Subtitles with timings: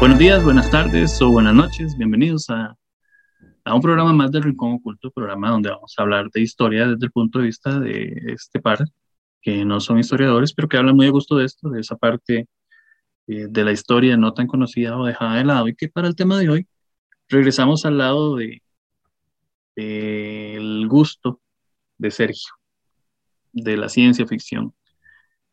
[0.00, 1.98] Buenos días, buenas tardes o buenas noches.
[1.98, 2.76] Bienvenidos a,
[3.64, 7.06] a, un programa más del Rincón Oculto, programa donde vamos a hablar de historia desde
[7.06, 8.78] el punto de vista de este par,
[9.42, 12.46] que no son historiadores, pero que hablan muy a gusto de esto, de esa parte
[13.26, 15.66] eh, de la historia no tan conocida o dejada de lado.
[15.66, 16.68] Y que para el tema de hoy
[17.28, 18.62] regresamos al lado de
[19.74, 21.40] del gusto
[21.98, 22.52] de Sergio,
[23.52, 24.72] de la ciencia ficción.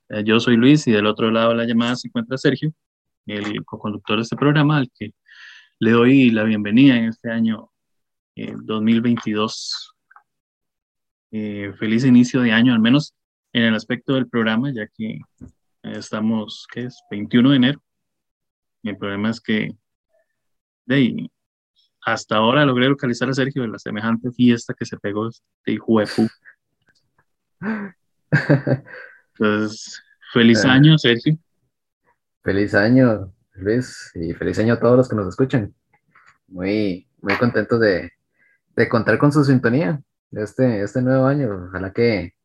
[0.10, 2.74] Eh, yo soy Luis y del otro lado de la llamada se encuentra Sergio
[3.26, 5.14] el co-conductor de este programa, al que
[5.80, 7.72] le doy la bienvenida en este año
[8.36, 9.94] 2022.
[11.32, 13.14] Eh, feliz inicio de año, al menos
[13.54, 15.20] en el aspecto del programa, ya que
[15.84, 17.02] estamos, ¿qué es?
[17.12, 17.84] 21 de enero.
[18.84, 19.76] el problema es que
[20.86, 21.30] de
[22.06, 25.28] hasta ahora logré localizar a Sergio de la semejante fiesta que se pegó
[25.66, 26.02] de hijo
[29.34, 30.68] Entonces, feliz eh.
[30.68, 31.38] año, Sergio.
[32.46, 35.74] Feliz año, Luis, y feliz año a todos los que nos escuchan.
[36.48, 38.12] Muy, muy contentos de,
[38.88, 41.70] contar con su sintonía de este, este nuevo año.
[41.70, 42.36] Ojalá que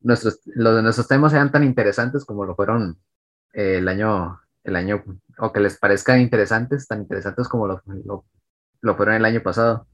[0.00, 2.98] nuestros, los de nuestros temas sean tan interesantes como lo fueron
[3.52, 5.04] eh, el año, el año,
[5.38, 7.82] o que les parezcan interesantes, tan interesantes como lo,
[8.82, 9.86] lo, fueron el año pasado.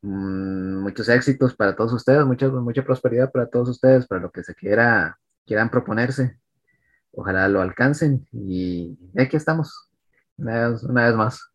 [0.00, 4.42] Mm, muchos éxitos para todos ustedes, mucha, mucha prosperidad para todos ustedes, para lo que
[4.42, 6.41] se quiera, quieran proponerse
[7.12, 9.90] ojalá lo alcancen y aquí estamos,
[10.36, 11.50] una vez, más.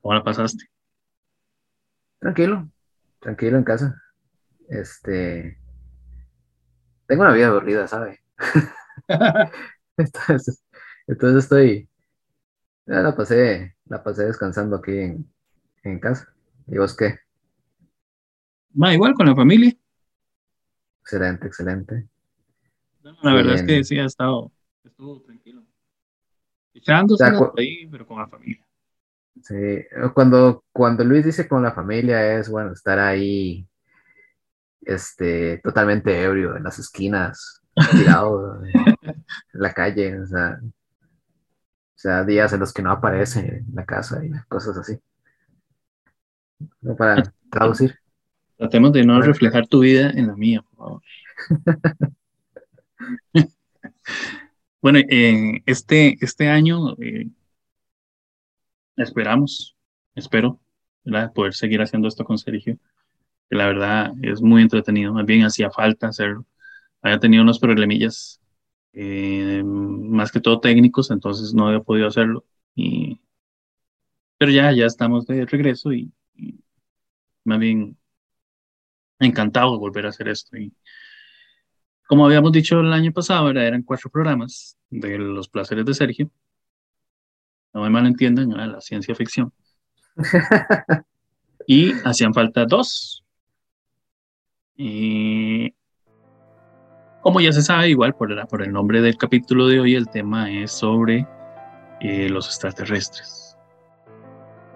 [0.00, 0.64] ¿Cómo la pasaste?
[2.18, 2.68] Tranquilo,
[3.20, 4.02] tranquilo en casa.
[4.68, 5.58] Este,
[7.06, 8.20] tengo una vida aburrida, ¿sabe?
[9.96, 10.64] entonces,
[11.06, 11.88] entonces estoy,
[12.86, 15.32] ya la pasé, la pasé descansando aquí en,
[15.84, 16.32] en casa.
[16.66, 17.18] ¿Y vos qué?
[18.80, 19.72] Va igual con la familia.
[21.00, 22.08] Excelente, excelente
[23.22, 24.50] la verdad es que sí ha estado,
[24.84, 25.62] estuvo tranquilo.
[26.74, 27.24] Echándose
[27.56, 28.64] ahí, pero con la familia.
[29.42, 29.54] Sí,
[30.14, 33.66] cuando, cuando Luis dice con la familia es, bueno, estar ahí,
[34.82, 42.52] este, totalmente ebrio en las esquinas, tirado en la calle, o sea, o sea, días
[42.52, 44.98] en los que no aparece en la casa y cosas así.
[46.80, 47.96] No para traducir.
[48.56, 51.02] Tratemos de no reflejar tu vida en la mía, por favor.
[54.80, 55.00] bueno,
[55.66, 57.28] este, este año eh,
[58.96, 59.76] esperamos,
[60.14, 60.60] espero,
[61.34, 62.76] poder seguir haciendo esto con Sergio,
[63.50, 66.46] que la verdad es muy entretenido, más bien hacía falta hacerlo.
[67.02, 68.40] Había tenido unos problemillas,
[68.94, 72.44] eh, más que todo técnicos, entonces no había podido hacerlo.
[74.38, 76.60] Pero ya, ya estamos de regreso y, y
[77.44, 77.98] más bien
[79.20, 80.56] encantado de volver a hacer esto.
[82.08, 86.30] Como habíamos dicho el año pasado, eran cuatro programas de los placeres de Sergio.
[87.74, 89.52] No me malentiendan, era la ciencia ficción.
[91.66, 93.22] y hacían falta dos.
[94.74, 95.74] Y
[97.20, 100.50] como ya se sabe, igual por, por el nombre del capítulo de hoy, el tema
[100.50, 101.26] es sobre
[102.00, 103.54] eh, los extraterrestres.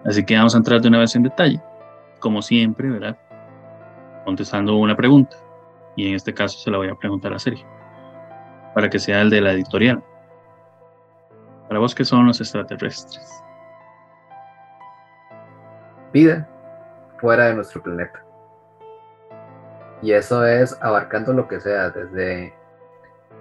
[0.05, 1.63] Así que vamos a entrar de una vez en detalle,
[2.21, 3.19] como siempre, ¿verdad?
[4.27, 5.39] Contestando una pregunta
[5.97, 7.67] y en este caso se la voy a preguntar a Sergio,
[8.75, 10.03] para que sea el de la editorial.
[11.69, 13.43] Para vos, ¿qué son los extraterrestres?
[16.13, 16.49] Vida
[17.19, 18.23] fuera de nuestro planeta.
[20.03, 22.53] Y eso es abarcando lo que sea, desde,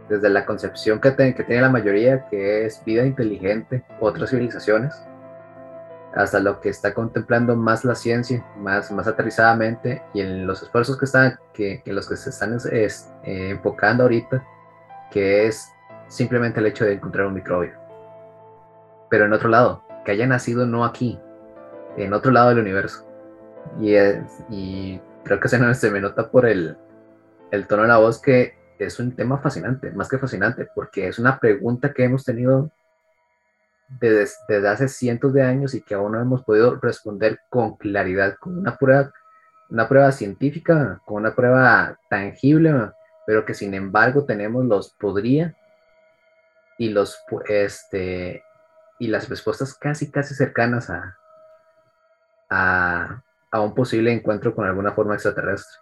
[0.08, 4.94] desde la concepción que, que tiene la mayoría, que es vida inteligente, otras civilizaciones,
[6.16, 10.98] hasta lo que está contemplando más la ciencia, más, más aterrizadamente, y en los esfuerzos
[10.98, 14.46] que están, que, los que se están es, eh, enfocando ahorita,
[15.10, 15.72] que es
[16.08, 17.74] simplemente el hecho de encontrar un microbio.
[19.10, 21.20] Pero en otro lado, que haya nacido no aquí,
[21.98, 23.08] en otro lado del universo.
[23.80, 23.96] Y,
[24.50, 26.78] y creo que se, se me nota por el,
[27.52, 31.20] el tono de la voz que es un tema fascinante, más que fascinante, porque es
[31.20, 32.72] una pregunta que hemos tenido
[34.00, 38.58] desde, hace cientos de años y que aún no hemos podido responder con claridad, con
[38.58, 39.12] una prueba,
[39.70, 42.92] una prueba científica, con una prueba tangible,
[43.26, 45.56] pero que sin embargo tenemos los podría
[46.78, 48.44] y los este
[48.98, 51.18] y las respuestas casi casi cercanas a,
[52.50, 55.80] a, a un posible encuentro con alguna forma extraterrestre.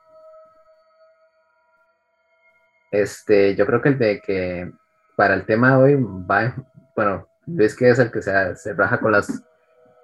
[2.91, 4.71] Este, yo creo que el de que
[5.15, 6.55] para el tema hoy va,
[6.95, 9.43] bueno, Luis que es el que se, se raja con las,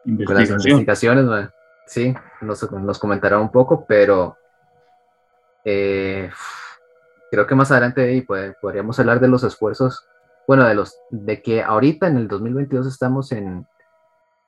[0.06, 1.50] investigaciones,
[1.88, 4.38] sí, nos, nos, comentará un poco, pero
[5.64, 6.30] eh,
[7.32, 8.26] creo que más adelante
[8.62, 10.08] podríamos hablar de los esfuerzos
[10.48, 13.68] bueno, de los, de que ahorita en el 2022 estamos en,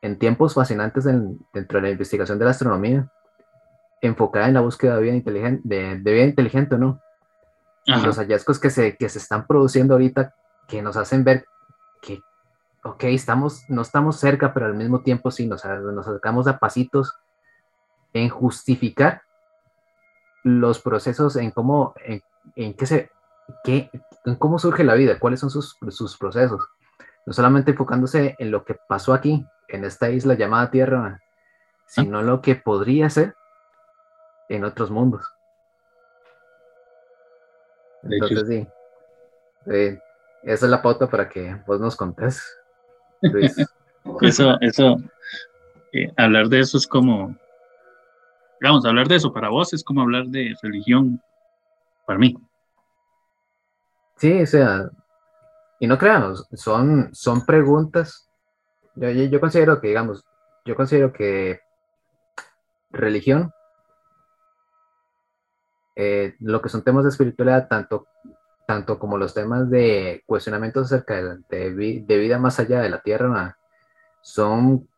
[0.02, 3.10] en tiempos fascinantes dentro de la investigación de la astronomía,
[4.02, 7.02] enfocada en la búsqueda de vida inteligente, de, vida inteligente no.
[7.86, 10.36] Y los hallazgos que se, que se están produciendo ahorita
[10.68, 11.46] que nos hacen ver
[12.02, 12.22] que,
[12.88, 17.14] ok, estamos, no estamos cerca, pero al mismo tiempo sí, nos, nos acercamos a pasitos
[18.14, 19.22] en justificar
[20.44, 22.22] los procesos, en cómo, en,
[22.56, 23.12] en qué se,
[23.64, 23.90] qué,
[24.26, 26.68] en cómo surge la vida, cuáles son sus, sus procesos.
[27.26, 31.22] No solamente enfocándose en lo que pasó aquí, en esta isla llamada Tierra,
[31.86, 33.36] sino lo que podría ser
[34.48, 35.26] en otros mundos.
[38.04, 38.68] Entonces, sí.
[39.66, 40.00] Eh,
[40.44, 42.42] esa es la pauta para que vos nos contés.
[44.22, 44.98] eso, eso,
[45.94, 47.36] eh, hablar de eso es como,
[48.62, 51.22] vamos, hablar de eso para vos es como hablar de religión
[52.06, 52.36] para mí.
[54.18, 54.90] Sí, o sea,
[55.80, 58.30] y no creamos, son, son preguntas.
[58.96, 60.26] Yo, yo, considero que, digamos,
[60.66, 61.60] yo considero que
[62.90, 63.52] religión,
[65.96, 68.08] eh, lo que son temas de espiritualidad, tanto
[68.68, 71.74] tanto como los temas de cuestionamientos acerca de,
[72.06, 73.58] vida más allá de la Tierra,
[74.22, 74.90] son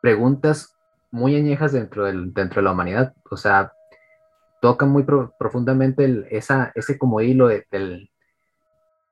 [0.00, 0.78] preguntas
[1.10, 3.14] muy añejas dentro, del, dentro de la humanidad.
[3.32, 3.72] O sea,
[4.60, 7.66] tocan muy profundamente esa, ese como hilo de,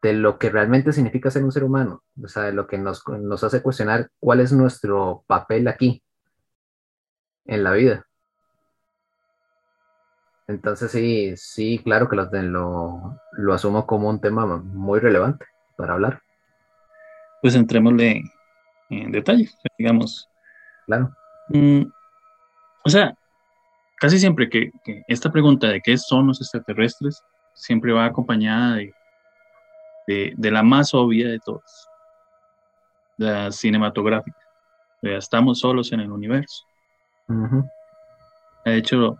[0.00, 2.04] de, lo que realmente significa ser un ser humano.
[2.22, 6.04] O sea, de lo que nos, nos hace cuestionar cuál es nuestro papel aquí
[7.46, 8.06] en la vida.
[10.50, 16.22] Entonces sí, sí, claro que lo, lo, asumo como un tema muy relevante para hablar.
[17.40, 18.24] Pues entrémosle
[18.88, 19.48] en detalle,
[19.78, 20.28] digamos.
[20.86, 21.14] Claro.
[21.50, 21.82] Mm,
[22.84, 23.14] o sea,
[24.00, 24.72] casi siempre que,
[25.06, 27.22] esta pregunta de qué son los extraterrestres
[27.54, 31.88] siempre va acompañada de, de, la más obvia de todas,
[33.18, 34.36] la cinematográfica.
[35.00, 36.64] estamos solos en el universo.
[38.64, 39.16] De hecho,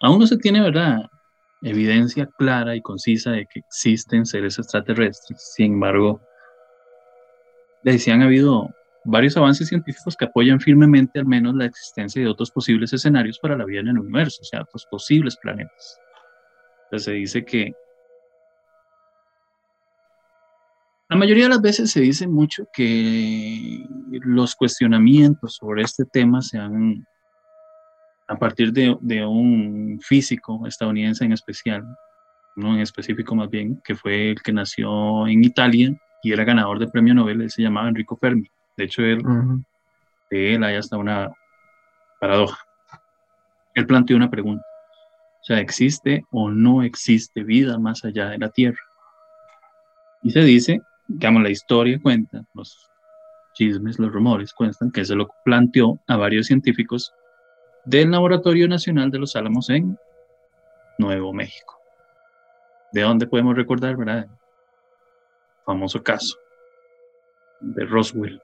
[0.00, 1.10] aún no se tiene, ¿verdad?
[1.62, 5.52] Evidencia clara y concisa de que existen seres extraterrestres.
[5.54, 6.20] Sin embargo,
[7.98, 8.70] sí han habido
[9.04, 13.56] varios avances científicos que apoyan firmemente al menos la existencia de otros posibles escenarios para
[13.56, 15.98] la vida en el universo, o sea, otros posibles planetas.
[16.84, 17.72] Entonces se dice que
[21.08, 26.58] la mayoría de las veces se dice mucho que los cuestionamientos sobre este tema se
[26.58, 27.06] han
[28.26, 31.84] a partir de, de, un físico estadounidense en especial,
[32.56, 36.78] no en específico más bien, que fue el que nació en Italia y era ganador
[36.78, 38.48] del premio Nobel, él se llamaba Enrico Fermi.
[38.76, 39.22] De hecho, él,
[40.30, 41.30] de él hay hasta una
[42.18, 42.58] paradoja.
[43.74, 44.64] Él planteó una pregunta,
[45.42, 48.80] o sea, ¿existe o no existe vida más allá de la Tierra?
[50.22, 52.88] Y se dice, digamos, la historia cuenta, los
[53.52, 57.12] chismes, los rumores cuentan que se lo planteó a varios científicos
[57.84, 59.98] del Laboratorio Nacional de los Álamos en
[60.98, 61.78] Nuevo México.
[62.92, 64.28] ¿De dónde podemos recordar, verdad?
[65.64, 66.36] famoso caso
[67.60, 68.40] de Roswell.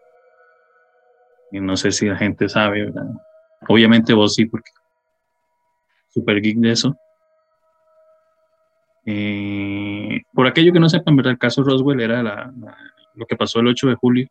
[1.53, 3.11] Y no sé si la gente sabe, ¿verdad?
[3.69, 4.71] Obviamente vos sí, porque
[6.09, 6.97] super geek de eso.
[9.05, 11.33] Eh, por aquello que no sepan, ¿verdad?
[11.33, 12.53] El caso Roswell era
[13.15, 14.29] lo que pasó el 8 de julio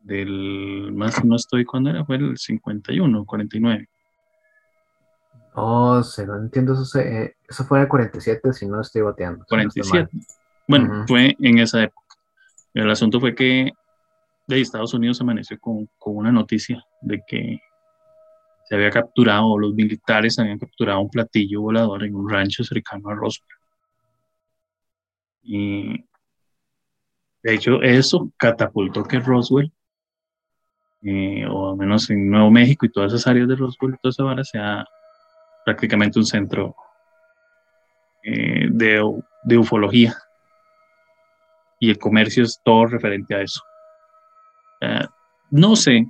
[0.00, 2.04] del, más no estoy, cuando era?
[2.04, 3.88] Fue el 51, 49.
[5.54, 9.44] Oh, se no entiendo, eso, eh, eso fue en el 47, si no estoy bateando.
[9.48, 10.08] 47.
[10.66, 12.16] bueno, fue en esa época.
[12.72, 13.70] El asunto fue que
[14.46, 17.58] de Estados Unidos amaneció con, con, una noticia de que
[18.64, 23.10] se había capturado, o los militares habían capturado un platillo volador en un rancho cercano
[23.10, 23.48] a Roswell.
[25.42, 26.04] Y
[27.42, 29.72] de hecho, eso catapultó que Roswell,
[31.02, 34.22] eh, o al menos en Nuevo México y todas esas áreas de Roswell, toda esa
[34.22, 34.86] vara sea
[35.64, 36.74] prácticamente un centro
[38.22, 40.16] eh, de, ufología.
[41.78, 43.60] Y el comercio es todo referente a eso.
[45.50, 46.06] no sé,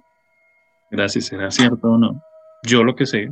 [0.91, 2.23] gracias, será cierto o no.
[2.63, 3.31] Yo lo que sé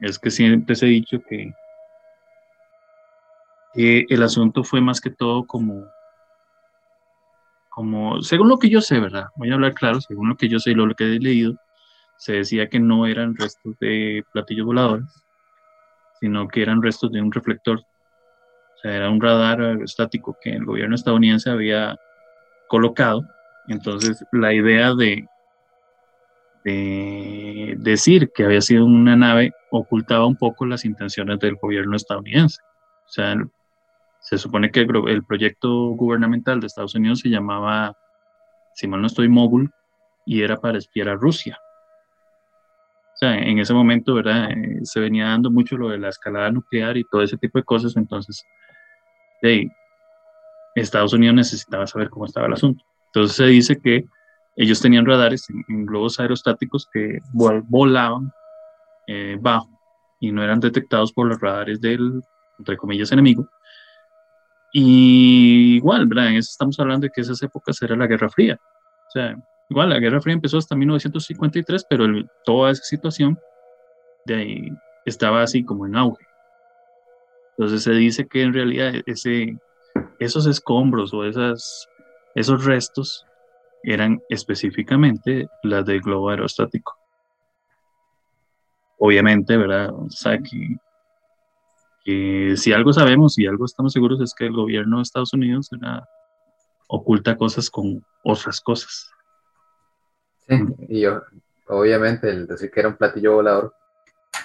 [0.00, 1.52] es que siempre se ha dicho que,
[3.76, 5.84] el asunto fue más que todo como,
[7.70, 9.26] como, según lo que yo sé, ¿verdad?
[9.34, 11.56] Voy a hablar claro, según lo que yo sé y lo que he leído,
[12.24, 15.04] se decía que no eran restos de platillos voladores,
[16.20, 17.80] sino que eran restos de un reflector.
[17.80, 21.98] O sea, era un radar estático que el gobierno estadounidense había
[22.66, 23.26] colocado.
[23.68, 25.26] Entonces, la idea de,
[26.64, 32.62] de decir que había sido una nave ocultaba un poco las intenciones del gobierno estadounidense.
[33.06, 33.36] O sea,
[34.20, 37.94] se supone que el, proyecto gubernamental de Estados Unidos se llamaba,
[38.72, 39.70] si mal no estoy, Mogul,
[40.24, 41.58] y era para espiar a Rusia.
[43.14, 44.50] O sea, en ese momento, ¿verdad?
[44.50, 47.64] Eh, se venía dando mucho lo de la escalada nuclear y todo ese tipo de
[47.64, 48.44] cosas, entonces,
[50.74, 52.84] Estados Unidos necesitaba saber cómo estaba el asunto.
[53.06, 54.04] Entonces se dice que
[54.56, 58.32] ellos tenían radares en, globos aerostáticos que volaban
[59.06, 59.68] eh, bajo
[60.20, 62.22] y no eran detectados por los radares del,
[62.58, 63.48] entre comillas, enemigo.
[64.72, 66.30] Y igual, ¿verdad?
[66.30, 68.58] En eso estamos hablando de que esas épocas era la Guerra Fría.
[68.60, 69.36] O sea,
[69.68, 72.06] igual la Guerra Fría empezó hasta 1953, pero
[72.44, 73.38] toda esa situación
[74.26, 74.68] de ahí
[75.04, 76.24] estaba así como en auge.
[77.56, 79.56] Entonces se dice que en realidad ese,
[80.18, 81.88] esos escombros o esas,
[82.34, 83.24] esos restos
[83.84, 86.96] eran específicamente las del globo aerostático.
[88.98, 89.92] Obviamente, ¿verdad?
[89.92, 90.78] O sea, que,
[92.56, 95.70] si algo sabemos y algo estamos seguros es que el gobierno de Estados Unidos
[96.88, 99.10] oculta cosas con otras cosas.
[100.48, 101.22] Sí, y yo,
[101.68, 103.74] obviamente, el decir que era un platillo volador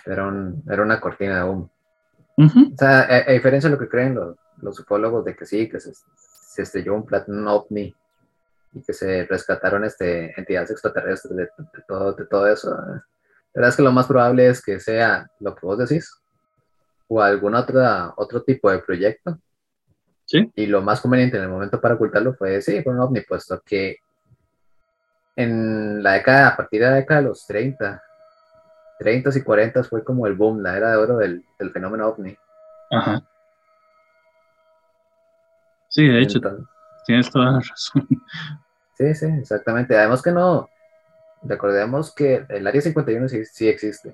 [0.05, 0.31] era,
[0.69, 1.69] era una cortina de humo.
[2.37, 5.79] O sea, a, diferencia de lo que creen los, los ufólogos de que sí, que
[5.79, 7.93] se, se estrelló un, plato, un ovni
[8.73, 11.49] y que se rescataron este, entidades extraterrestres de,
[11.87, 12.69] todo, de todo eso.
[12.71, 13.03] La
[13.53, 16.13] verdad es que lo más probable es que sea lo que vos decís
[17.07, 19.37] o algún otra, otro tipo de proyecto.
[20.25, 20.51] ¿Sí?
[20.55, 23.59] Y lo más conveniente en el momento para ocultarlo fue, sí, fue un ovni, puesto
[23.65, 23.97] que
[25.39, 28.03] en la década, a partir de la década de los 30,
[28.99, 32.37] 30 y 40 fue como el boom, la era de oro del, del fenómeno ovni.
[32.91, 33.23] Ajá.
[35.87, 36.39] Sí, de hecho,
[37.05, 38.07] tienes toda la razón.
[38.95, 39.97] Sí, sí, exactamente.
[39.97, 40.69] Además que no,
[41.43, 44.13] recordemos que el Área 51 sí, sí existe.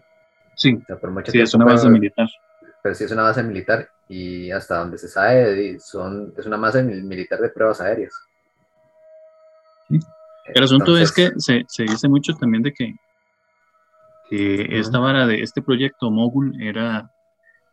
[0.56, 0.80] Sí,
[1.26, 2.30] sí es una base militar.
[2.84, 6.84] Pero sí es una base militar y hasta donde se sabe son, es una base
[6.84, 8.14] militar de pruebas aéreas.
[10.54, 12.96] El asunto es que se, se, dice mucho también de que,
[14.30, 17.12] que esta vara de este proyecto Mogul era,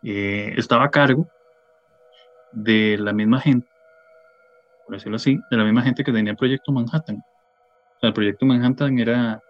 [0.03, 1.29] eh, estaba a cargo
[2.53, 3.73] de la misma gente
[4.93, 7.17] por decirlo así, de la misma gente que tenía el proyecto Manhattan.
[7.17, 9.41] O sea, el proyecto Manhattan era...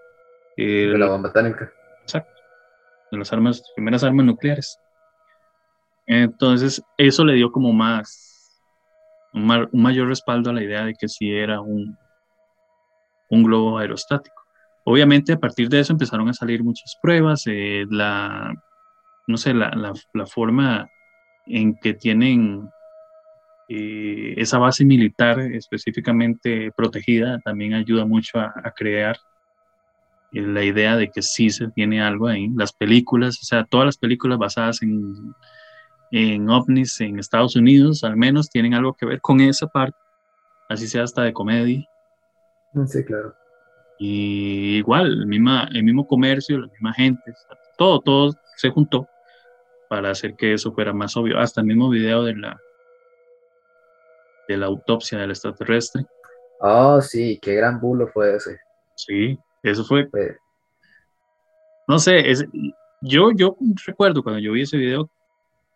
[0.56, 1.72] de la bomba atómica.
[2.02, 2.40] Exacto.
[3.10, 4.78] De las armas, primeras armas nucleares.
[6.06, 8.62] Entonces, eso le dio como más,
[9.32, 11.98] un, mayor respaldo a la idea de que sí era un,
[13.32, 14.42] un globo aerostático.
[14.84, 18.52] Obviamente, a partir de eso empezaron a salir muchas pruebas, eh, la,
[19.26, 19.70] no sé, la,
[20.12, 20.88] la, forma
[21.46, 22.68] en que tienen
[23.68, 29.16] eh, esa base militar específicamente protegida también ayuda mucho a, crear
[30.32, 32.48] eh, la idea de que sí se tiene algo ahí.
[32.54, 35.32] Las películas, o sea, todas las películas basadas en,
[36.10, 39.96] en ovnis en Estados Unidos, al menos tienen algo que ver con esa parte,
[40.68, 41.88] así sea hasta de comedia.
[42.86, 43.34] Sí, claro.
[43.98, 47.32] Y igual, el, misma, el mismo comercio, la misma gente,
[47.76, 49.08] todo, todo se juntó
[49.88, 51.38] para hacer que eso fuera más obvio.
[51.38, 52.60] Hasta el mismo video de la,
[54.48, 56.06] de la autopsia del extraterrestre.
[56.60, 58.58] Oh, sí, qué gran bulo fue ese.
[58.96, 60.08] Sí, eso fue.
[61.86, 62.44] No sé, es,
[63.00, 65.10] yo, yo recuerdo cuando yo vi ese video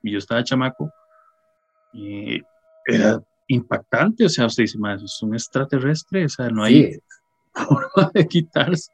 [0.03, 0.91] y yo estaba chamaco,
[1.93, 2.41] y
[2.87, 6.99] era impactante, o sea, usted dice, es un extraterrestre, o sea, no hay
[7.53, 8.91] forma de quitarse.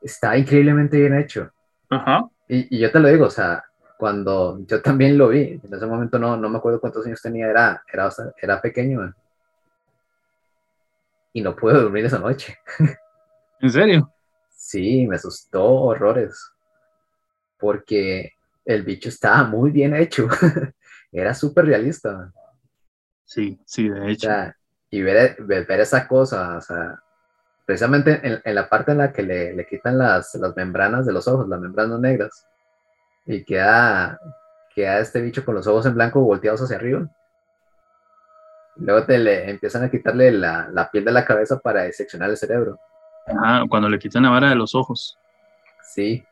[0.00, 1.50] Está increíblemente bien hecho.
[1.88, 2.28] Ajá.
[2.48, 3.62] Y, y, yo te lo digo, o sea,
[4.02, 7.46] cuando yo también lo vi, en ese momento no, no me acuerdo cuántos años tenía,
[7.48, 9.14] era, era, era pequeño.
[11.32, 12.58] Y no pude dormir esa noche.
[13.60, 14.12] ¿En serio?
[14.50, 16.50] Sí, me asustó horrores.
[17.58, 18.32] Porque
[18.64, 20.26] el bicho estaba muy bien hecho.
[21.12, 22.32] era súper realista.
[23.32, 24.28] Sí, sí, de hecho.
[24.90, 27.00] y ver, ver, esa cosa, o sea,
[27.64, 31.14] precisamente en, en, la parte en la que le, le quitan las, las membranas de
[31.14, 32.46] los ojos, las membranas negras
[33.24, 34.20] y queda,
[34.74, 37.08] queda este bicho con los ojos en blanco volteados hacia arriba.
[38.76, 42.36] Luego te le empiezan a quitarle la, la piel de la cabeza para diseccionar el
[42.36, 42.78] cerebro.
[43.28, 45.18] Ah, cuando le quitan la vara de los ojos.
[45.82, 46.22] Sí.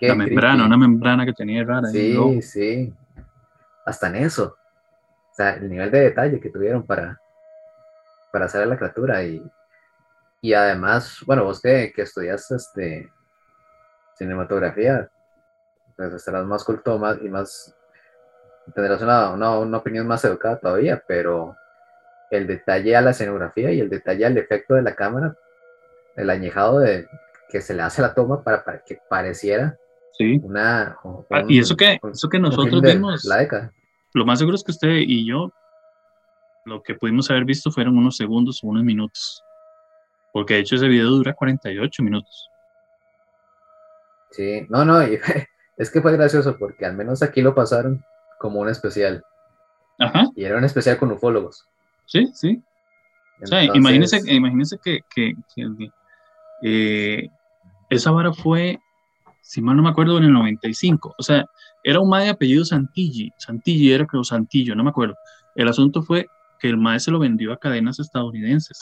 [0.00, 1.88] la membrana, una membrana que tenía rara.
[1.88, 2.94] Sí, sí.
[3.84, 4.56] Hasta en eso.
[5.36, 7.20] O sea, el nivel de detalle que tuvieron para,
[8.32, 9.22] para hacer a la criatura.
[9.22, 9.44] Y,
[10.40, 13.12] y además, bueno, vos que, que estudias este,
[14.14, 15.10] cinematografía,
[15.94, 17.76] pues estarás más culto más, y más,
[18.74, 19.28] tendrás una,
[19.60, 21.54] una, opinión más educada todavía, pero
[22.30, 25.36] el detalle a la escenografía y el detalle al efecto de la cámara,
[26.16, 27.06] el añejado de
[27.50, 29.76] que se le hace a la toma para, para que pareciera
[30.12, 30.40] sí.
[30.42, 30.96] una...
[31.28, 33.72] Ah, y eso que, eso que nosotros vimos, la década.
[34.16, 35.52] Lo más seguro es que usted y yo
[36.64, 39.42] lo que pudimos haber visto fueron unos segundos o unos minutos.
[40.32, 42.48] Porque de hecho ese video dura 48 minutos.
[44.30, 45.00] Sí, no, no,
[45.76, 48.04] es que fue gracioso porque al menos aquí lo pasaron
[48.38, 49.22] como un especial.
[49.98, 50.24] Ajá.
[50.34, 51.66] Y era un especial con ufólogos.
[52.06, 52.62] Sí, sí.
[53.42, 55.34] O sea, imagínense, imagínense que, que,
[56.62, 57.28] eh,
[57.90, 58.78] esa vara fue,
[59.42, 61.14] si mal no me acuerdo, en el 95.
[61.18, 61.44] O sea,
[61.86, 63.32] era un mae de apellido Santilli.
[63.38, 65.14] Santilli era creo Santillo, no me acuerdo.
[65.54, 66.26] El asunto fue
[66.58, 68.76] que el mae se lo vendió a cadenas estadounidenses.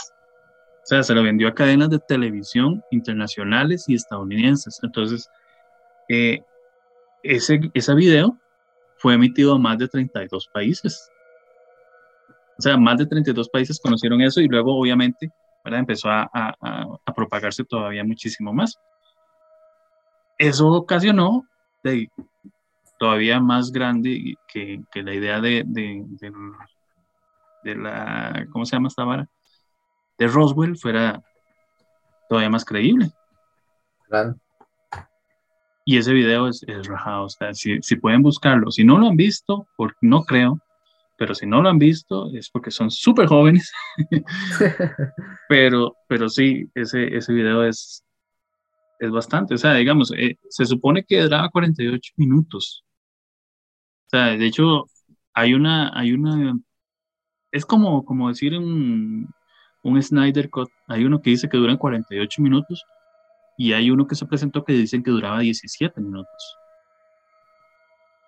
[0.83, 4.81] O sea, se lo vendió a cadenas de televisión internacionales y estadounidenses.
[4.83, 5.29] Entonces,
[6.09, 6.41] eh,
[7.23, 8.39] ese, ese video
[8.97, 11.11] fue emitido a más de 32 países.
[12.59, 15.31] O sea, más de 32 países conocieron eso y luego, obviamente,
[15.67, 16.55] empezó a,
[17.15, 18.79] propagarse todavía muchísimo más.
[20.39, 21.43] Eso ocasionó
[21.83, 22.09] de,
[22.99, 26.05] todavía más grande que, que la idea de, de,
[27.63, 29.29] de, la, ¿cómo se llama esta vara?
[30.19, 31.23] De Roswell fuera
[32.29, 33.11] todavía más creíble.
[34.09, 34.37] Claro.
[35.85, 39.09] Y ese video es, es rajado, o sea, si, si, pueden buscarlo, si no lo
[39.09, 40.59] han visto, porque no creo,
[41.19, 43.71] pero si no lo han visto es porque son súper jóvenes.
[45.49, 48.05] pero, pero sí, ese, ese video es,
[49.07, 49.55] es bastante.
[49.55, 52.85] O sea, digamos, eh, se supone que duraba 48 minutos.
[54.07, 54.87] O sea, de hecho,
[55.33, 56.55] hay una, hay una,
[57.53, 59.29] es como, como decir un,
[59.83, 60.71] un Snyder Cut.
[60.89, 62.85] Hay uno que dice que duran 48 minutos
[63.57, 66.57] y hay uno que se presentó que dicen que duraba 17 minutos.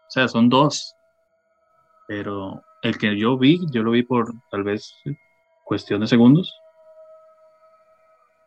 [0.06, 0.94] O sea, son dos.
[2.06, 4.94] Pero el que yo vi, yo lo vi por tal vez
[5.64, 6.54] cuestión de segundos.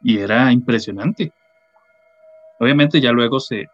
[0.01, 1.33] Y era impresionante.
[2.59, 3.67] Obviamente ya luego se,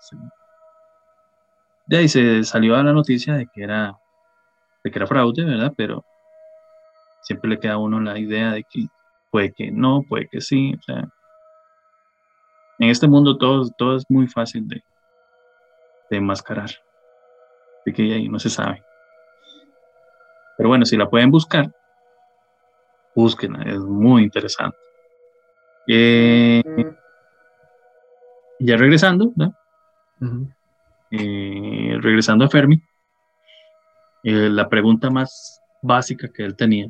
[1.87, 3.97] de ahí se salió a la noticia de que era
[4.83, 5.73] de que era fraude, ¿verdad?
[5.75, 6.05] Pero
[7.21, 8.85] siempre le queda a uno la idea de que
[9.31, 10.75] puede que no, puede que sí.
[12.77, 14.83] En este mundo todo, todo es muy fácil de,
[16.11, 16.69] de enmascarar.
[17.85, 18.83] De que ahí no se sabe.
[20.57, 21.71] Pero bueno, si la pueden buscar,
[23.15, 24.77] búsquenla, es muy interesante.
[25.87, 26.63] Eh,
[28.65, 29.33] ya regresando,
[31.11, 32.81] eh, regresando a Fermi,
[34.23, 36.87] eh, la pregunta más básica que él tenía,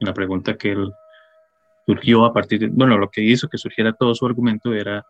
[0.00, 0.92] la pregunta que él
[1.86, 5.04] surgió a partir de, bueno, lo que hizo que surgiera todo su argumento era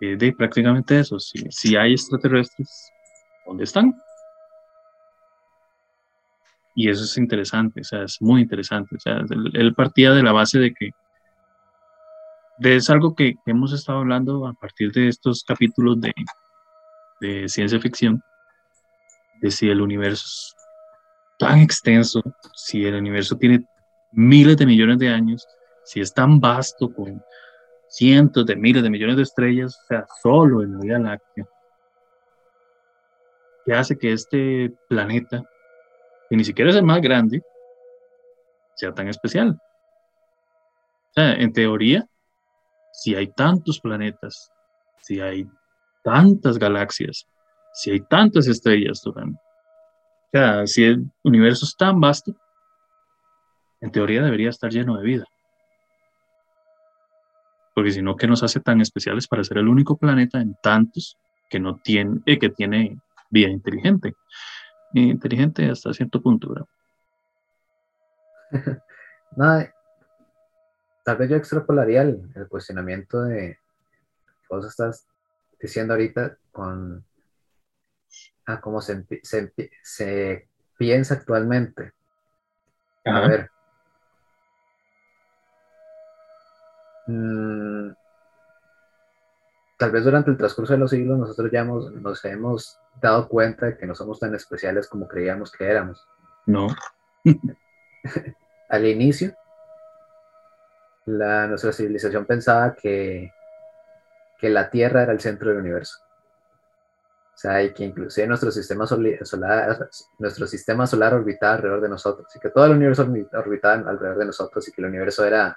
[0.00, 2.92] de prácticamente eso, si, si hay extraterrestres,
[3.46, 3.94] ¿dónde están?
[6.78, 8.94] y eso es interesante, o sea, es muy interesante.
[8.94, 9.24] O sea,
[9.54, 10.90] él, partía de la base de que
[12.60, 16.12] es algo que, hemos estado hablando a partir de estos capítulos de,
[17.20, 18.22] de ciencia ficción,
[19.40, 20.56] de si el universo es
[21.38, 22.22] tan extenso,
[22.54, 23.64] si el universo tiene
[24.12, 25.46] miles de millones de años,
[25.84, 27.22] si es tan vasto con
[27.88, 31.46] cientos de miles de millones de estrellas, o sea, solo en la Vía Láctea,
[33.64, 35.42] ¿qué hace que este planeta
[36.30, 37.42] y ni siquiera es el más grande,
[38.74, 39.58] sea tan especial.
[41.10, 42.06] O sea, en teoría,
[42.92, 44.52] si hay tantos planetas,
[45.00, 45.46] si hay
[46.02, 47.26] tantas galaxias,
[47.72, 52.34] si hay tantas estrellas, durante, o sea, si el universo es tan vasto,
[53.80, 55.24] en teoría debería estar lleno de vida.
[57.74, 61.16] Porque si no, ¿qué nos hace tan especiales para ser el único planeta en tantos
[61.48, 62.98] que no tiene, eh, que tiene
[63.30, 64.14] vida inteligente?
[64.94, 66.66] inteligente hasta cierto punto, ¿verdad?
[71.08, 73.58] tal vez yo extrapolaría el, cuestionamiento de
[74.50, 75.08] vos estás
[75.58, 77.02] diciendo ahorita con
[78.44, 81.94] a cómo se, se, piensa actualmente.
[83.06, 83.50] A ver.
[87.06, 87.90] Mm,
[89.78, 93.64] tal vez durante el transcurso de los siglos nosotros ya hemos, nos hemos dado cuenta
[93.64, 96.06] de que no somos tan especiales como creíamos que éramos.
[96.44, 96.66] No.
[98.68, 99.34] Al inicio,
[101.08, 103.32] la, nuestra civilización pensaba que,
[104.38, 105.98] que la Tierra era el centro del universo.
[107.34, 112.26] O sea, y que inclusive nuestro sistema solar, nuestro sistema solar orbitaba alrededor de nosotros,
[112.34, 115.56] y que todo el universo orbitaba alrededor de nosotros, y que el universo era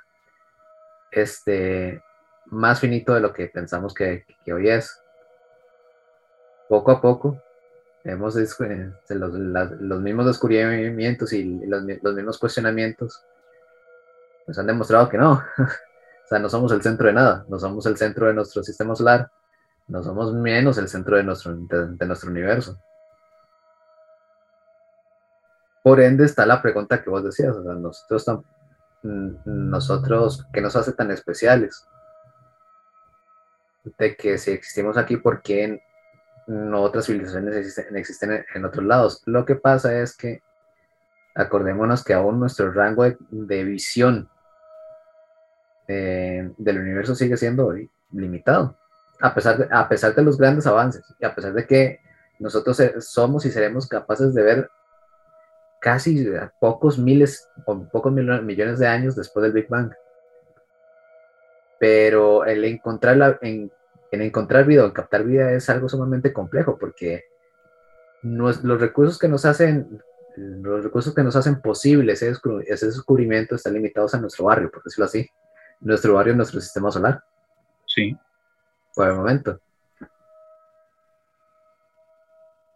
[1.09, 2.03] este,
[2.45, 5.01] más finito de lo que pensamos que, hoy es.
[6.69, 7.41] Poco a poco
[8.03, 13.23] hemos eh, los, los mismos descubrimientos y los, los, mismos cuestionamientos
[14.51, 15.31] nos han demostrado que no.
[15.57, 18.93] o sea, no somos el centro de nada, no somos el centro de nuestro sistema
[18.95, 19.31] solar,
[19.87, 22.77] no somos menos el centro de nuestro, de, nuestro universo.
[25.81, 28.43] Por ende está la pregunta que vos decías, o sea, nosotros,
[29.45, 31.87] nosotros, ¿qué nos hace tan especiales?
[33.97, 35.81] De que si existimos aquí, ¿por qué
[36.45, 39.23] no otras civilizaciones existen en otros lados?
[39.25, 40.43] Lo que pasa es que
[41.35, 44.29] acordémonos que aún nuestro rango de, visión
[45.87, 47.73] eh, del universo sigue siendo
[48.11, 48.77] limitado,
[49.19, 51.99] a pesar, de, a pesar de los grandes avances y a pesar de que
[52.39, 54.69] nosotros somos y seremos capaces de ver
[55.79, 56.27] casi
[56.59, 59.91] pocos miles o pocos millones de años después del Big Bang.
[61.79, 63.71] Pero el encontrar, en,
[64.11, 67.25] encontrar vida o en captar vida es algo sumamente complejo porque
[68.21, 70.01] los recursos que nos hacen
[70.37, 72.33] los recursos que nos hacen posible ese,
[72.67, 75.29] descubrimiento están limitados a nuestro barrio, por decirlo así.
[75.81, 77.23] Nuestro barrio, nuestro sistema solar.
[77.85, 78.17] Sí.
[78.95, 79.59] Por el momento.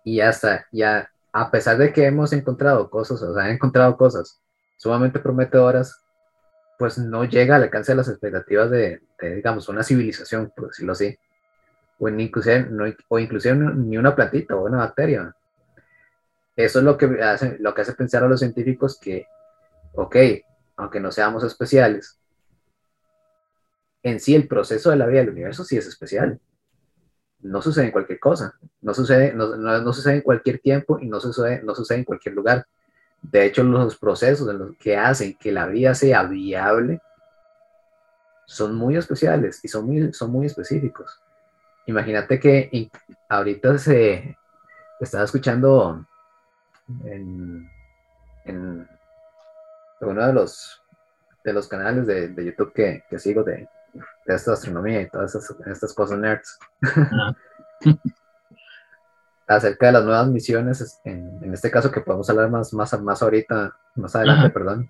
[0.04, 4.40] Y hasta, ya, a pesar de que hemos encontrado cosas, o sea, han encontrado cosas
[4.78, 6.04] sumamente prometedoras,
[6.78, 11.18] pues no llega al alcance de las expectativas de, digamos, una civilización, por decirlo así.
[11.98, 15.34] O, inclusive, no, o inclusive ni una plantita o una bacteria.
[16.56, 19.28] Eso es lo que hace, lo que hace pensar a los científicos que,
[19.94, 20.16] ok,
[20.78, 22.20] aunque no seamos especiales,
[24.06, 26.40] en sí el proceso de la vida del universo sí es especial.
[27.40, 31.20] No sucede en cualquier cosa, no sucede, no, no, sucede en cualquier tiempo y no
[31.20, 32.68] sucede, no sucede en cualquier lugar.
[33.24, 37.02] De hecho, los procesos en los que hacen que la vida sea viable
[38.46, 41.20] son muy especiales y son muy, son muy específicos.
[41.88, 42.92] Imagínate que
[43.28, 44.38] ahorita se
[45.00, 46.06] estaba escuchando
[47.06, 47.68] en,
[50.02, 50.80] uno de los,
[51.44, 53.68] de los canales de, YouTube que, sigo de,
[54.26, 56.60] de, esta astronomía y todas estas, cosas nerds.
[59.48, 63.78] acerca de las nuevas misiones, en, este caso que podemos hablar más, más, más ahorita,
[63.96, 64.90] más adelante, perdón.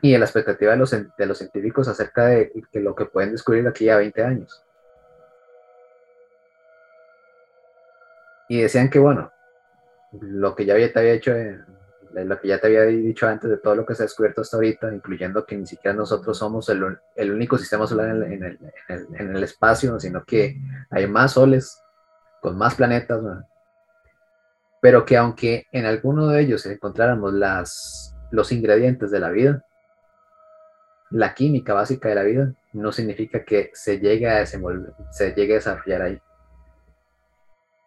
[0.00, 3.66] Y la expectativa de los, de los científicos acerca de que lo que pueden descubrir
[3.66, 4.62] aquí a 20 años.
[8.48, 9.32] Y decían que, bueno,
[10.12, 11.32] lo que ya te había hecho,
[12.24, 14.56] lo que ya te había dicho antes de todo lo que se ha descubierto hasta
[14.56, 18.58] ahorita, incluyendo que ni siquiera nosotros somos el, el único sistema solar en, en, el,
[18.88, 20.56] en, el, espacio, sino que
[20.90, 21.82] hay más soles
[22.40, 23.20] con más planetas,
[24.80, 29.64] pero que aunque en alguno de ellos encontráramos las, los ingredientes de la vida,
[31.10, 35.56] la química básica de la vida, no significa que se llegue a se llegue a
[35.56, 36.22] desarrollar ahí.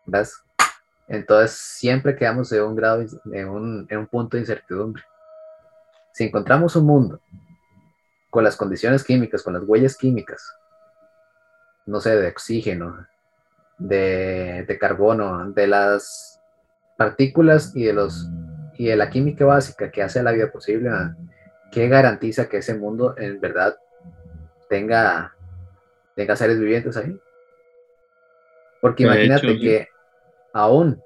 [0.05, 0.43] ¿Ves?
[1.09, 5.03] Entonces siempre quedamos en un grado, en un, en un punto de incertidumbre.
[6.13, 7.19] Si encontramos un mundo
[8.29, 10.55] con las condiciones químicas, con las huellas químicas,
[11.87, 13.07] no sé, de oxígeno,
[13.79, 16.39] de, de carbono, de las
[16.95, 18.29] partículas y de los
[18.79, 20.89] y de la química básica que hace la vida posible,
[21.69, 23.77] ¿qué garantiza que ese mundo en verdad
[24.69, 25.35] tenga,
[26.15, 27.19] tenga seres vivientes ahí?
[28.79, 29.89] Porque imagínate que
[30.53, 31.01] aún,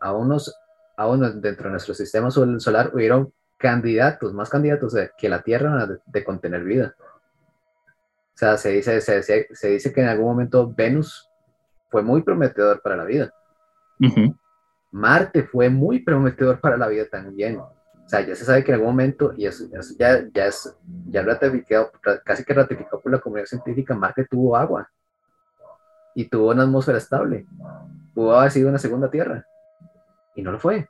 [0.00, 0.54] aún, nos,
[0.96, 6.64] aún dentro de nuestro sistema solar hubieron candidatos, más candidatos que la Tierra de, contener
[6.64, 6.94] vida.
[6.98, 11.28] O sea, se dice, se, se, dice que en algún momento Venus
[11.90, 13.34] fue muy prometedor para la vida.
[14.92, 17.58] Marte fue muy prometedor para la vida también.
[17.58, 17.74] O
[18.06, 19.64] sea, ya se sabe que en algún momento, y eso,
[19.98, 20.74] ya, ya es
[21.10, 21.90] ya ratificado,
[22.24, 24.88] casi que ratificado por la comunidad científica, Marte tuvo agua
[26.18, 27.46] y tuvo una atmósfera estable
[28.12, 29.46] pudo haber sido una segunda tierra.
[30.34, 30.88] Y no lo fue.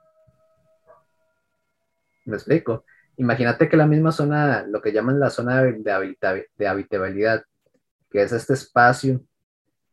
[2.24, 2.86] Me explico.
[3.18, 7.44] Imagínate que la misma zona, lo que llaman la zona de, de habitabilidad,
[8.10, 9.20] que es este espacio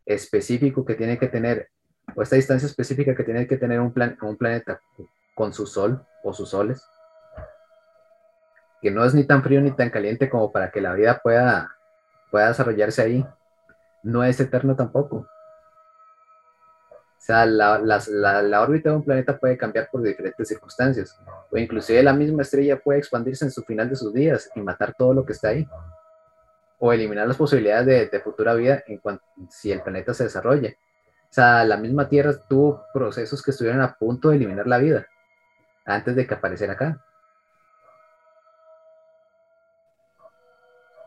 [0.06, 1.68] específico que tiene que tener,
[2.16, 4.80] o esta distancia específica que tiene que tener un, plan, un planeta
[5.36, 6.82] con su sol o sus soles,
[8.82, 11.76] que no es ni tan frío ni tan caliente como para que la vida pueda,
[12.32, 13.26] pueda desarrollarse ahí,
[14.06, 15.18] no es eterno tampoco.
[15.18, 15.28] O
[17.26, 21.20] sea, la, la, órbita de un planeta puede cambiar por diferentes circunstancias,
[21.52, 24.94] o inclusive la misma estrella puede expandirse en su final de sus días y matar
[24.96, 25.68] todo lo que está ahí,
[26.78, 30.70] o eliminar las posibilidades de, futura vida en cuanto si el planeta se desarrolla.
[30.70, 35.08] O sea, la misma Tierra tuvo procesos que estuvieron a punto de eliminar la vida
[35.84, 37.04] antes de que apareciera acá.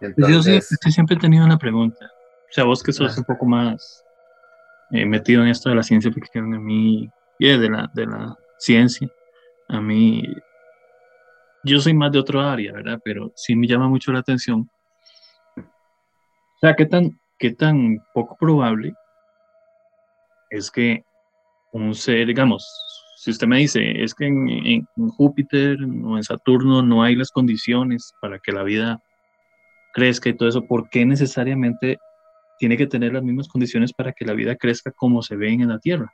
[0.00, 2.10] Entonces, yo siempre he tenido una pregunta.
[2.50, 4.04] O sea, vos que sos un poco más
[4.90, 8.36] he metido en esto de la ciencia ficción, a mí, y de la, de la
[8.58, 9.08] ciencia,
[9.68, 10.22] a mí,
[11.62, 12.98] yo soy más de otro área, ¿verdad?
[13.04, 14.68] Pero sí me llama mucho la atención.
[15.56, 18.94] O sea, ¿qué tan, qué tan poco probable
[20.50, 21.04] es que
[21.72, 22.66] un ser, digamos,
[23.16, 28.14] si usted me dice, es que en, Júpiter o en Saturno no hay las condiciones
[28.20, 29.02] para que la vida
[29.92, 31.98] crezca y todo eso, ¿por qué necesariamente
[32.58, 35.68] tiene que tener las mismas condiciones para que la vida crezca como se ven en
[35.68, 36.12] la Tierra?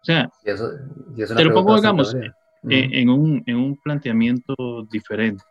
[0.00, 2.30] O sea, te lo pongo, digamos, eh,
[2.62, 4.54] en, un, en un planteamiento
[4.90, 5.44] diferente.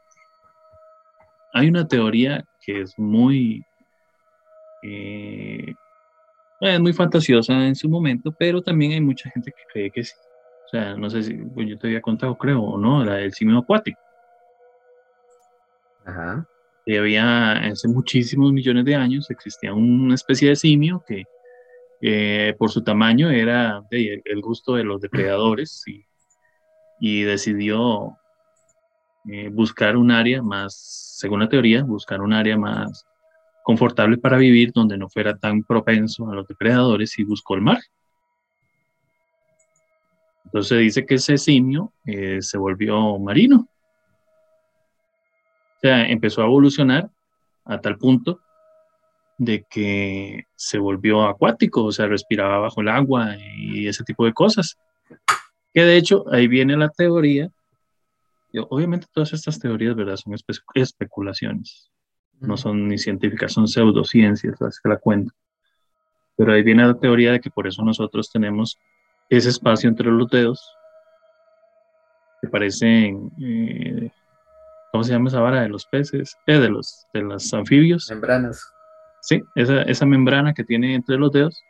[1.54, 3.64] Hay una teoría que es muy,
[4.84, 5.74] eh,
[6.62, 10.16] es muy fantasiosa en su momento, pero también hay mucha gente que cree que sí.
[10.66, 13.34] O sea, no sé si pues yo te había contado, creo, o no, la del
[13.34, 14.00] simio acuático.
[16.06, 16.48] Ajá.
[16.88, 21.26] Y había hace muchísimos millones de años existía una especie de simio que
[22.58, 26.06] por su tamaño era el gusto de los depredadores y,
[27.00, 28.18] y decidió
[29.30, 33.06] eh, buscar un área más, según la teoría, buscar un área más
[33.64, 37.80] confortable para vivir donde no fuera tan propenso a los depredadores y buscó el mar.
[40.46, 43.68] Entonces dice que ese simio eh, se volvió marino.
[45.78, 47.10] O sea, empezó a evolucionar
[47.66, 48.42] a tal punto
[49.38, 54.34] de que se volvió acuático, o sea, respiraba bajo el agua y ese tipo de
[54.34, 54.78] cosas.
[55.74, 57.52] Que de hecho ahí viene la teoría.
[58.70, 60.16] obviamente todas estas teorías, ¿verdad?
[60.16, 60.34] Son
[60.74, 61.92] especulaciones.
[62.40, 65.34] No son ni científicas, son pseudociencias las que la cuento.
[66.36, 68.80] Pero ahí viene la teoría de que por eso nosotros tenemos
[69.30, 70.74] ese espacio entre los dedos
[72.42, 74.12] que parecen, eh,
[74.98, 76.36] ¿cómo se llama esa vara de los peces?
[76.48, 78.10] Eh, de los de los anfibios.
[78.10, 78.74] Membranas.
[79.22, 81.62] Sí, esa, esa membrana que tiene entre los dedos,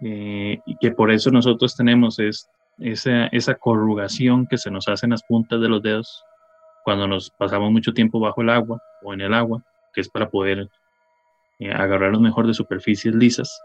[0.00, 2.48] eh, y que por eso nosotros tenemos es,
[2.78, 6.24] esa, esa corrugación que se nos hace en las puntas de los dedos
[6.84, 10.30] cuando nos pasamos mucho tiempo bajo el agua o en el agua, que es para
[10.30, 10.70] poder
[11.58, 13.60] eh, agarrarnos mejor de superficies lisas.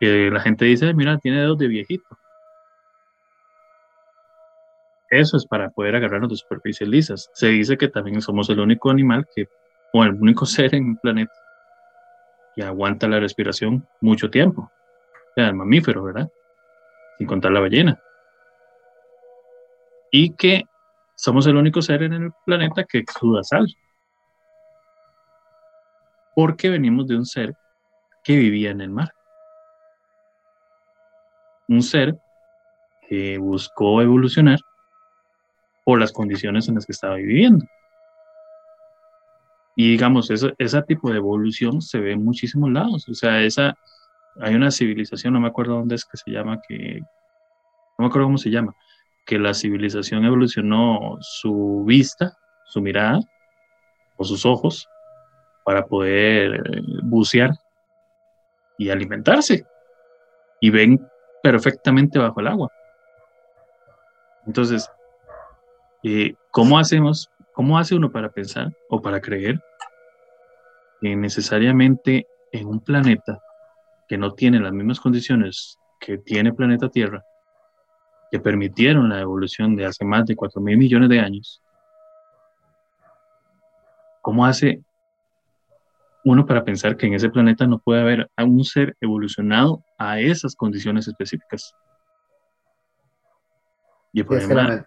[0.00, 2.18] Que la gente dice, mira, tiene dedos de viejito.
[5.16, 7.30] Eso es para poder agarrarnos de superficies lisas.
[7.32, 9.48] Se dice que también somos el único animal que
[9.94, 11.32] o el único ser en el planeta
[12.54, 14.62] que aguanta la respiración mucho tiempo.
[14.62, 16.28] O sea, el mamífero, ¿verdad?
[17.16, 17.98] Sin contar la ballena.
[20.10, 20.64] Y que
[21.14, 23.66] somos el único ser en el planeta que exuda sal.
[26.34, 27.54] Porque venimos de un ser
[28.22, 29.10] que vivía en el mar.
[31.68, 32.18] Un ser
[33.08, 34.58] que buscó evolucionar
[35.86, 37.64] por las condiciones en las que estaba viviendo.
[39.76, 43.08] Y digamos, ese tipo de evolución se ve en muchísimos lados.
[43.08, 43.78] O sea, esa,
[44.40, 48.26] hay una civilización, no me acuerdo dónde es que se llama, que, no me acuerdo
[48.26, 48.74] cómo se llama,
[49.24, 53.20] que la civilización evolucionó su vista, su mirada
[54.16, 54.88] o sus ojos
[55.64, 57.52] para poder eh, bucear
[58.76, 59.64] y alimentarse.
[60.60, 61.06] Y ven
[61.44, 62.72] perfectamente bajo el agua.
[64.46, 64.90] Entonces,
[66.02, 69.58] eh, ¿cómo hacemos ¿Cómo hace uno para pensar o para creer
[71.00, 73.40] que necesariamente en un planeta
[74.06, 77.24] que no tiene las mismas condiciones que tiene planeta Tierra,
[78.30, 81.62] que permitieron la evolución de hace más de 4 mil millones de años,
[84.20, 84.82] ¿cómo hace
[86.26, 90.54] uno para pensar que en ese planeta no puede haber un ser evolucionado a esas
[90.54, 91.74] condiciones específicas?
[94.12, 94.86] Y el problema,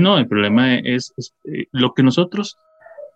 [0.00, 1.12] no, el problema es,
[1.44, 2.58] eh, lo que nosotros,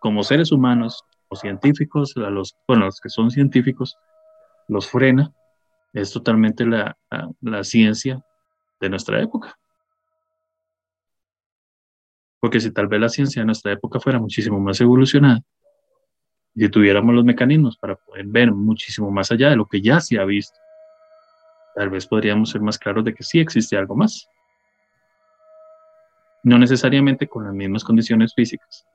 [0.01, 3.97] como seres humanos o científicos, los, bueno, los que son científicos,
[4.69, 5.33] los frena,
[5.93, 6.97] es totalmente la,
[7.65, 8.25] ciencia
[8.81, 9.59] de nuestra época.
[12.41, 15.43] Porque si tal vez la ciencia de nuestra época fuera muchísimo más evolucionada
[16.55, 20.19] y tuviéramos los mecanismos para poder ver muchísimo más allá de lo que ya se
[20.19, 20.59] ha visto,
[21.75, 24.29] tal vez podríamos ser más claros de que sí existe algo más
[26.43, 28.87] no necesariamente con las mismas condiciones físicas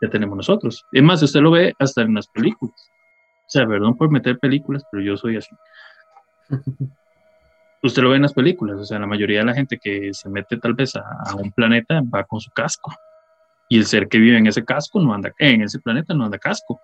[0.00, 0.84] que tenemos nosotros.
[0.92, 2.76] Es más, usted lo ve hasta en las películas.
[3.46, 5.54] O sea, perdón por meter películas, pero yo soy así.
[7.82, 10.28] usted lo ve en las películas, o sea, la mayoría de la gente que se
[10.30, 12.92] mete tal vez a, un planeta va con su casco.
[13.68, 16.38] Y el ser que vive en ese casco no anda, en ese planeta no anda
[16.38, 16.80] casco.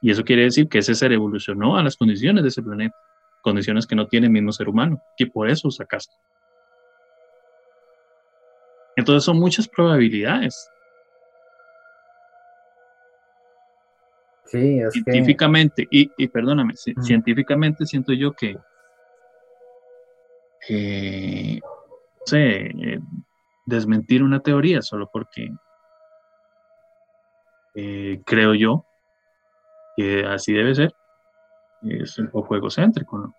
[0.00, 2.96] Y eso quiere decir que ese ser evolucionó a las condiciones de ese planeta,
[3.42, 6.14] condiciones que no tiene el mismo ser humano, que por eso usa casco.
[8.96, 10.70] Entonces son muchas probabilidades.
[14.46, 18.52] Sí, científicamente, y, y, perdóname, científicamente siento yo que,
[20.62, 23.00] no sé, eh,
[23.66, 25.50] desmentir una teoría solo porque
[27.74, 28.84] eh, creo yo
[29.96, 30.94] que así debe ser,
[31.82, 33.34] es un poco egocéntrico, ¿no?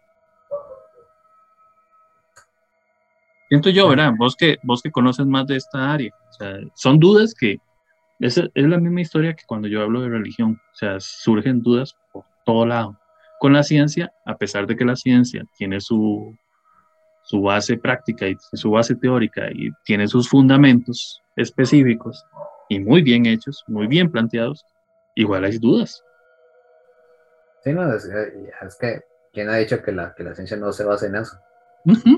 [3.50, 4.14] Siento yo, ¿verdad?
[4.18, 6.12] Vos que, vos que conoces más de esta área.
[6.30, 7.60] O sea, son dudas que
[8.20, 10.60] es, es la misma historia que cuando yo hablo de religión.
[10.74, 13.00] O sea, surgen dudas por todo lado.
[13.40, 16.36] Con la ciencia, a pesar de que la ciencia tiene su,
[17.26, 22.24] su base práctica y su base teórica y tiene sus fundamentos específicos
[22.70, 24.66] y muy bien hechos, muy bien planteados,
[25.16, 26.04] igual hay dudas.
[27.64, 29.02] Sí, no, es, es que,
[29.34, 31.38] ¿quién ha dicho que la, que la ciencia no se basa en eso?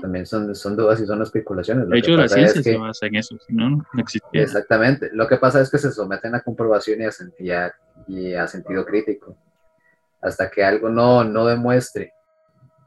[0.01, 1.89] También son, son dudas y son especulaciones.
[1.89, 3.85] de hecho, la ciencia se basa en eso, si no, no.
[4.31, 5.09] Exactamente.
[5.11, 6.99] Lo que pasa es que se someten a comprobación
[7.39, 7.73] y a,
[8.07, 9.35] y a, sentido crítico.
[10.21, 12.13] Hasta que algo no, no demuestre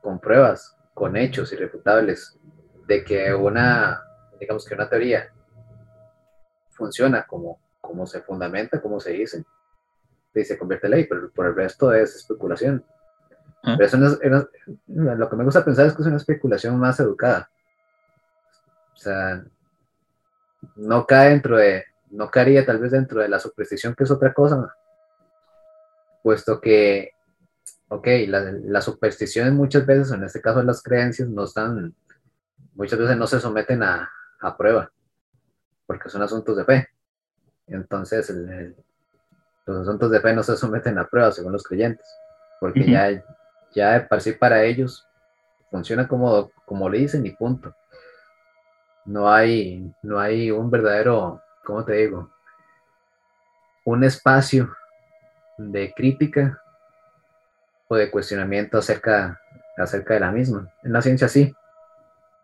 [0.01, 2.38] con pruebas, con hechos irrefutables,
[2.87, 4.03] de que una,
[4.40, 5.29] digamos que una teoría
[6.71, 9.45] funciona como, como se fundamenta, como se dice,
[10.35, 12.85] y se convierte en ley, pero por el resto es especulación.
[13.62, 13.77] Ah.
[13.77, 14.49] Pero eso
[14.88, 17.51] lo que me gusta pensar es que es una especulación más educada.
[18.94, 19.44] O sea,
[20.77, 24.33] no cae dentro de, no caería tal vez dentro de la superstición, que es otra
[24.33, 24.75] cosa,
[26.23, 27.12] puesto que,
[27.88, 31.94] ok, las supersticiones muchas veces, en este caso las creencias, no están,
[32.75, 34.90] muchas veces no se someten a, a prueba,
[35.87, 36.88] porque son asuntos de fe.
[37.66, 38.33] Entonces,
[39.66, 42.07] los asuntos de fe no se someten a prueba según los creyentes,
[42.59, 43.09] porque ya
[43.72, 45.06] ya de par para ellos
[45.70, 47.74] funciona como, como le dicen y punto.
[49.04, 52.30] No hay, no hay un verdadero, ¿cómo te digo?
[53.85, 54.74] Un espacio
[55.56, 56.61] de crítica
[57.88, 59.40] o de cuestionamiento acerca,
[59.76, 60.72] acerca de la misma.
[60.83, 61.54] En la ciencia sí,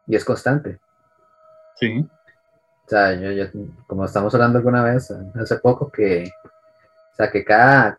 [0.07, 0.79] y es constante.
[1.77, 2.09] Sí.
[2.87, 3.45] O sea, yo,
[3.87, 7.99] como estamos hablando alguna vez, hace poco, que, o sea, que cada,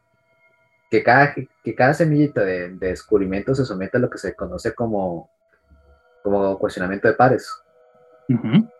[0.89, 5.29] que cada, que cada semillita de, descubrimiento se somete a lo que se conoce como,
[6.23, 7.51] como cuestionamiento de pares.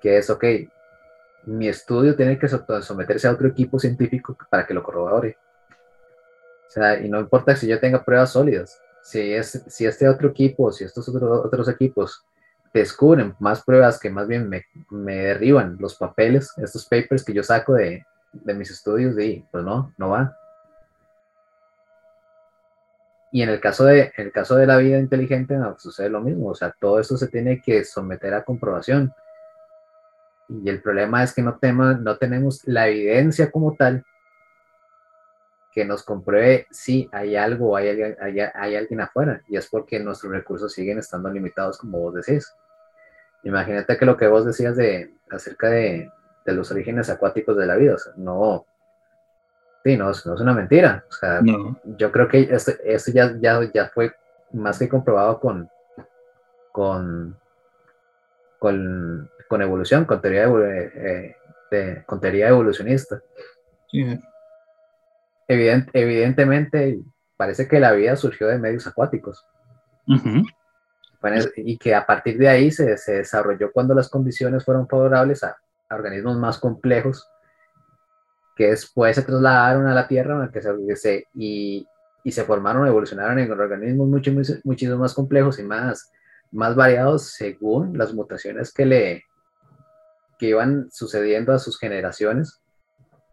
[0.01, 0.43] Que es, ok,
[1.45, 5.37] mi estudio tiene que someterse a otro equipo científico para que lo corrobore.
[6.67, 10.29] O sea, y no importa si yo tenga pruebas sólidas, si, es, si este otro
[10.29, 12.25] equipo, si estos otros otros equipos
[12.73, 17.41] descubren más pruebas que más bien me, me, derriban los papeles, estos papers que yo
[17.41, 20.37] saco de, de mis estudios, y pues no, no va.
[23.31, 26.49] Y en el caso de, el caso de la vida inteligente no, sucede lo mismo,
[26.49, 29.13] o sea, todo esto se tiene que someter a comprobación.
[30.49, 31.57] Y el problema es que no,
[31.99, 34.05] no tenemos la evidencia como tal
[35.73, 39.41] que nos compruebe si hay algo hay, hay, hay, alguien afuera.
[39.47, 42.51] Y es porque nuestros recursos siguen estando limitados, como vos decís.
[43.43, 46.09] Imagínate que lo que vos decías de, acerca de,
[46.45, 48.65] de los orígenes acuáticos de la vida, o sea, no,
[49.87, 51.05] Sí, no, es una mentira.
[51.07, 51.39] O sea,
[51.97, 52.73] yo creo que esto,
[53.13, 54.13] ya, ya, ya fue
[54.51, 55.69] más que comprobado con,
[56.73, 57.39] con,
[58.59, 61.37] con, evolución, con teoría, eh,
[61.71, 63.21] de, con teoría evolucionista.
[65.47, 66.99] evidentemente,
[67.37, 69.47] parece que la vida surgió de medios acuáticos.
[71.55, 75.55] y que a partir de ahí se, se, desarrolló cuando las condiciones fueron favorables a
[75.89, 77.25] organismos más complejos
[78.57, 81.87] que después se trasladaron a la Tierra que se, y,
[82.23, 84.31] y, se formaron, evolucionaron en organismos mucho,
[84.63, 86.11] muchísimo más complejos y más,
[86.51, 89.23] más variados según las mutaciones que le
[90.39, 92.61] que iban sucediendo a sus generaciones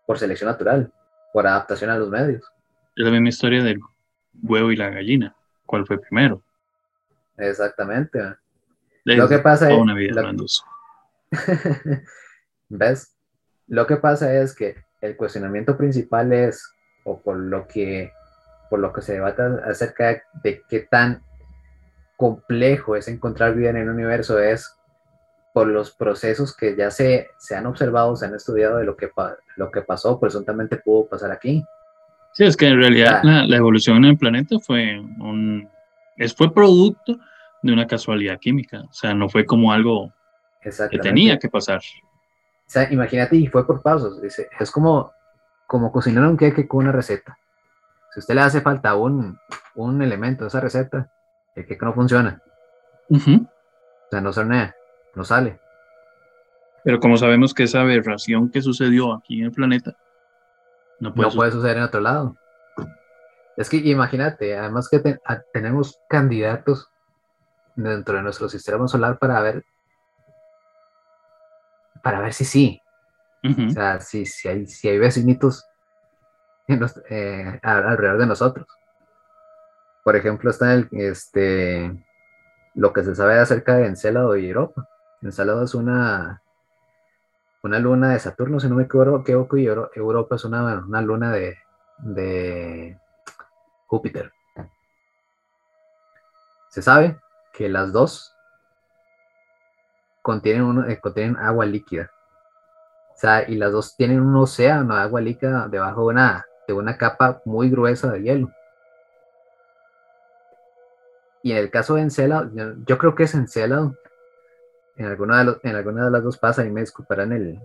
[0.06, 0.90] por selección natural,
[1.32, 2.42] por adaptación a los medios.
[2.96, 3.78] Es la misma historia del
[4.42, 5.34] huevo y la gallina.
[5.66, 6.42] ¿Cuál fue primero?
[7.36, 8.20] Exactamente.
[9.04, 9.78] lo que pasa es...
[9.78, 10.32] Una vida
[12.68, 13.14] ¿Ves?
[13.66, 18.12] Lo que pasa es que el cuestionamiento principal es, o por lo que,
[18.70, 21.22] por lo que se debate acerca de qué tan
[22.16, 24.74] complejo es encontrar vida en el universo, es
[25.52, 29.10] por los procesos que ya se, se han observado, se han estudiado de lo que,
[29.56, 31.64] lo que pasó, presuntamente pudo pasar aquí.
[32.32, 35.68] Sí, es que en realidad la, la, evolución en el planeta fue un
[36.16, 37.16] es, fue producto
[37.62, 40.12] de una casualidad química, o sea, no fue como algo
[40.60, 41.80] que tenía que pasar.
[42.66, 44.20] O sea, imagínate, y fue por pasos.
[44.22, 45.12] Es como,
[45.66, 47.38] como cocinar un queque con una receta.
[48.12, 49.38] Si a usted le hace falta un,
[49.74, 51.10] un elemento de esa receta,
[51.54, 52.42] el queque no funciona.
[53.10, 53.18] O
[54.10, 55.60] sea, no se no sale.
[56.84, 59.96] Pero como sabemos que esa aberración que sucedió aquí en el planeta
[61.00, 62.36] no puede, no puede suceder en otro lado.
[63.56, 65.18] Es que imagínate, además que
[65.52, 66.90] tenemos candidatos
[67.76, 69.64] dentro de nuestro sistema solar para ver
[72.04, 72.80] para ver si sí.
[73.42, 75.66] O sea, si, si, hay, si hay vecinitos
[76.68, 78.66] eh, alrededor de nosotros.
[80.02, 82.04] Por ejemplo, está el, este,
[82.74, 84.86] lo que se sabe acerca de Encélado y Europa.
[85.22, 86.42] Encelado es una,
[87.62, 91.56] una luna de Saturno, si no me equivoco, y Europa es una, una luna de,
[91.98, 92.98] de
[93.86, 94.30] Júpiter.
[96.68, 97.18] Se sabe
[97.54, 98.33] que las dos
[100.24, 102.10] contienen, eh, contienen agua líquida.
[103.14, 106.72] O sea, y las dos tienen un océano de agua líquida debajo de una, de
[106.72, 108.50] una capa muy gruesa de hielo.
[111.42, 112.50] Y en el caso de Encelado,
[112.86, 113.94] yo, creo que es Encelado.
[114.96, 117.60] En alguna de, en alguna de las dos pasa y me disculparán el,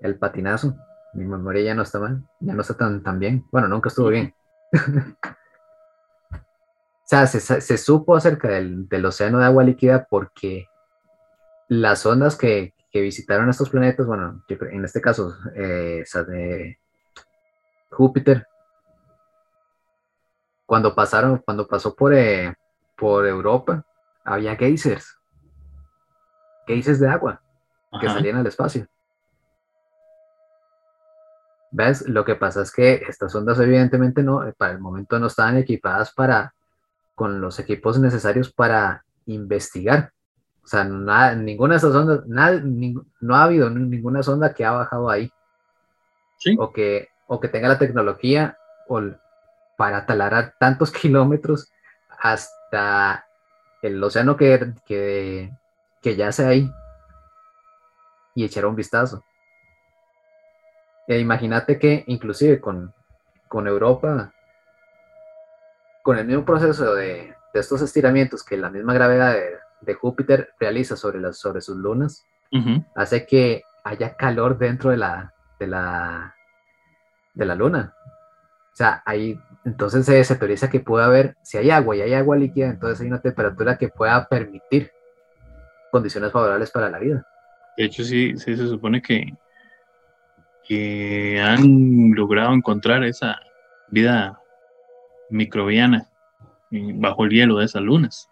[0.00, 0.74] el patinazo.
[1.12, 3.44] Mi memoria ya no está mal, ya no está tan, tan bien.
[3.52, 4.34] Bueno, nunca estuvo bien.
[4.72, 6.38] o
[7.04, 10.68] sea, se, supo acerca del, del, océano de agua líquida porque
[11.72, 16.04] las ondas que, que visitaron estos planetas, bueno, en este caso, eh,
[17.90, 18.46] Júpiter,
[20.66, 22.54] cuando pasaron, cuando pasó por, eh,
[22.94, 23.86] por Europa,
[24.22, 25.18] había geysers,
[26.66, 27.40] geysers de agua
[27.98, 28.86] que salían al espacio.
[31.70, 32.06] ¿Ves?
[32.06, 35.56] Lo que pasa es que estas ondas evidentemente no, eh, para el momento no estaban
[35.56, 36.54] equipadas para,
[37.14, 40.12] con los equipos necesarios para investigar
[40.64, 42.62] o sea, nada, ninguna de esas ondas, nada,
[43.20, 45.30] no ha habido ninguna sonda que ha bajado ahí.
[46.38, 46.56] ¿Sí?
[46.58, 48.56] O, que, o que tenga la tecnología
[49.76, 51.70] para talar tantos kilómetros
[52.18, 53.26] hasta
[53.82, 55.50] el océano que, que,
[56.00, 56.72] que yace ahí
[58.34, 59.24] y echar un vistazo.
[61.08, 62.94] E imagínate que inclusive con,
[63.48, 64.32] con Europa,
[66.02, 70.50] con el mismo proceso de, de estos estiramientos que la misma gravedad de, de Júpiter
[70.58, 72.26] realiza sobre, las, sobre sus lunas,
[72.94, 76.34] hace que haya calor dentro de la, de la,
[77.34, 77.94] de la luna.
[78.72, 82.14] O sea, ahí entonces se, se teoriza que puede haber, si hay agua y hay
[82.14, 84.90] agua líquida, entonces hay una temperatura que pueda permitir
[85.90, 87.26] condiciones favorables para la vida.
[87.76, 89.34] De hecho, sí, sí se supone que,
[90.66, 93.40] que han logrado encontrar esa
[93.88, 94.40] vida
[95.30, 96.08] microbiana
[96.70, 98.28] bajo el hielo de esas lunas.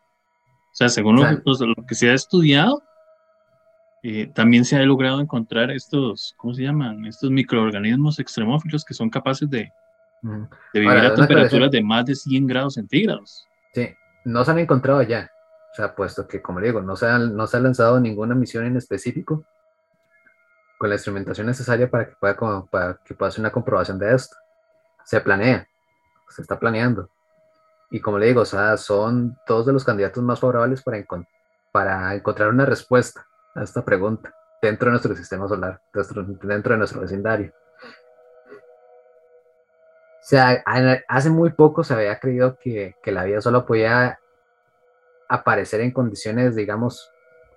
[0.80, 2.82] Sea, según lo, que se ha estudiado,
[4.02, 7.04] eh, también se ha logrado encontrar estos, ¿cómo se llaman?
[7.04, 9.70] Estos microorganismos extremófilos que son capaces de,
[10.72, 13.46] vivir a temperaturas de más de 100 grados centígrados.
[13.74, 13.90] Sí,
[14.24, 15.30] no se han encontrado ya.
[15.70, 18.78] O sea, puesto que, como digo, no se, no se ha lanzado ninguna misión en
[18.78, 19.44] específico
[20.78, 24.34] con la instrumentación necesaria para que pueda, para que pueda hacer una comprobación de esto.
[25.04, 25.68] Se planea,
[26.30, 27.10] se está planeando.
[27.90, 31.04] Y como le digo, o sea, son todos de los candidatos más favorables para,
[31.72, 34.32] para encontrar una respuesta a esta pregunta
[34.62, 37.52] dentro de nuestro sistema solar, dentro, de nuestro vecindario.
[40.22, 40.62] O sea,
[41.08, 44.20] hace muy poco se había creído que, que la vida solo podía
[45.28, 47.10] aparecer en condiciones, digamos,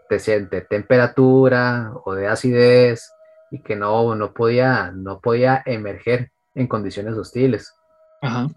[0.10, 3.12] de, de, temperatura o de acidez
[3.52, 7.74] y que no, no, podía, no podía emerger en condiciones hostiles.
[8.22, 8.48] Ajá.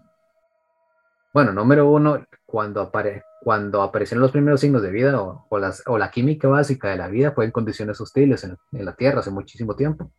[1.37, 6.09] Bueno, número uno, cuando, apare cuando los primeros signos de vida o, las, o, la
[6.09, 10.11] química básica de la vida fue en condiciones hostiles en, la Tierra hace muchísimo tiempo.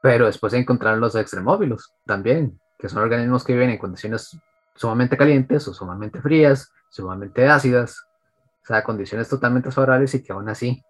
[0.00, 4.38] Pero después se encontraron los extremófilos también, que son organismos que viven en condiciones
[4.76, 8.06] sumamente calientes o sumamente frías, sumamente ácidas,
[8.62, 10.80] o sea, condiciones totalmente favorables y que aún así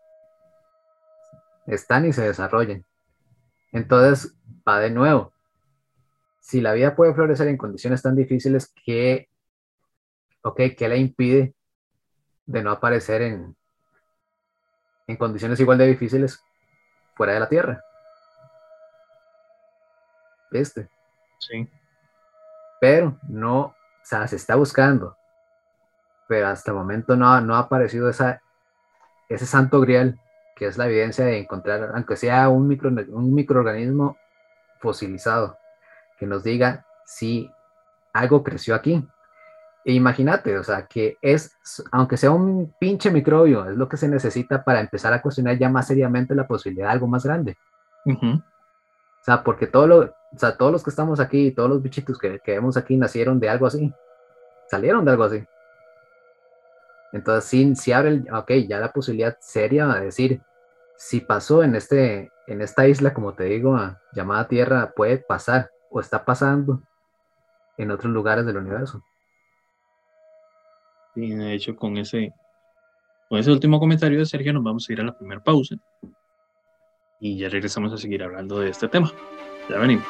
[1.66, 2.84] están y se desarrollan.
[3.72, 4.36] Entonces,
[4.68, 5.33] va de nuevo,
[6.44, 9.30] si la vida puede florecer en condiciones tan difíciles que,
[10.42, 11.54] ok, ¿qué le impide
[12.44, 13.56] de no aparecer en,
[15.06, 16.44] en condiciones igual de difíciles
[17.14, 17.82] fuera de la Tierra?
[20.50, 20.90] ¿Viste?
[21.38, 21.66] Sí.
[22.78, 25.16] Pero no, o sea, se está buscando,
[26.28, 28.42] pero hasta el momento no, no ha aparecido esa,
[29.30, 30.20] ese santo grial
[30.56, 34.18] que es la evidencia de encontrar, aunque sea un, micro, un microorganismo
[34.78, 35.56] fosilizado
[36.24, 37.50] que nos diga si
[38.14, 39.06] algo creció aquí.
[39.84, 41.54] E imagínate, o sea, que es,
[41.92, 45.68] aunque sea un pinche microbio, es lo que se necesita para empezar a cuestionar ya
[45.68, 47.58] más seriamente la posibilidad de algo más grande.
[48.06, 48.40] O
[49.20, 52.40] sea, porque todo lo, o sea, todos los que estamos aquí, todos los bichitos que,
[52.40, 53.92] que vemos aquí nacieron de algo así,
[54.70, 55.44] salieron de algo así.
[57.12, 60.40] Entonces, sí, si abre, el, ok, ya la posibilidad seria de decir,
[60.96, 63.78] si pasó en, este, en esta isla, como te digo,
[64.12, 66.82] llamada Tierra, puede pasar o está pasando
[67.78, 69.00] en otros lugares del universo.
[71.14, 72.32] De hecho, con ese,
[73.28, 75.76] con ese último comentario de Sergio, nos vamos a ir a la primera pausa
[77.20, 79.12] y ya regresamos a seguir hablando de este tema.
[79.70, 80.04] Ya venimos.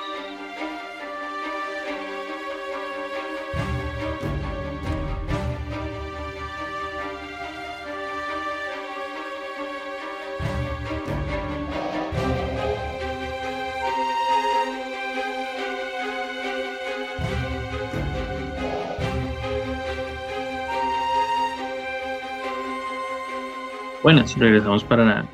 [24.04, 25.26] Bueno, regresamos para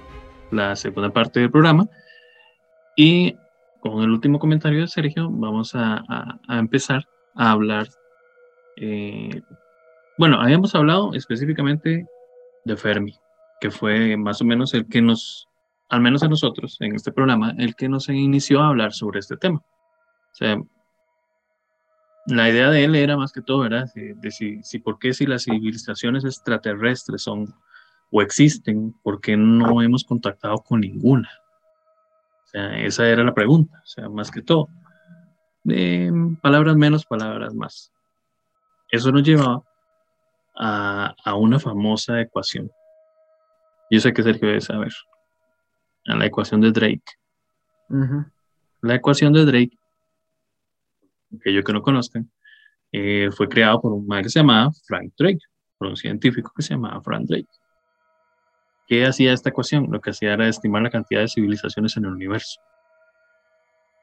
[0.53, 1.89] la, segunda parte del programa.
[2.95, 3.35] Y
[3.81, 7.05] con el último comentario de Sergio, vamos a, empezar
[7.35, 7.89] a hablar.
[8.77, 9.43] Eh,
[10.17, 12.07] bueno, habíamos hablado específicamente
[12.65, 13.13] de Fermi,
[13.61, 15.49] que fue más o menos el que nos,
[15.89, 19.37] al menos a nosotros en este programa, el que nos inició a hablar sobre este
[19.37, 19.59] tema.
[19.59, 20.57] O sea,
[22.27, 23.89] la idea de él era más que todo, ¿verdad?
[23.97, 27.53] De, si, si, por qué si las civilizaciones extraterrestres son
[28.11, 31.29] o existen, ¿por qué no hemos contactado con ninguna?
[32.45, 34.69] O sea, esa era la pregunta, o sea, más que todo.
[35.63, 37.93] De palabras menos, palabras más.
[38.91, 39.63] Eso nos llevaba
[40.57, 42.71] a, a una famosa ecuación.
[43.91, 44.93] Yo sé que Sergio debe saber.
[46.07, 47.03] A la ecuación de Drake.
[48.83, 49.77] La ecuación de Drake,
[51.43, 52.31] que yo que no conozcan,
[52.93, 55.41] eh, fue creado por un man que se llamaba Frank Drake,
[55.77, 57.49] por un científico que se llamaba Frank Drake.
[58.91, 59.87] ¿Qué hacía esta ecuación?
[59.89, 62.61] Lo que hacía era estimar la cantidad de civilizaciones en el universo.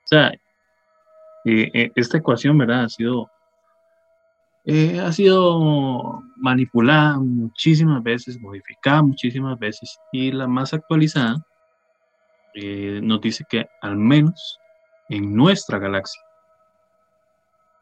[0.06, 0.32] O sea,
[1.44, 2.86] eh, eh, esta ecuación, ¿verdad?
[2.86, 3.30] Ha sido,
[4.64, 11.36] eh, ha sido manipulada muchísimas veces, modificada muchísimas veces, y la más actualizada
[12.56, 14.58] nos dice que al menos
[15.10, 16.22] en nuestra galaxia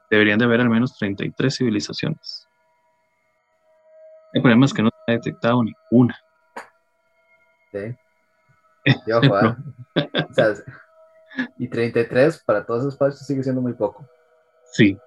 [0.10, 2.50] deberían de haber al menos 33 civilizaciones.
[4.34, 6.25] El problema es que no se ha detectado ninguna.
[11.58, 14.08] Y 33 para todos esos países sigue siendo muy poco.
[14.72, 14.98] Sí.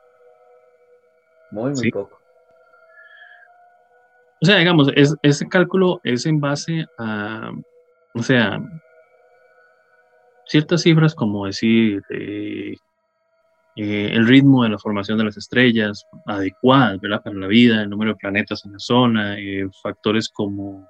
[1.50, 2.18] Muy, muy poco.
[4.40, 7.50] O sea, digamos, es, ese cálculo es en base a,
[8.14, 8.60] o sea,
[10.46, 12.76] ciertas cifras como decir eh,
[13.76, 17.22] eh, el ritmo de la formación de las estrellas adecuadas, ¿verdad?
[17.22, 20.88] Para la vida, el número de planetas en la zona, eh, factores como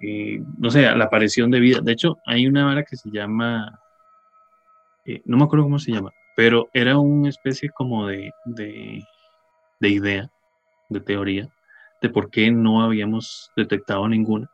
[0.00, 1.80] no sé, la aparición de vida.
[1.82, 3.78] De hecho, hay una vara que se llama,
[5.04, 10.30] eh, no me acuerdo cómo se llama, pero era una especie como de, de, idea,
[10.88, 11.48] de teoría,
[12.00, 14.50] de por qué no habíamos detectado ninguna,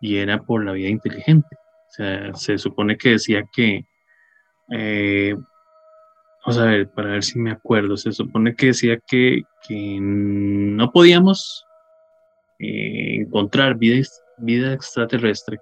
[0.00, 1.56] y era por la vida inteligente.
[1.56, 3.86] O sea, se supone que decía que,
[4.70, 5.34] eh,
[6.44, 11.64] vamos a ver, para ver si me acuerdo, se supone que decía que, no podíamos
[12.58, 13.96] eh, encontrar vida
[14.38, 15.58] vida extraterrestre,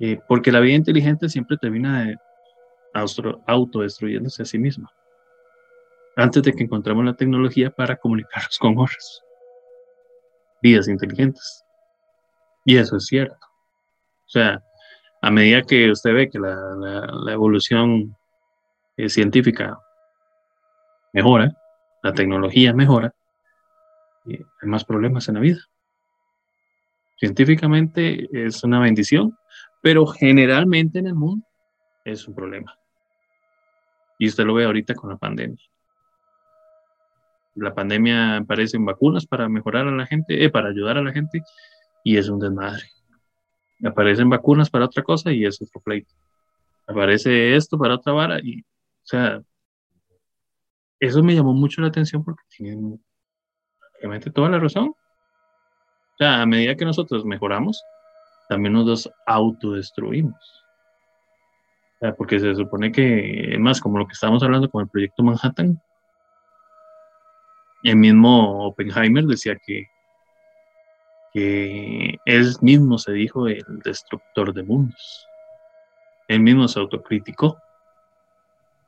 [0.00, 2.16] eh, porque la vida inteligente siempre termina de
[3.46, 4.90] autodestruyéndose a sí misma,
[6.16, 9.22] antes de que encontremos la tecnología para comunicarnos con otras
[10.62, 11.64] vidas inteligentes.
[12.64, 13.36] Y eso es cierto.
[14.26, 14.62] O sea,
[15.20, 18.16] a medida que usted ve que la, evolución
[18.96, 19.78] eh, científica
[21.12, 21.52] mejora,
[22.02, 23.14] la tecnología mejora,
[24.26, 25.60] eh, hay más problemas en la vida.
[27.24, 29.34] Científicamente es una bendición,
[29.80, 31.46] pero generalmente en el mundo
[32.04, 32.78] es un problema.
[34.18, 35.64] Y usted lo ve ahorita con la pandemia.
[37.54, 41.40] La pandemia aparecen vacunas para mejorar a la gente, eh, para ayudar a la gente,
[42.04, 42.90] y es un desmadre.
[43.82, 46.12] Aparecen vacunas para otra cosa y es otro pleito.
[46.86, 49.42] Aparece esto para otra vara y, o sea,
[51.00, 53.02] eso me llamó mucho la atención porque tienen
[53.80, 54.94] prácticamente toda la razón.
[56.14, 57.84] O sea, a medida que nosotros mejoramos,
[58.48, 60.64] también nos autodestruimos.
[62.18, 65.80] Porque se supone que, más, como lo que estábamos hablando con el proyecto Manhattan,
[67.82, 69.86] el mismo Oppenheimer decía que,
[71.32, 75.26] que él mismo se dijo el destructor de mundos.
[76.28, 77.58] Él mismo se autocriticó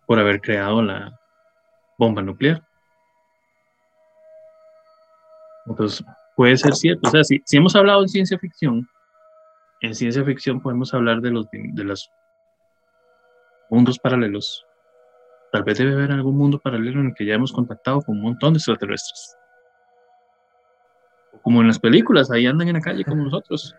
[0.07, 1.19] por haber creado la
[1.99, 2.63] bomba nuclear.
[5.67, 6.05] Entonces,
[6.37, 7.09] puede ser cierto.
[7.09, 8.89] O sea, si, hemos hablado de ciencia ficción,
[9.81, 12.11] en ciencia ficción podemos hablar de los, de los
[13.69, 14.65] mundos paralelos.
[15.51, 18.23] Tal vez debe haber algún mundo paralelo en el que ya hemos contactado con un
[18.23, 19.37] montón de extraterrestres.
[21.43, 23.75] Como en las películas, ahí andan en la calle como nosotros.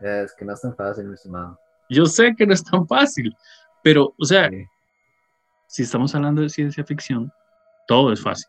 [0.00, 1.60] Es que no es tan fácil, mi estimado.
[1.88, 3.36] Yo sé que no es tan fácil,
[3.82, 4.48] pero, o sea,
[5.66, 7.30] si estamos hablando de ciencia ficción,
[7.86, 8.48] todo es fácil.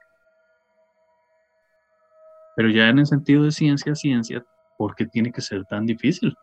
[2.56, 4.44] Pero ya en el sentido de ciencia, ciencia,
[4.78, 6.36] ¿por qué tiene que ser tan difícil?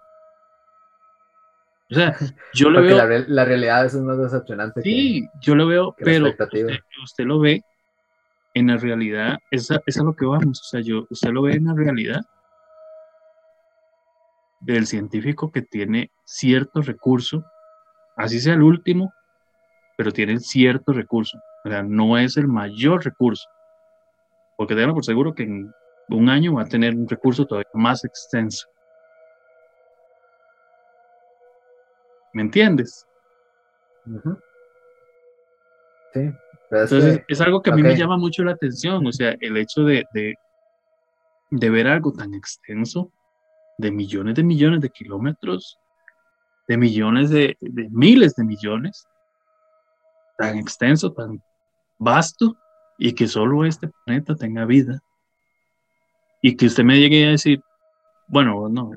[1.91, 2.17] O sea,
[2.55, 2.97] yo lo veo.
[2.97, 4.83] La, la, realidad es más decepcionante.
[4.83, 6.27] Sí, yo lo veo, pero
[7.03, 7.63] usted, lo ve
[8.55, 10.61] en la realidad, esa, es a lo que vamos.
[10.61, 12.21] O sea, yo, usted lo ve en la realidad
[14.61, 17.45] del científico que tiene cierto recurso,
[18.17, 19.13] así sea el último,
[19.97, 21.39] pero tiene cierto recurso.
[21.65, 23.49] O sea, no es el mayor recurso.
[24.57, 25.73] Porque tengan por seguro que en
[26.11, 28.69] un año va a tener un recurso todavía más extenso.
[32.33, 33.07] ¿Me entiendes?
[36.13, 36.31] Sí.
[36.71, 39.85] Entonces, es algo que a mí me llama mucho la atención, o sea, el hecho
[39.85, 40.35] de, de,
[41.51, 43.11] de ver algo tan extenso,
[43.79, 45.79] de millones de millones de kilómetros,
[46.67, 49.07] de millones de, de miles de millones,
[50.37, 51.43] tan extenso, tan
[51.99, 52.57] vasto,
[52.99, 55.01] y que solo este planeta tenga vida.
[56.41, 57.61] Y que usted me llegue a decir,
[58.29, 58.91] bueno, no,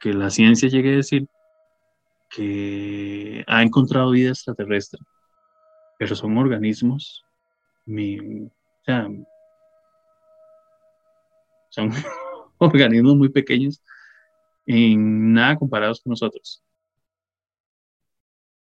[0.00, 1.28] que la ciencia llegue a decir
[2.30, 5.00] que ha encontrado vida extraterrestre,
[5.98, 7.24] pero son organismos,
[7.86, 8.50] mi, o
[8.84, 9.08] sea,
[11.70, 11.90] son
[12.58, 13.82] organismos muy pequeños
[14.66, 16.62] en nada comparados con nosotros.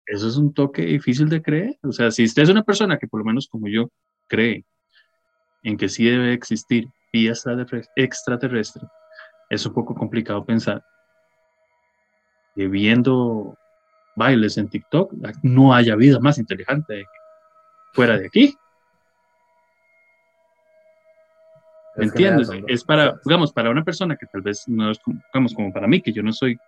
[0.07, 1.79] Eso es un toque difícil de creer.
[1.83, 3.91] O sea, si usted es una persona que por lo menos como yo
[4.27, 4.65] cree
[5.63, 7.33] en que sí debe existir vida
[7.95, 8.83] extraterrestre,
[9.49, 10.85] es un poco complicado pensar
[12.57, 13.57] que viendo
[14.17, 15.13] bailes en TikTok
[15.43, 17.07] no haya vida más inteligente
[17.93, 18.57] fuera de aquí.
[21.97, 22.51] ¿Me entiendes?
[22.67, 25.01] Es para, digamos, para una persona que tal vez no es,
[25.33, 26.59] digamos, como para mí, que yo no soy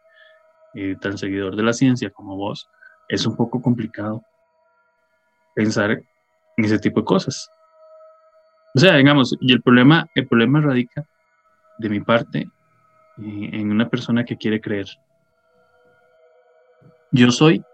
[0.75, 2.69] eh, tan seguidor de la ciencia como vos,
[3.09, 4.23] es un poco complicado
[5.57, 7.51] pensar en ese tipo de cosas.
[8.77, 11.03] O sea, digamos, y el problema, el problema radica
[11.79, 12.51] de mi parte eh,
[13.53, 14.87] en una persona que quiere creer.
[17.11, 17.65] Yo soy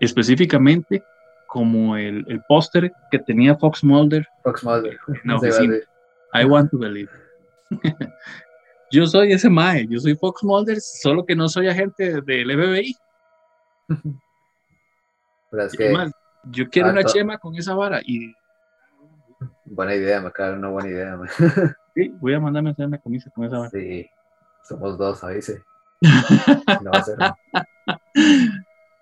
[0.00, 1.02] específicamente
[1.46, 4.28] como el, el póster que tenía Fox Mulder.
[4.42, 4.98] Fox Mulder.
[5.24, 5.40] No,
[6.34, 7.08] I want to believe.
[8.90, 12.94] yo soy ese mae, yo soy Fox Mulder, solo que no soy agente del FBI.
[16.50, 18.34] yo quiero una chema con esa vara y
[19.64, 21.18] Buena idea, me acaba una buena idea.
[21.94, 24.10] Sí, voy a mandarme a hacer una camisa con esa Sí,
[24.64, 25.62] somos dos, a veces.
[26.82, 27.16] No va a ser.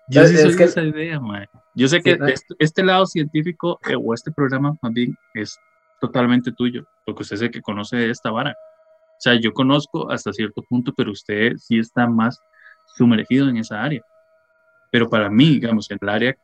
[0.09, 0.65] Yo sí soy que...
[0.65, 1.47] esa idea, man.
[1.73, 5.57] Yo sé que este, este, lado científico eh, o este programa también es
[5.99, 8.51] totalmente tuyo, porque usted sé que conoce esta vara.
[8.51, 12.39] O sea, yo conozco hasta cierto punto, pero usted sí está más
[12.95, 14.03] sumergido en esa área.
[14.91, 16.35] Pero para mí, digamos, en el área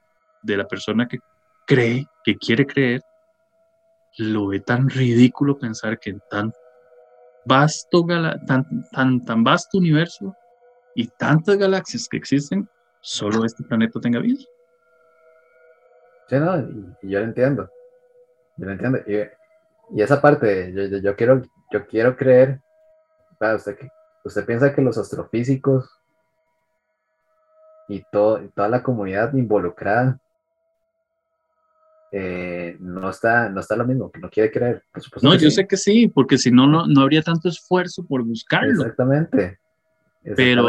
[0.42, 1.20] de la persona que
[1.68, 3.04] cree, que quiere creer,
[4.20, 6.54] lo ve tan ridículo pensar que en tan
[7.46, 8.06] vasto,
[8.46, 10.36] tan, tan, tan vasto universo
[10.94, 14.44] y tantas galaxias que existen, solo este planeta tenga vida.
[16.28, 17.70] Sí, no, y, yo lo entiendo.
[18.58, 19.00] Yo lo entiendo.
[19.08, 21.42] Y, esa parte, yo, yo, quiero,
[21.72, 22.60] yo quiero creer,
[23.56, 23.78] usted,
[24.24, 25.90] usted piensa que los astrofísicos
[27.88, 30.20] y, todo, y toda la comunidad involucrada
[32.12, 34.84] eh, no, está, no está lo mismo, que no quiere creer.
[35.22, 38.82] no, yo sé que sí, porque si no, no, habría tanto esfuerzo por buscarlo.
[38.82, 39.60] Exactamente.
[40.36, 40.68] Pero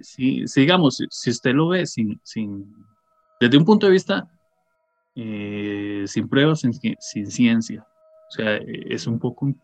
[0.00, 2.74] si, digamos, si, usted lo ve sin, sin,
[3.40, 4.28] desde un punto de vista
[5.14, 7.86] eh, sin pruebas, sin, sin, ciencia,
[8.28, 9.54] o sea, es un poco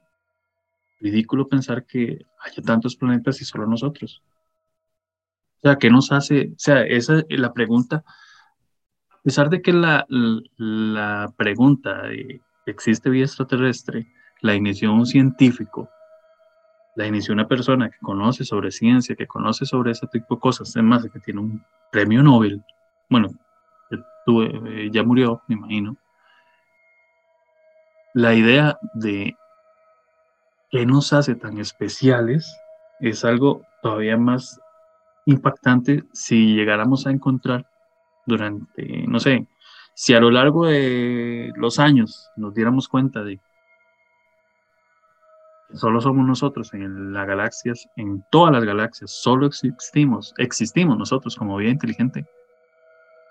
[1.00, 4.22] ridículo pensar que haya tantos planetas y solo nosotros.
[5.58, 6.50] O sea, ¿qué nos hace?
[6.50, 8.04] O sea, esa es la pregunta
[9.24, 14.06] pesar de que la, la pregunta de ¿existe vida extraterrestre?
[14.44, 15.88] la inició un científico,
[16.96, 20.76] la inició una persona que conoce sobre ciencia, que conoce sobre ese tipo de cosas,
[20.76, 22.62] además de que tiene un premio Nobel,
[23.08, 23.30] bueno,
[23.90, 25.96] eh, ya murió, me imagino.
[28.12, 29.34] La idea de
[30.70, 32.54] qué nos hace tan especiales
[33.00, 34.60] es algo todavía más
[35.24, 37.66] impactante si llegáramos a encontrar
[38.26, 39.46] durante, no sé,
[39.94, 43.54] si a lo largo de los años nos diéramos cuenta de que
[45.76, 51.56] solo somos nosotros en las galaxias, en todas las galaxias, solo existimos, existimos nosotros como
[51.56, 52.26] vida inteligente,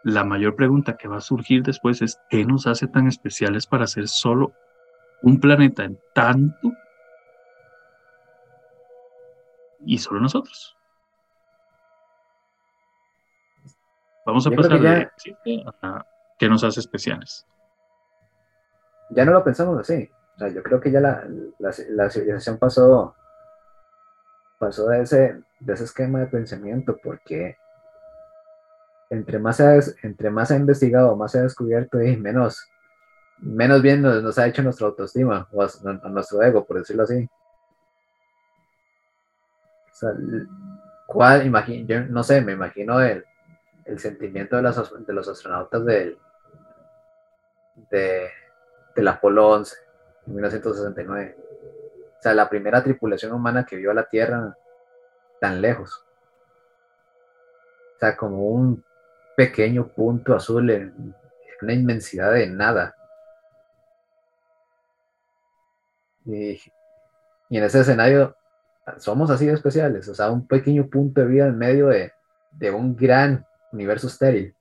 [0.04, 3.88] la mayor pregunta que va a surgir después es, ¿qué nos hace tan especiales para
[3.88, 4.54] ser solo
[5.22, 6.74] un planeta en tanto
[9.86, 10.76] y solo nosotros?
[14.26, 15.09] Vamos a pasar de
[16.38, 17.45] qué nos hace especiales.
[19.09, 20.09] Ya no lo pensamos así.
[20.36, 21.28] O sea, yo creo que ya la,
[21.59, 23.15] la, civilización pasó,
[24.57, 27.57] pasó de ese, de ese esquema de pensamiento porque
[29.09, 32.67] entre más se ha, entre más ha investigado, más se ha descubierto y menos,
[33.38, 35.67] menos bien nos, ha hecho nuestra autoestima o
[36.09, 37.30] nuestro ego, por decirlo así.
[39.91, 40.09] O sea,
[41.05, 43.24] ¿cuál, imagino, yo no sé, me imagino el,
[43.86, 44.78] el sentimiento de los,
[45.28, 46.18] astronautas del,
[47.90, 48.30] de,
[48.96, 49.76] del Apolo 11,
[50.28, 51.38] en 1969.
[52.20, 54.58] sea, la primera tripulación humana que vio a la Tierra
[55.40, 56.06] tan lejos.
[57.96, 58.84] O sea, como un
[59.36, 61.16] pequeño punto azul en
[61.62, 62.96] una inmensidad de nada.
[66.26, 66.60] Y,
[67.50, 68.36] y en ese escenario
[68.98, 72.12] somos así de especiales, o sea, un pequeño punto de vida en medio de,
[72.52, 74.55] de un gran universo estéril.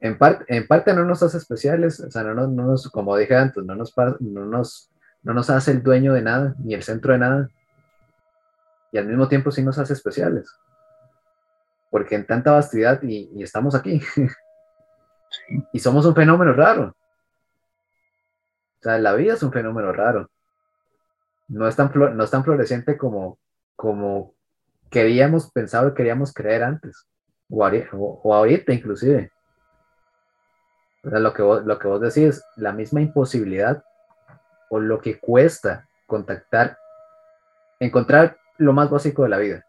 [0.00, 0.16] En,
[0.48, 3.94] en parte no nos hace especiales, o sea, no, nos, como dije antes, no nos,
[4.20, 4.90] no, nos,
[5.22, 7.50] no nos hace el dueño de nada, ni el centro de nada,
[8.92, 10.50] y al mismo tiempo sí nos hace especiales,
[11.90, 14.00] porque en tanta vastidad y, y estamos aquí,
[15.72, 16.96] y somos un fenómeno raro.
[18.80, 20.30] O sea, la vida es un fenómeno raro.
[21.48, 23.38] No es tan, no es tan floreciente como,
[23.76, 24.34] como
[24.90, 27.06] queríamos, pensado queríamos creer antes,
[27.48, 29.30] o, o, ahorita inclusive.
[31.02, 33.82] O sea, lo que, vos, lo que vos decís, la misma imposibilidad
[34.68, 36.76] o lo que cuesta contactar,
[37.78, 39.64] encontrar lo más básico de la vida,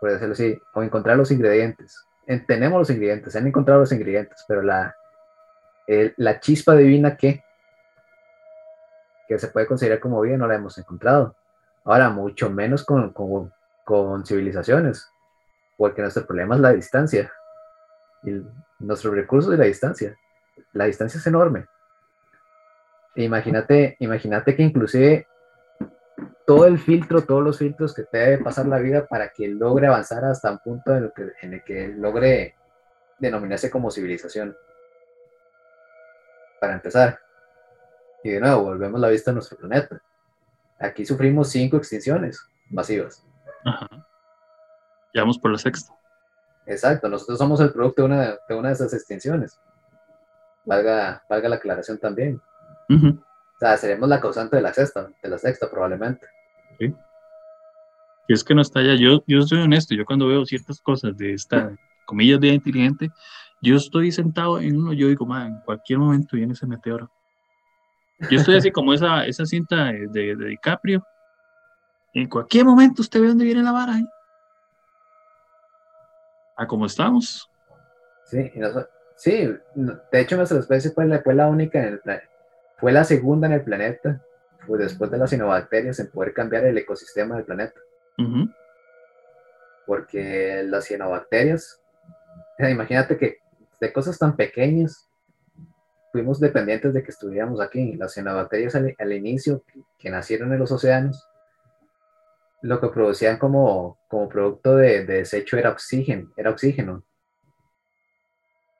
[0.00, 2.04] por decirlo así, o encontrar los ingredientes.
[2.46, 4.96] tenemos los ingredientes, han encontrado los ingredientes, pero la,
[6.16, 7.44] la chispa divina que
[9.32, 11.34] que se puede considerar como vida no la hemos encontrado.
[11.84, 13.52] Ahora, mucho menos con, con,
[13.84, 15.10] con civilizaciones,
[15.76, 17.32] porque nuestro problema es la distancia.
[18.22, 18.42] Y
[18.78, 20.16] nuestro recurso es la distancia.
[20.72, 21.66] La distancia es enorme.
[23.16, 25.26] Imagínate, imagínate que inclusive
[26.46, 29.86] todo el filtro, todos los filtros que te debe pasar la vida para que logre
[29.86, 32.56] avanzar hasta un punto en el que, en el que logre
[33.18, 34.56] denominarse como civilización.
[36.60, 37.18] Para empezar.
[38.24, 40.00] Y de nuevo, volvemos la vista a nuestro planeta.
[40.78, 43.24] Aquí sufrimos cinco extinciones masivas.
[43.64, 43.86] Ajá.
[45.14, 45.92] Ya vamos por la sexta.
[46.66, 49.60] Exacto, nosotros somos el producto de una de, una de esas extinciones.
[50.64, 52.40] Valga, valga la aclaración también.
[52.88, 56.26] O sea, seremos la causante de la sexta, de la sexta probablemente.
[56.78, 56.94] Sí.
[58.28, 58.94] Y es que no está allá.
[58.94, 63.10] Yo, yo soy honesto, yo cuando veo ciertas cosas de esta, comillas, vida inteligente,
[63.60, 67.10] yo estoy sentado en uno, yo digo, man, en cualquier momento viene ese meteoro.
[68.30, 71.04] Yo estoy así como esa, esa cinta de, de, DiCaprio.
[72.14, 73.98] En cualquier momento usted ve dónde viene la vara.
[73.98, 74.06] ¿eh?
[76.56, 77.50] A cómo estamos.
[78.26, 78.50] Sí,
[79.16, 82.28] sí, de hecho nuestra especie fue la, fue la única en el planeta.
[82.78, 84.20] Fue la segunda en el planeta,
[84.66, 87.80] fue después de las cianobacterias, en poder cambiar el ecosistema del planeta.
[89.86, 91.80] Porque las cianobacterias,
[92.58, 93.38] imagínate que
[93.80, 95.08] de cosas tan pequeñas
[96.12, 97.94] fuimos dependientes de que estuviéramos aquí.
[97.94, 99.64] Las cianobacterias al, al inicio,
[99.98, 101.26] que, nacieron en los océanos,
[102.62, 107.04] lo que producían como, como producto de, desecho era oxígeno, era oxígeno.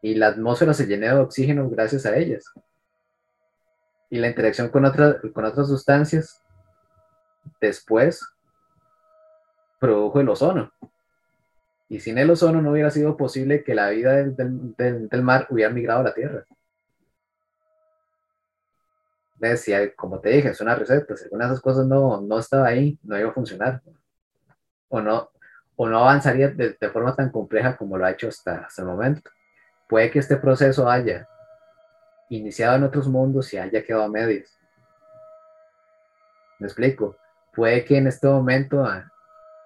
[0.01, 2.45] Y la atmósfera se llenó de oxígeno gracias a ellas.
[4.09, 4.85] Y la interacción con,
[5.33, 6.43] con otras sustancias
[7.61, 8.24] después
[9.80, 10.72] produjo el ozono.
[11.89, 15.70] Y sin el ozono no hubiera sido posible que la vida del, del mar hubiera
[15.70, 16.47] migrado a la Tierra
[19.49, 22.68] decía, como te dije, es una receta, si alguna de esas cosas no, no estaba
[22.68, 23.82] ahí, no iba a funcionar.
[24.88, 25.30] O no,
[25.76, 29.30] o no avanzaría de, forma tan compleja como lo ha hecho hasta, hasta el momento.
[29.88, 31.28] Puede que este proceso haya
[32.28, 34.59] iniciado en otros mundos y haya quedado a medias.
[36.59, 37.16] ¿Me explico?
[37.55, 39.11] Puede que en este momento ah,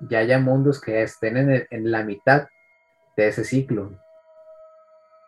[0.01, 2.49] ya haya mundos que estén en, en la mitad
[3.17, 3.93] de ese ciclo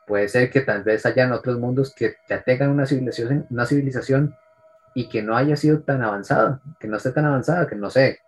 [0.08, 4.34] puede ser que tal vez hayan otros mundos que ya tengan una civilización, una civilización
[4.94, 8.18] y que no haya sido tan avanzada, que no esté tan avanzada, que no sé,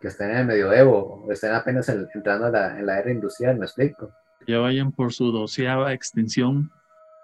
[0.00, 4.12] que estén en el medioevo o estén apenas entrando en la era industrial, me explico.
[4.46, 6.70] Ya vayan por su doceava extensión.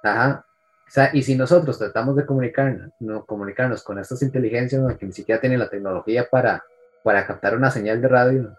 [0.03, 0.45] Ajá.
[0.87, 5.13] O sea, y si nosotros tratamos de comunicarnos, no, comunicarnos con estas inteligencias que ni
[5.13, 6.65] siquiera tienen la tecnología para,
[7.05, 8.57] para captar una señal de radio,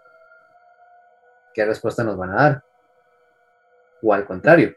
[1.52, 2.64] ¿qué respuesta nos van a dar?
[4.02, 4.74] O al contrario,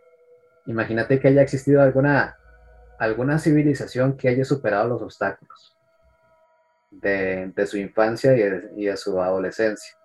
[0.66, 2.38] Imagínate que haya existido alguna,
[2.97, 5.76] alguna civilización que haya superado los obstáculos
[6.91, 9.95] de, su infancia y de, su adolescencia,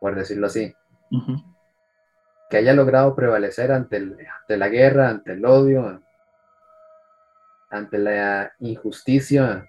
[0.00, 0.74] por decirlo así.
[2.48, 6.02] Que haya logrado prevalecer ante, ante la guerra, ante el odio,
[7.70, 9.68] ante la injusticia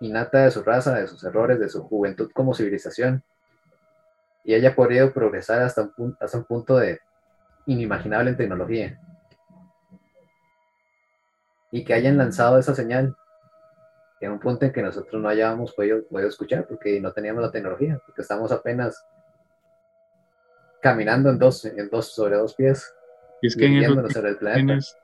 [0.00, 3.22] innata de su raza, de sus errores, de su juventud como civilización,
[4.44, 7.00] y haya podido progresar hasta un, hasta un punto de,
[7.70, 9.00] inimaginable en tecnología.
[11.70, 13.14] Y que hayan lanzado esa señal
[14.20, 17.52] en un punto en que nosotros no hayamos podido, podido escuchar porque no teníamos la
[17.52, 19.02] tecnología, porque estamos apenas
[20.82, 22.92] caminando en dos, en dos sobre dos pies.
[23.40, 24.96] Y es que en esos,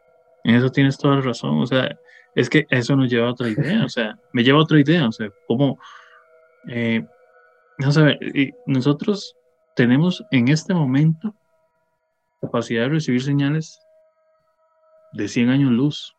[0.45, 1.61] En eso tienes toda la razón.
[1.61, 1.97] O sea,
[2.35, 3.85] es que eso nos lleva a otra idea.
[3.85, 5.09] O sea, me lleva a otra idea.
[5.09, 5.79] O sea, cómo.
[6.69, 7.07] Eh,
[7.79, 8.19] vamos a ver,
[8.67, 9.37] nosotros
[9.75, 11.35] tenemos en este momento
[12.47, 13.81] capacidad de recibir señales
[15.13, 16.17] de 100 años luz.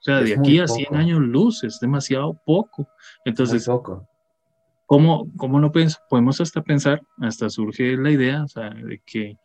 [0.00, 2.88] O sea, de aquí a 100 años luz es demasiado poco.
[3.24, 4.06] Entonces, poco.
[4.86, 5.72] ¿cómo, cómo no
[6.08, 9.38] podemos hasta pensar, hasta surge la idea, o sea, de que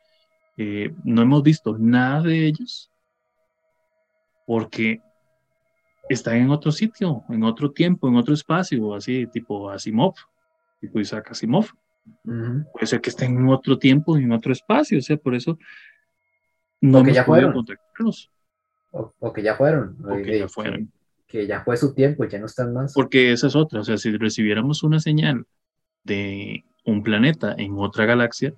[0.58, 2.92] eh, no hemos visto nada de ellos
[4.46, 5.02] porque
[6.10, 10.16] están en otro sitio, en otro tiempo, en otro espacio, así tipo Asimov,
[10.82, 11.68] tipo Isaac Asimov.
[12.24, 15.58] Puede ser que estén en otro tiempo, en otro espacio, o sea, por eso
[16.82, 18.32] no hemos ya podido contactarlos.
[18.92, 19.98] O, que ya fueron.
[20.04, 20.92] O que ya fueron.
[21.28, 22.94] Que, ya fue su tiempo y ya no están más.
[22.94, 25.46] Porque esa es otra, o sea, si recibiéramos una señal
[26.04, 28.54] de un planeta en otra galaxia,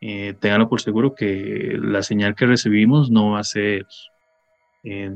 [0.00, 3.86] eh, ténganlo por seguro que la señal que recibimos no va a ser
[4.82, 5.14] eh,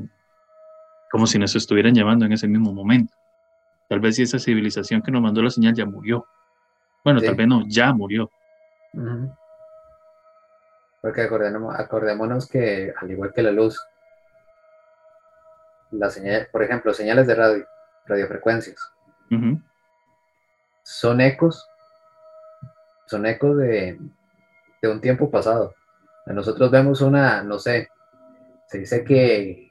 [1.11, 3.13] como si nos estuvieran llamando en ese mismo momento.
[3.89, 6.25] Tal vez si esa civilización que nos mandó la señal ya murió.
[7.03, 8.29] Bueno, tal vez no, ya murió.
[11.01, 13.79] Porque acordémonos, que al igual que la luz,
[15.91, 17.65] la señal, por ejemplo, señales de radio,
[18.05, 18.79] radiofrecuencias,
[20.83, 21.67] son ecos,
[23.05, 23.99] son ecos de,
[24.81, 25.73] de un tiempo pasado.
[26.25, 27.89] Nosotros vemos una, no sé,
[28.67, 29.68] se dice que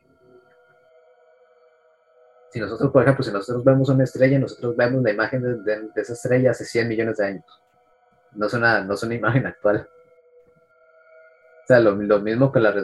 [2.58, 6.12] si nosotros, por ejemplo, si nosotros vemos una estrella, nosotros vemos la imagen de, esa
[6.12, 7.44] estrella hace 100 millones de años.
[8.32, 9.88] No es una, no es una imagen actual.
[11.62, 12.74] O sea, lo, mismo que la,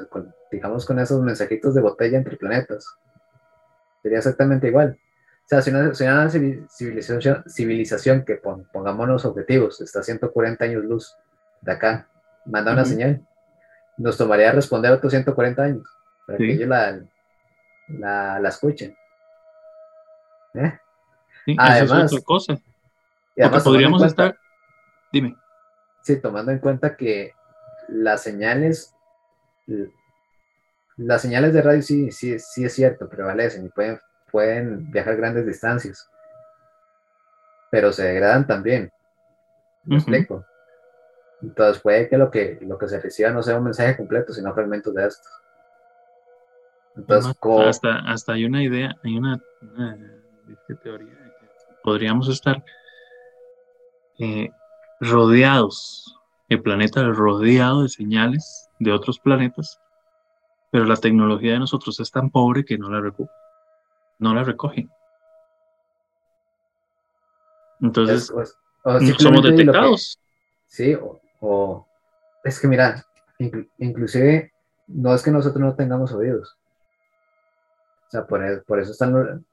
[0.50, 2.86] digamos, con esos mensajitos de botella entre planetas.
[4.02, 4.96] Sería exactamente igual.
[5.44, 8.40] O sea, si una, si una civilización, civilización que
[8.72, 11.16] pongámonos objetivos, está a 140 años luz
[11.62, 12.08] de acá,
[12.46, 13.26] manda una señal,
[13.98, 15.86] nos tomaría responder otros 140 años
[16.26, 17.00] para que ellos la,
[17.88, 18.96] la, la escuchen.
[20.54, 20.78] ¿Eh?
[21.58, 22.58] además, es otra cosa.
[23.64, 24.38] podríamos estar.
[25.12, 25.36] Dime.
[26.02, 27.32] Sí, tomando en cuenta que
[27.88, 28.94] las señales,
[30.96, 33.98] las señales de radio sí, sí, sí es cierto, prevalecen y pueden,
[34.30, 36.08] pueden viajar grandes distancias,
[37.70, 38.90] pero se degradan también.
[39.84, 40.44] ¿Me explico?
[41.42, 44.54] Entonces puede que lo que lo que se reciba no sea un mensaje completo, sino
[44.54, 45.32] fragmentos de estos.
[46.96, 47.36] Entonces,
[47.66, 49.42] hasta, hasta hay una idea, hay una
[50.68, 51.34] de teoría
[51.84, 52.64] podríamos estar
[54.18, 54.50] eh,
[55.00, 59.80] rodeados, el planeta rodeado de señales de otros planetas,
[60.72, 63.30] pero la tecnología de nosotros es tan pobre que no la, recoge,
[64.18, 64.88] no la recoge.
[67.80, 68.32] Entonces,
[69.18, 70.18] somos detectados.
[70.66, 70.96] sí,
[71.40, 71.86] o,
[72.42, 73.04] es que mira,
[73.78, 74.52] inclusive
[74.86, 76.56] no es que nosotros no tengamos oídos.
[78.06, 79.44] O sea, por, e, por eso están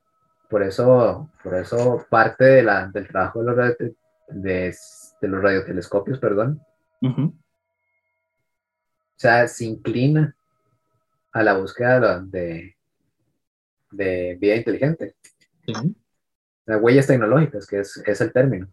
[0.52, 6.62] por eso, por eso parte de la, del trabajo de los, de, los radiotelescopios, perdón,
[7.02, 7.34] o
[9.16, 10.36] sea, se inclina
[11.32, 12.76] a la búsqueda de,
[13.92, 15.16] de vida inteligente.
[16.66, 18.68] Las huellas tecnológicas, que es, es, el término.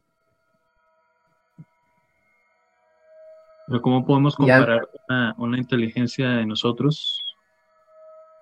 [3.69, 7.23] Pero ¿cómo podemos comparar una, una, inteligencia de nosotros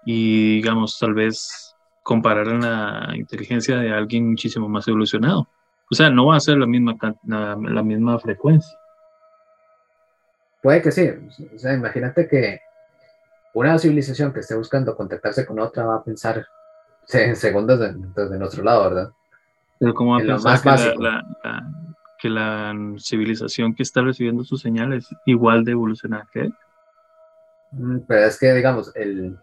[0.06, 1.75] y, digamos, tal vez
[2.06, 5.48] comparar la inteligencia de alguien muchísimo más evolucionado.
[5.90, 8.78] O sea, no va a ser la misma, la, misma frecuencia.
[10.62, 11.10] Puede que sí.
[11.52, 12.60] O sea, imagínate que
[13.54, 16.46] una civilización que esté buscando contactarse con otra va a pensar
[17.12, 19.10] en segundos desde, nuestro lado, ¿verdad?
[19.80, 21.24] Pero ¿cómo va a pensar que la,
[22.20, 26.54] que la, civilización que está recibiendo sus señales igual de evolucionada que él?
[27.72, 29.36] Mm, pero es que, digamos, el,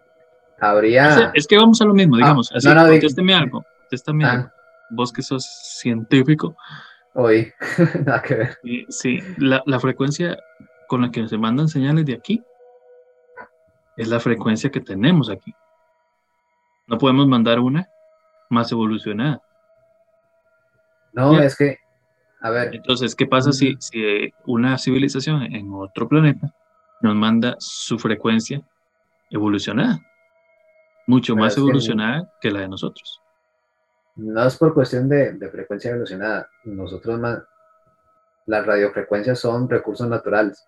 [0.70, 1.32] habría...
[1.34, 2.52] Es, que vamos a lo mismo, digamos.
[2.52, 3.66] Ah, así, no, contésteme algo.
[3.82, 4.48] Contéstame algo.
[4.48, 4.54] Ah.
[4.90, 5.46] Vos que sos
[5.80, 6.56] científico.
[7.14, 7.52] Hoy,
[8.06, 8.58] nada que ver.
[8.90, 10.38] Sí, la, la frecuencia
[10.88, 12.44] con la que se mandan señales de aquí
[13.98, 15.54] es la frecuencia que tenemos aquí.
[16.88, 17.88] No podemos mandar una
[18.50, 19.42] más evolucionada.
[21.14, 21.78] No, es que,
[22.42, 22.76] a ver.
[22.76, 26.54] Entonces, ¿qué pasa si, si una civilización en otro planeta
[27.02, 28.62] nos manda su frecuencia
[29.30, 30.00] evolucionada?
[31.08, 33.22] Mucho más evolucionada que, la de nosotros.
[34.16, 36.48] No es por cuestión de, frecuencia evolucionada.
[36.64, 37.40] Nosotros más,
[38.46, 40.64] las radiofrecuencias son recursos naturales.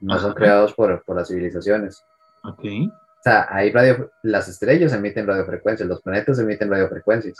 [0.00, 2.02] No son creados por, las civilizaciones.
[2.44, 2.64] Ok.
[2.64, 7.36] O sea, hay radio, las estrellas emiten radiofrecuencias, los planetas emiten radiofrecuencias.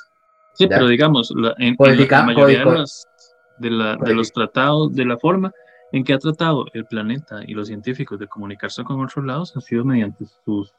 [0.52, 3.06] Sí, pero digamos, en, la mayoría de, los,
[3.58, 5.52] de los tratados, de la forma
[5.92, 9.60] en que ha tratado el planeta y los científicos de comunicarse con otros lados, ha
[9.60, 10.74] sido mediante sus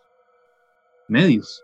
[1.11, 1.63] medios.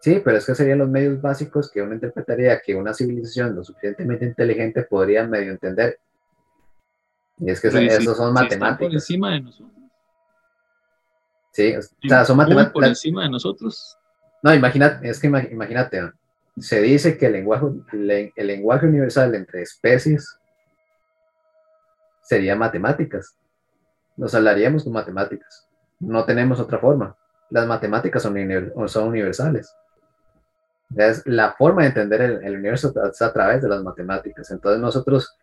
[0.00, 3.64] Sí, pero es que serían los medios básicos que uno interpretaría que una civilización lo
[3.64, 5.98] suficientemente inteligente podría medio entender.
[7.38, 8.86] Y es que esos son matemáticos.
[8.86, 9.72] por encima de nosotros.
[11.52, 12.72] Sí, o sea, son matemáticas.
[12.72, 13.98] Por encima de nosotros.
[14.42, 16.12] No, imagínate, es que imagínate,
[16.58, 17.66] se dice que el lenguaje,
[18.36, 20.38] el lenguaje universal entre especies
[22.22, 23.36] sería matemáticas.
[24.16, 25.66] Nos hablaríamos con matemáticas.
[25.98, 27.16] No tenemos otra forma.
[27.50, 28.36] Las matemáticas son,
[29.08, 29.74] universales.
[30.96, 34.50] Es la forma de entender el, universo a través de las matemáticas.
[34.50, 35.36] Entonces nosotros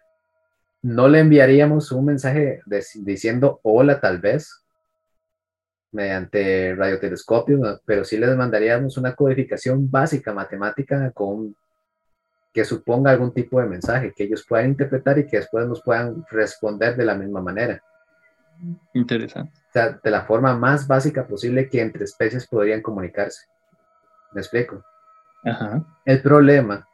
[0.82, 2.62] no le enviaríamos un mensaje
[2.96, 4.64] diciendo hola tal vez
[5.92, 11.56] mediante radiotelescopio, pero sí les mandaríamos una codificación básica matemática con
[12.52, 16.24] que suponga algún tipo de mensaje que ellos puedan interpretar y que después nos puedan
[16.30, 17.82] responder de la misma manera.
[18.94, 19.52] Interesante.
[19.70, 23.48] O sea, de la forma más básica posible que entre especies podrían comunicarse.
[24.32, 24.84] ¿Me explico?
[26.06, 26.88] El problema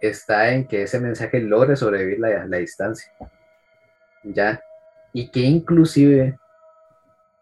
[0.00, 3.12] está en que ese mensaje logre sobrevivir la, la distancia.
[4.24, 4.60] ¿Ya?
[5.12, 6.38] Y que inclusive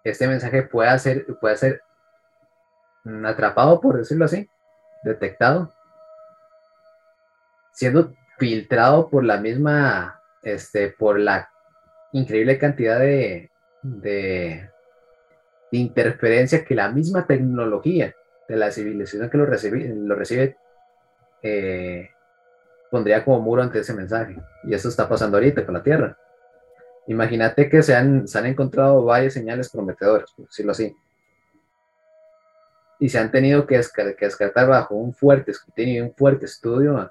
[0.04, 1.82] este mensaje pueda ser, puede ser
[3.24, 4.48] atrapado, por decirlo así,
[5.02, 5.72] detectado,
[7.72, 11.50] siendo filtrado por la misma, este, por la
[12.14, 13.50] increíble cantidad de,
[13.82, 14.70] de,
[15.72, 18.14] interferencia que la misma tecnología
[18.48, 20.56] de la civilización que lo recibe, lo recibe
[21.42, 22.10] eh,
[22.88, 24.36] pondría como muro ante ese mensaje.
[24.62, 26.16] Y eso está pasando ahorita con la Tierra.
[27.08, 30.94] Imagínate que se han, se han encontrado varias señales prometedoras, por decirlo así.
[33.00, 37.10] Y se han tenido que, descartar bajo un fuerte escrutinio y un fuerte estudio.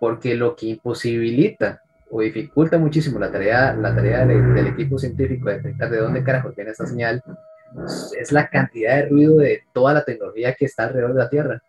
[0.00, 1.83] Porque lo que imposibilita
[2.16, 6.52] o dificulta muchísimo la tarea, la tarea del, equipo científico de detectar de dónde carajo
[6.54, 7.20] viene esta señal
[8.16, 11.60] es la cantidad de ruido de toda la tecnología que está alrededor de la Tierra.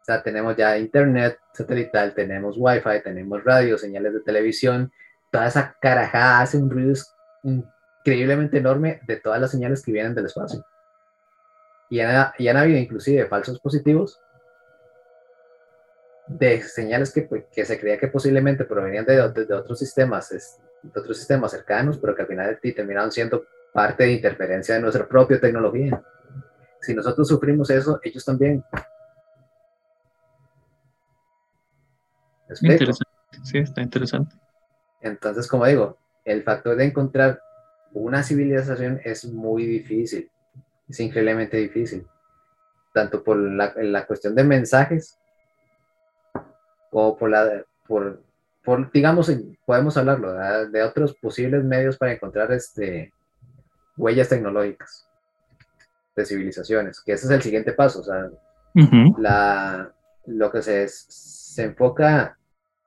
[0.00, 4.90] O sea, tenemos ya internet satelital, tenemos wifi, tenemos radio, señales de televisión,
[5.30, 6.94] toda esa carajada hace un ruido
[7.42, 10.64] increíblemente enorme de todas las señales que vienen del espacio.
[11.90, 14.18] Y han, y han habido inclusive falsos positivos
[16.26, 21.00] de señales que, pues, que, se creía que posiblemente provenían de, de, otros sistemas, de
[21.00, 25.40] otros sistemas cercanos, pero que al final terminaron siendo parte de interferencia de nuestra propia
[25.40, 26.02] tecnología.
[26.80, 28.64] Si nosotros sufrimos eso, ellos también.
[32.62, 33.04] Interesante.
[33.42, 34.34] Sí, está interesante.
[35.00, 37.40] Entonces, como digo, el factor de encontrar
[37.92, 40.30] una civilización es muy difícil,
[40.88, 42.06] es increíblemente difícil,
[42.92, 45.18] tanto por la, la cuestión de mensajes
[46.90, 48.22] como por la, por,
[48.64, 49.30] por digamos,
[49.64, 50.32] podemos hablarlo,
[50.68, 53.12] de otros posibles medios para encontrar este,
[53.96, 55.08] huellas tecnológicas
[56.14, 58.30] de civilizaciones, que ese es el siguiente paso, o sea,
[59.18, 59.92] la,
[60.26, 62.38] lo que se, se enfoca,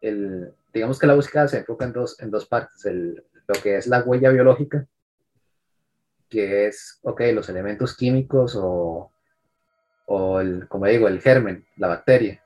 [0.01, 3.77] el, digamos que la búsqueda se enfoca en dos, en dos partes, el, lo que
[3.77, 4.85] es la huella biológica,
[6.29, 9.11] que es, ok, los elementos químicos o,
[10.05, 12.43] o el, como digo, el germen, la bacteria,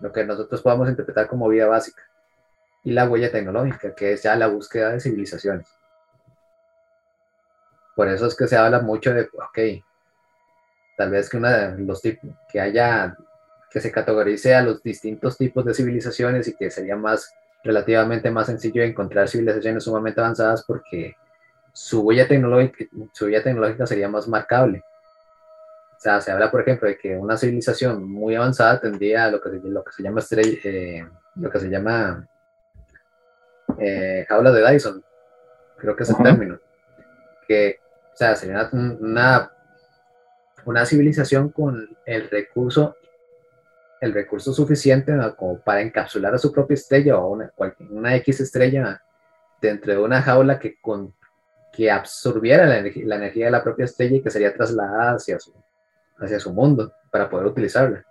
[0.00, 2.02] lo que nosotros podamos interpretar como vida básica,
[2.84, 5.66] y la huella tecnológica, que es ya la búsqueda de civilizaciones.
[7.96, 9.82] Por eso es que se habla mucho de, ok,
[10.96, 13.16] tal vez que, una los tipos, que haya,
[13.70, 17.32] que se categorice a los distintos tipos de civilizaciones y que sería más,
[17.62, 21.16] relativamente más sencillo encontrar civilizaciones sumamente avanzadas porque
[21.72, 24.82] su huella tecnológica, su huella tecnológica sería más marcable.
[26.04, 29.56] Sea, se habla, por ejemplo, de que una civilización muy avanzada tendría lo que se,
[29.66, 30.20] lo que se llama
[30.62, 32.28] eh, lo que se llama
[33.78, 35.02] eh, jaula de Dyson,
[35.78, 36.60] creo que es el término,
[37.48, 37.78] que
[38.12, 39.50] o sea, sería una,
[40.66, 42.98] una, civilización con el recurso,
[44.02, 47.50] el recurso suficiente como para encapsular a su propia estrella o una,
[47.88, 49.02] una X estrella
[49.58, 51.14] dentro de una jaula que, con,
[51.72, 55.63] que absorbiera la, la, energía de la propia estrella y que sería trasladada hacia su,
[56.18, 58.04] hacia su mundo para poder utilizarla.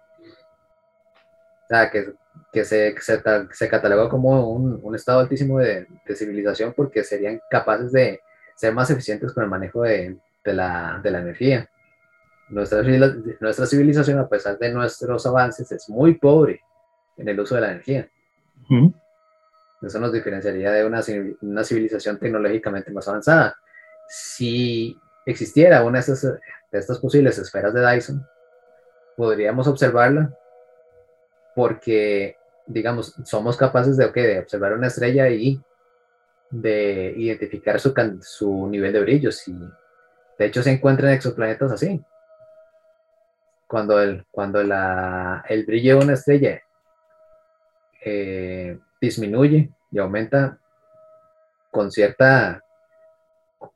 [1.64, 2.14] O sea, que,
[2.52, 7.42] que se, se, se cataloga como un, un estado altísimo de, de, civilización porque serían
[7.50, 8.22] capaces de
[8.56, 11.70] ser más eficientes con el manejo de, de, la, de la, energía.
[12.50, 12.84] Nuestra,
[13.40, 16.62] nuestra civilización, a pesar de nuestros avances, es muy pobre
[17.18, 18.10] en el uso de la energía.
[19.82, 21.02] Eso nos diferenciaría de una,
[21.42, 23.56] una, civilización tecnológicamente más avanzada.
[24.08, 26.40] Si existiera una de estas,
[26.74, 28.28] de estas posibles esferas de Dyson,
[29.16, 30.36] podríamos observarla
[31.56, 35.62] porque, digamos, somos capaces de, okay, de observar una estrella y
[36.50, 39.56] de identificar su, su nivel de brillo, si,
[40.38, 42.04] De hecho, se encuentran exoplanetas así.
[43.68, 46.62] Cuando el, cuando la, el brillo de una estrella
[48.04, 50.58] eh, disminuye y aumenta
[51.72, 52.64] con cierta,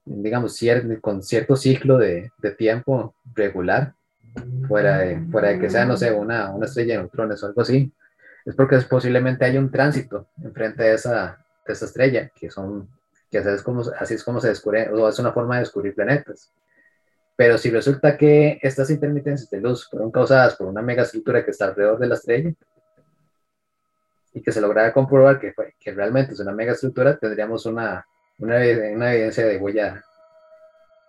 [0.05, 0.59] digamos,
[1.01, 3.93] con cierto ciclo de, tiempo regular,
[4.67, 7.61] fuera de, fuera de que sea, no sé, una, una estrella de neutrones o algo
[7.61, 7.91] así,
[8.45, 12.88] es porque posiblemente hay un tránsito enfrente de esa, de esa estrella, que son,
[13.29, 15.93] que así es como, así es como se descubre, o es una forma de descubrir
[15.93, 16.51] planetas.
[17.35, 21.65] Pero si resulta que estas intermitencias de luz fueron causadas por una megaestructura que está
[21.65, 22.53] alrededor de la estrella,
[24.33, 28.05] y que se lograra comprobar que, que realmente es una megaestructura, tendríamos una,
[28.39, 30.03] una, una, evidencia de huella,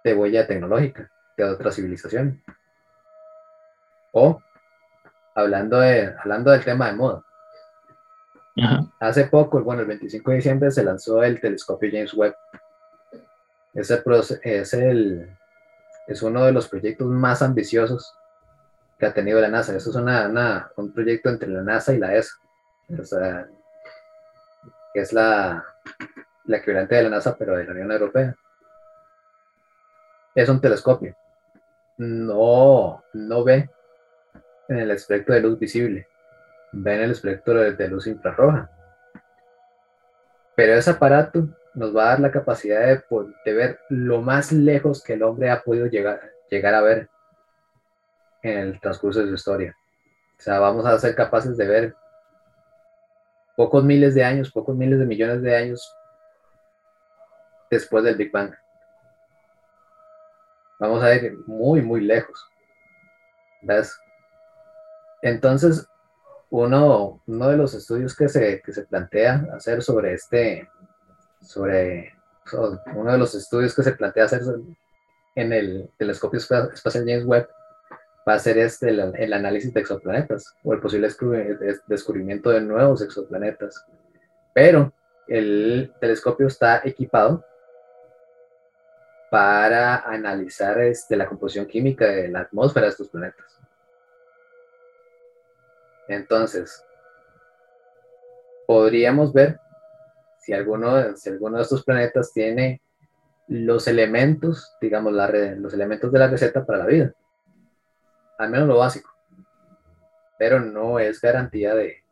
[0.04, 2.42] de huella tecnológica de otra civilización.
[4.12, 4.42] O,
[5.34, 7.24] hablando, de, hablando del tema de moda,
[8.98, 12.34] hace poco, bueno, el 25 de diciembre se lanzó el telescopio James Webb.
[13.74, 14.02] Ese
[14.42, 15.36] es, el,
[16.08, 18.14] es uno de los proyectos más ambiciosos
[18.98, 19.76] que ha tenido la NASA.
[19.76, 22.38] Eso es una, un proyecto entre la NASA y la ESA
[24.94, 25.64] es la,
[26.48, 28.34] la equivalente de la NASA, pero de la Unión Europea.
[30.34, 31.14] Es un telescopio.
[31.98, 33.68] No, no ve
[34.68, 36.08] en el espectro de luz visible,
[36.72, 38.70] ve en el espectro de, luz infrarroja.
[40.56, 43.02] Pero ese aparato nos va a dar la capacidad de,
[43.44, 46.20] de, ver lo más lejos que el hombre ha podido llegar,
[46.50, 47.08] llegar a ver
[48.42, 49.76] en el transcurso de su historia.
[50.38, 51.94] O sea, vamos a ser capaces de ver
[53.56, 55.94] pocos miles de años, pocos miles de millones de años
[57.70, 58.54] después del Big Bang.
[60.78, 62.48] Vamos a ir muy, muy lejos.
[65.22, 65.86] Entonces,
[66.50, 70.68] uno, uno de los estudios que se, que se plantea hacer sobre este,
[71.40, 72.14] sobre,
[72.94, 74.42] uno de los estudios que se plantea hacer
[75.34, 77.48] en el telescopio espacial James Webb
[78.28, 81.08] va a ser este el, análisis de exoplanetas o el posible
[81.86, 83.84] descubrimiento de nuevos exoplanetas.
[84.54, 84.92] Pero
[85.28, 87.44] el telescopio está equipado
[89.30, 93.58] para analizar este, la composición química de la atmósfera de estos planetas.
[96.08, 96.84] Entonces,
[98.66, 99.58] podríamos ver
[100.38, 102.80] si alguno, si alguno de estos planetas tiene
[103.48, 107.14] los elementos, digamos, los elementos de la receta para la vida
[108.38, 109.10] al menos lo básico,
[110.38, 112.04] pero no es garantía de,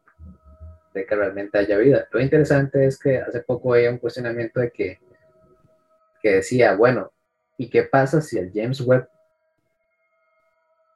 [0.93, 2.09] que realmente haya vida.
[2.11, 4.99] Lo interesante es que hace poco había un cuestionamiento de que,
[6.27, 7.13] que decía, bueno,
[7.57, 9.09] ¿y qué pasa si el James Webb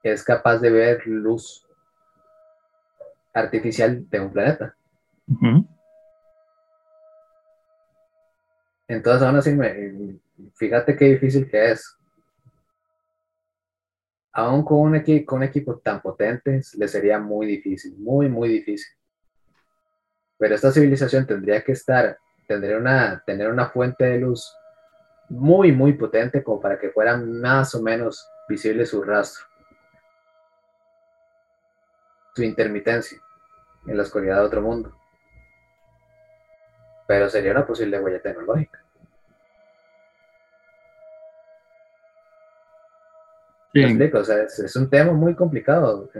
[0.02, 1.64] es capaz de ver luz
[3.32, 4.74] artificial de un planeta?
[8.88, 10.20] Entonces, aún así,
[10.56, 11.96] fíjate qué difícil que es
[14.32, 18.48] aún con un, equipo, con un equipo tan potente, le sería muy difícil, muy, muy
[18.48, 18.92] difícil.
[20.38, 22.18] Pero esta civilización tendría que estar,
[22.48, 24.56] tendría una, tener una fuente de luz
[25.30, 29.46] muy, muy potente como para que fuera más o menos visible su rastro,
[32.34, 33.18] su intermitencia
[33.86, 34.94] en la oscuridad de otro mundo.
[37.06, 38.84] Pero sería una posible huella tecnológica.
[43.72, 46.10] es, un tema muy complicado.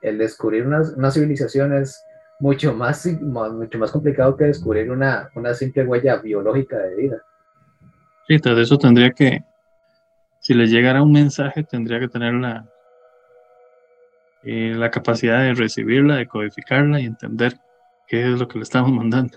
[0.00, 2.02] el, descubrir una, civilización es
[2.38, 7.22] mucho más, mucho más complicado que descubrir una, simple huella biológica de vida.
[8.30, 9.42] Sí, tras eso tendría que,
[10.38, 12.64] si le llegara un mensaje, tendría que tener la,
[14.44, 17.54] eh, la capacidad de recibirla, de codificarla y entender
[18.06, 19.36] qué es lo que le estamos mandando.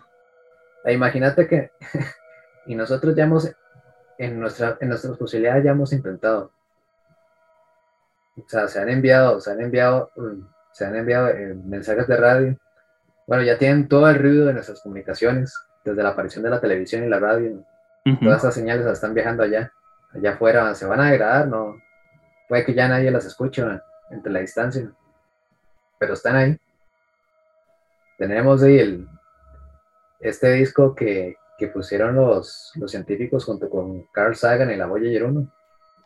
[0.86, 1.72] E imagínate que,
[2.68, 3.52] y nosotros ya hemos,
[4.20, 6.52] en, nuestra, en nuestras posibilidades ya hemos intentado
[8.38, 10.40] o sea, se han enviado, se han enviado, mm,
[10.72, 12.58] se han enviado eh, mensajes de radio.
[13.26, 15.52] Bueno, ya tienen todo el ruido de nuestras comunicaciones,
[15.84, 17.66] desde la aparición de la televisión y la radio.
[18.22, 19.72] Todas esas señales están viajando allá,
[20.14, 21.78] allá afuera, se van a degradar, no.
[22.50, 23.64] Puede que ya nadie las escuche
[24.10, 24.92] entre la distancia,
[25.98, 26.58] pero están ahí.
[28.18, 29.08] Tenemos ahí el,
[30.20, 35.24] este disco que, que pusieron los, los científicos junto con Carl Sagan y la Voyager
[35.24, 35.52] 1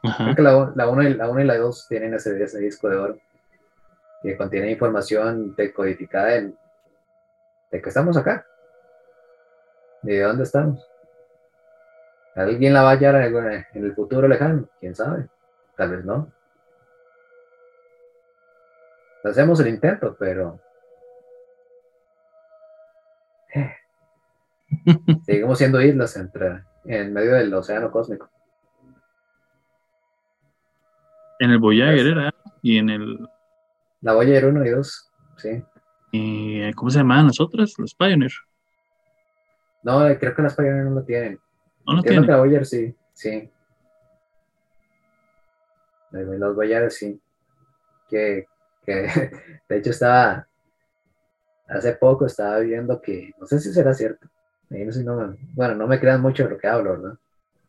[0.01, 0.57] Creo que la
[0.87, 3.17] 1 y, la y la 2 tienen ese, disco de oro
[4.21, 6.53] que contiene información decodificada de,
[7.71, 8.45] de que estamos acá,
[10.01, 10.87] de dónde estamos.
[12.37, 14.69] ¿Alguien la va a hallar en el futuro lejano?
[14.79, 15.27] ¿Quién sabe?
[15.75, 16.31] Tal vez no.
[19.23, 20.59] Hacemos el intento, pero...
[23.55, 23.73] Eh,
[25.25, 28.29] seguimos siendo islas entre, en medio del océano cósmico.
[31.39, 33.29] En el Voyager era, y en el...
[34.01, 35.63] La Voyager 1 y 2, sí.
[36.11, 37.73] Y, ¿Cómo se llamaban las otras?
[37.79, 38.31] Los Pioneer.
[39.81, 41.39] No, creo que las Pioneer no lo tienen.
[41.87, 42.27] No lo tienen.
[42.27, 43.49] La Voyager sí, sí.
[46.11, 47.19] Los Voyager sí.
[48.09, 48.45] Que,
[48.85, 48.91] que
[49.69, 50.47] de hecho estaba,
[51.67, 54.27] hace poco estaba viendo que, no sé si será cierto,
[54.69, 57.17] bueno, no me crean mucho de lo que hablo, ¿verdad?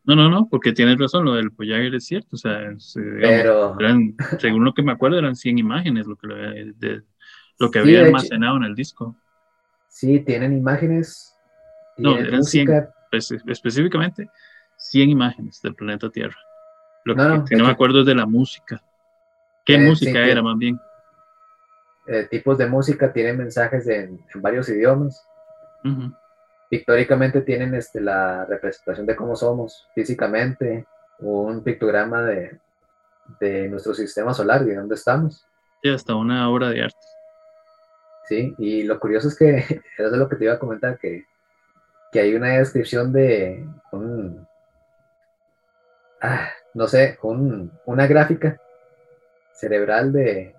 [0.05, 2.77] No, no, no, porque tienes razón, lo del Voyager es cierto, o sea, eh,
[3.21, 3.77] Pero...
[4.39, 7.03] según lo que me acuerdo eran 100 imágenes lo que, de,
[7.57, 9.15] lo que había almacenado en el disco.
[9.87, 11.35] Sí, tienen imágenes.
[11.97, 14.29] No, eran 100, específicamente
[14.77, 16.37] 100 imágenes del planeta Tierra.
[17.05, 18.81] Lo que si no me acuerdo es de la música.
[19.65, 20.79] ¿Qué eh, música era más bien?
[22.07, 25.23] Eh, tipos de música, tienen mensajes en, varios idiomas.
[26.69, 30.85] Pictóricamente tienen este, la representación de cómo somos físicamente,
[31.19, 32.59] un pictograma de,
[33.39, 35.45] de nuestro sistema solar y de dónde estamos.
[35.81, 36.97] Sí, hasta una obra de arte.
[38.27, 39.57] Sí, y lo curioso es que,
[39.97, 41.25] eso es lo que te iba a comentar, que,
[42.11, 44.47] que hay una descripción de un,
[46.21, 48.59] ah, no sé, un, una gráfica
[49.53, 50.55] cerebral de,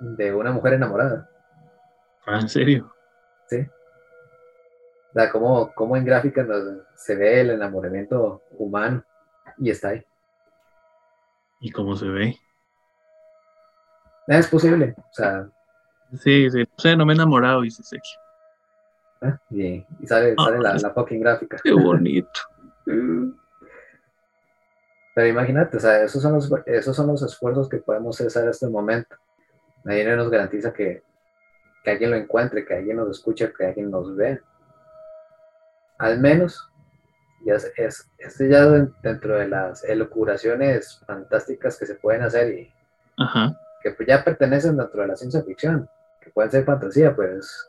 [0.00, 1.28] de una mujer enamorada.
[2.26, 2.92] Ah, ¿en serio?
[3.46, 3.66] Sí.
[5.10, 6.46] O sea, como, en gráfica
[6.94, 9.02] se ve el enamoramiento humano
[9.58, 10.04] y está ahí.
[11.60, 12.36] ¿Y cómo se ve?
[14.26, 15.48] Es posible, o sea.
[16.22, 18.18] Sí, sí, o sea, no me he enamorado, dice Sergio.
[19.20, 21.58] Ah, y sale, ah, sale la, la, fucking gráfica.
[21.62, 22.40] Qué bonito.
[25.18, 28.50] Pero imagínate, o sea, esos son los, esos son los esfuerzos que podemos hacer en
[28.50, 29.16] este momento.
[29.82, 31.02] Nadie nos garantiza que,
[31.84, 34.40] alguien lo encuentre, que alguien nos escuche, que alguien nos vea.
[35.98, 36.70] Al menos,
[37.44, 38.68] ya es, es, ya
[39.02, 42.72] dentro de las elocuraciones fantásticas que se pueden hacer y
[43.82, 45.90] que pues ya pertenecen dentro de la ciencia ficción,
[46.20, 47.68] que pueden ser fantasía, pues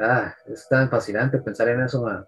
[0.00, 2.26] ah, es tan fascinante pensar en eso.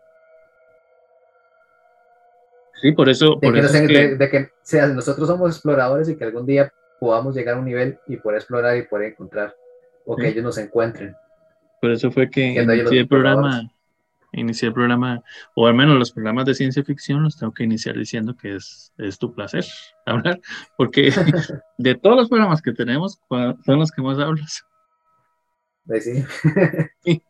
[2.80, 3.38] Sí, por eso.
[3.40, 7.58] Por eso de, que sea, nosotros somos exploradores y que algún día podamos llegar a
[7.58, 9.54] un nivel y poder explorar y poder encontrar,
[10.04, 11.14] o que ellos nos encuentren.
[11.80, 13.70] Por eso fue que inicié el programa,
[14.32, 15.22] inicié el programa,
[15.54, 18.92] o al menos los programas de ciencia ficción los tengo que iniciar diciendo que es,
[18.98, 19.64] es tu placer
[20.06, 20.40] hablar,
[20.76, 21.12] porque
[21.78, 24.64] de todos los programas que tenemos, son los que más hablas.
[25.86, 27.22] Pues sí.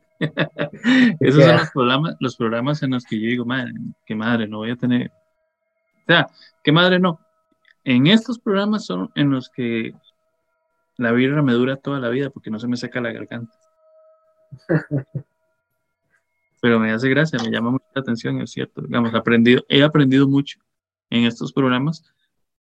[1.21, 3.73] Esos son los programas, los programas en los que yo digo, madre,
[4.07, 5.11] qué madre, no voy a tener.
[5.11, 6.29] O sea,
[6.63, 7.21] qué madre no,
[7.85, 9.95] en estos programas son en los que
[10.97, 13.57] la birra me dura toda la vida porque no se me seca la garganta.
[16.61, 18.83] Pero me hace gracia, me llama mucho la atención, es cierto.
[18.83, 20.61] Digamos, aprendido, he aprendido mucho
[21.11, 22.05] en estos programas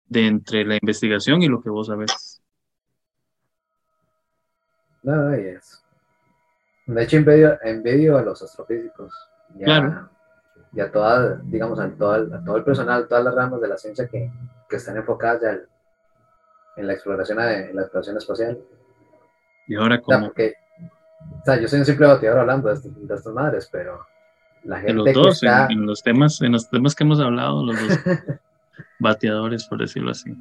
[0.07, 2.41] de entre la investigación y lo que vos sabés.
[5.03, 5.82] No, es.
[6.95, 9.13] De hecho, envidio, a los astrofísicos.
[9.59, 10.09] claro
[10.75, 13.69] y a toda, digamos, a todo, el, a todo el personal, todas las ramas de
[13.69, 14.31] la ciencia que,
[14.69, 15.59] que están enfocadas ya
[16.77, 18.59] en la exploración, en la exploración espacial.
[19.69, 20.29] Y ahora como...
[20.29, 24.05] O sea, yo soy un simple bateador hablando de, de, estas madres, pero
[24.65, 27.77] la gente en los dos, en, los temas, en los temas que hemos hablado, los
[27.81, 27.99] dos
[28.99, 30.35] bateadores, por decirlo así.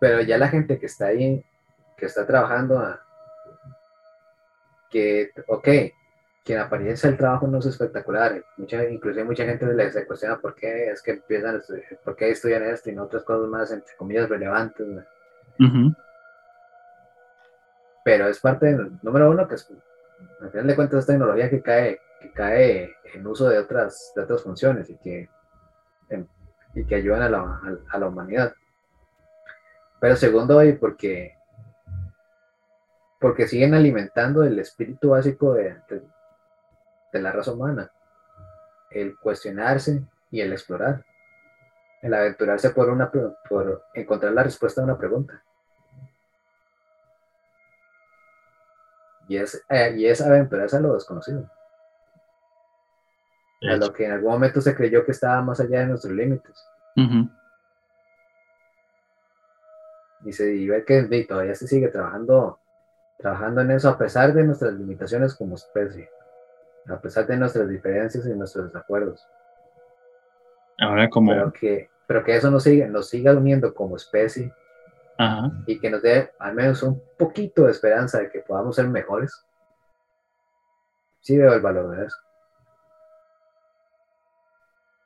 [0.00, 1.44] Pero ya la gente que está ahí,
[1.96, 3.05] que está trabajando, a,
[4.96, 5.64] que, ok,
[6.42, 8.42] que en apariencia el trabajo no es espectacular.
[8.56, 11.60] Mucha, inclusive mucha gente le cuestiona por qué es que empiezan,
[12.02, 14.86] por qué estudian esto y no otras cosas más, entre comillas, relevantes.
[18.04, 19.70] Pero es parte, número uno, que es,
[20.40, 24.22] al final de cuentas es tecnología que cae, que cae en uso de otras, de
[24.22, 25.28] otras funciones y que,
[26.74, 27.60] y que ayudan a la,
[27.90, 28.54] a, la humanidad.
[30.00, 31.35] Pero segundo, y porque
[33.20, 35.76] porque siguen alimentando el espíritu básico de,
[37.12, 37.90] de la raza humana,
[38.90, 41.04] el cuestionarse y el explorar,
[42.02, 45.42] el aventurarse por, una, por encontrar la respuesta a una pregunta.
[49.28, 51.50] Y es, eh, y es aventurarse a lo desconocido.
[53.62, 56.64] A lo que en algún momento se creyó que estaba más allá de nuestros límites.
[60.24, 62.60] Y se y ver que todavía se sigue trabajando,
[63.18, 66.10] trabajando en eso a pesar de nuestras limitaciones como especie
[66.88, 69.26] a pesar de nuestras diferencias y nuestros desacuerdos.
[70.78, 71.32] Ahora como...
[71.32, 74.52] Pero que, pero que eso nos siga, nos siga uniendo como especie
[75.66, 79.44] y que nos dé al menos un poquito de esperanza de que podamos ser mejores.
[81.20, 82.16] Sí veo el valor de eso.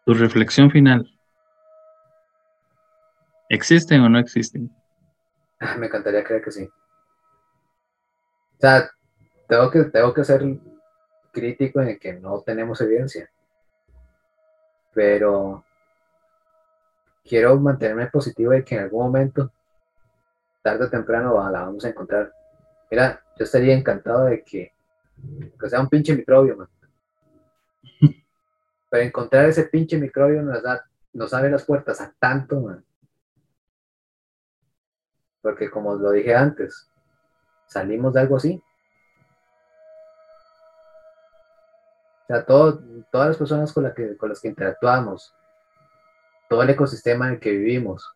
[0.05, 1.09] Tu reflexión final.
[3.49, 4.71] ¿Existen o no existen?
[5.61, 6.69] Ah, me encantaría creer que sí.
[8.61, 8.91] O sea,
[9.49, 10.43] tengo que, tengo que ser
[11.33, 13.31] crítico en que no tenemos evidencia.
[14.93, 15.65] Pero
[17.25, 19.51] quiero mantenerme positivo de que en algún momento,
[20.61, 22.35] tarde o temprano, la vamos a encontrar.
[22.91, 24.75] Mira, yo estaría encantado de que,
[25.59, 26.69] que sea un pinche microbio, man.
[28.91, 30.85] Pero encontrar ese pinche microbio nos, da,
[31.15, 32.85] nos abre las puertas a tanto, man.
[35.41, 36.90] Porque como lo dije antes,
[37.71, 38.61] salimos de algo así.
[42.25, 42.81] O sea, todo,
[43.11, 45.35] todas las personas con, que, con las que interactuamos,
[46.49, 48.13] todo el ecosistema en el que vivimos,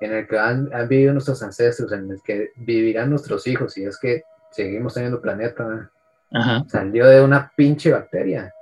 [0.00, 3.98] en el que han, vivido nuestros ancestros, en el que vivirán nuestros hijos, y es
[3.98, 5.90] que seguimos teniendo planeta,
[6.66, 8.52] salió de una pinche bacteria.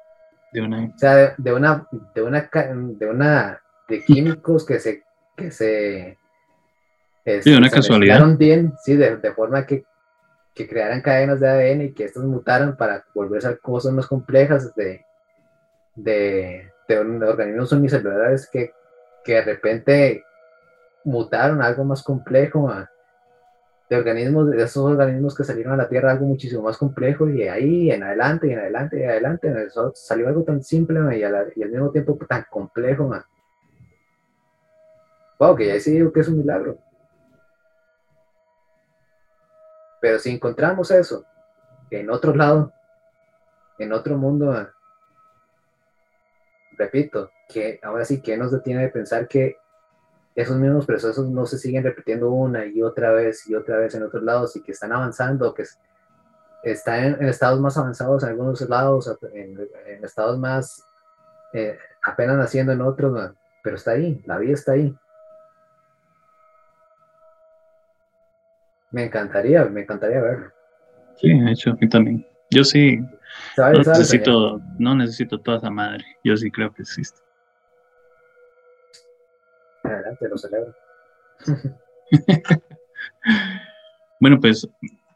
[0.52, 0.84] De una...
[0.84, 5.02] O sea, de, una, de una, de una, de químicos que se,
[5.36, 6.18] que se,
[7.24, 8.36] este, sí, una casualidad.
[8.36, 9.84] bien, sí, de, de forma que,
[10.54, 14.74] que, crearan cadenas de ADN y que estos mutaran para volverse a cosas más complejas
[14.74, 15.04] de,
[15.94, 18.72] de, de organismos unicelulares que,
[19.24, 20.24] que de repente
[21.04, 22.70] mutaron a algo más complejo,
[23.88, 27.42] de organismos, de esos organismos que salieron a la Tierra algo muchísimo más complejo y
[27.48, 31.90] ahí en adelante y en adelante y adelante salió algo tan simple y, al mismo
[31.90, 33.10] tiempo tan complejo.
[35.38, 36.78] Wow, que ya sí digo que es un milagro.
[40.02, 41.24] Pero si encontramos eso
[41.88, 42.72] en otro lado,
[43.78, 44.68] en otro mundo,
[46.76, 49.58] repito, que ahora sí que nos detiene de pensar que
[50.34, 54.02] esos mismos procesos no se siguen repitiendo una y otra vez y otra vez en
[54.02, 55.64] otros lados y que están avanzando, que
[56.64, 59.56] están en, estados más avanzados en algunos lados, en,
[60.02, 60.84] estados más
[61.52, 63.30] eh, apenas naciendo en otros,
[63.62, 64.96] pero está ahí, la vida está ahí.
[68.92, 70.52] Me encantaría, me encantaría verlo.
[71.16, 72.26] Sí, de hecho, a también.
[72.50, 72.98] Yo sí.
[73.56, 76.04] no, necesito, no necesito toda esa madre.
[76.22, 77.20] Yo sí creo que existe.
[79.82, 80.74] Adelante, lo celebro.
[84.20, 84.68] bueno, pues,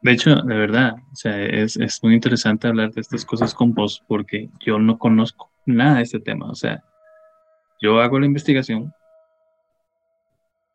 [0.03, 3.75] de hecho, de verdad, o sea, es, es, muy interesante hablar de estas cosas con
[3.75, 6.51] vos porque yo no conozco nada de este tema.
[6.51, 6.83] O sea,
[7.81, 8.93] yo hago la investigación,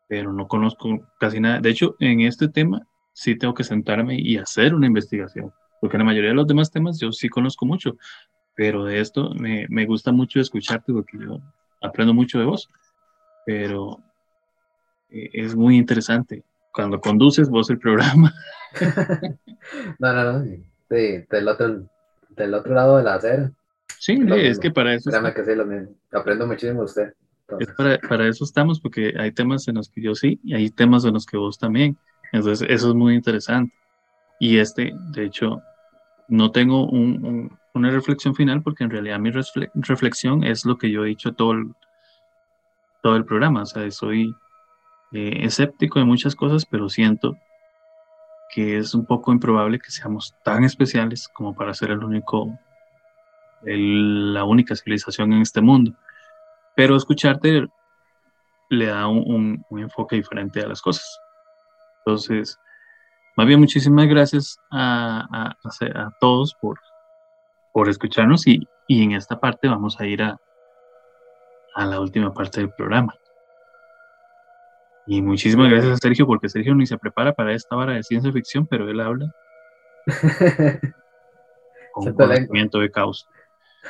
[0.08, 1.60] pero no conozco casi nada.
[1.60, 6.04] De hecho, en este tema sí tengo que sentarme y hacer una investigación, porque la
[6.04, 7.98] mayoría de los demás temas yo sí conozco mucho,
[8.56, 11.40] pero de esto me, me gusta mucho escucharte porque yo
[11.82, 12.70] aprendo mucho de vos,
[13.46, 14.00] pero
[15.10, 16.44] eh, es muy interesante.
[16.74, 18.34] Cuando conduces vos el programa.
[20.00, 21.84] no, no, no, sí, del, otro,
[22.30, 23.52] del otro lado de la acera.
[24.00, 25.12] Sí, es que para eso...
[25.36, 25.94] que sí, lo mismo.
[26.12, 27.14] Aprendo muchísimo de usted.
[27.78, 31.04] para, para, eso estamos, porque hay temas en los que yo sí y hay temas
[31.04, 31.98] en los que vos también.
[32.32, 33.74] Entonces, eso es muy interesante.
[34.40, 35.62] Y este, de hecho,
[36.28, 41.10] no tengo una reflexión final porque en realidad mi reflexión es lo que yo he
[41.10, 41.74] dicho todo el,
[43.04, 43.64] todo el programa.
[43.64, 44.34] O sea, soy
[45.12, 47.38] eh, escéptico de muchas cosas, pero siento
[48.54, 52.58] que es un poco improbable que seamos tan especiales como para ser el único,
[53.62, 55.94] la única civilización en este mundo.
[56.76, 57.68] Pero escucharte
[58.70, 61.20] le da un enfoque diferente a las cosas.
[62.06, 62.60] Entonces,
[63.38, 66.80] más bien muchísimas gracias a, a, todos por,
[67.74, 70.38] por escucharnos y, y, en esta parte vamos a ir a,
[71.76, 73.14] a la última parte del programa.
[75.08, 78.32] Y muchísimas gracias a Sergio, porque Sergio ni se prepara para esta hora de ciencia
[78.32, 79.34] ficción, pero él habla
[81.94, 83.28] con conocimiento de caos.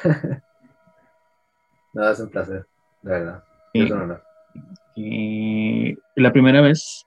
[1.93, 2.65] no, es un placer,
[3.01, 3.43] de verdad.
[4.95, 7.05] y la primera vez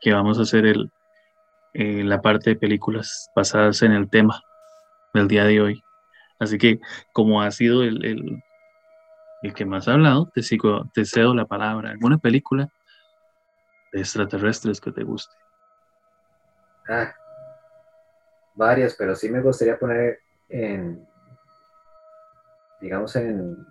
[0.00, 0.90] que vamos a hacer el,
[1.74, 4.40] eh, la parte de películas basadas en el tema
[5.14, 5.82] del día de hoy.
[6.38, 6.80] Así que
[7.12, 8.42] como ha sido el, el,
[9.42, 11.90] el que más ha hablado, te, sigo, te cedo la palabra.
[11.90, 12.68] ¿Alguna película
[13.92, 15.34] de extraterrestres que te guste?
[16.88, 17.14] Ah,
[18.54, 21.06] varias, pero sí me gustaría poner en,
[22.80, 23.66] digamos, en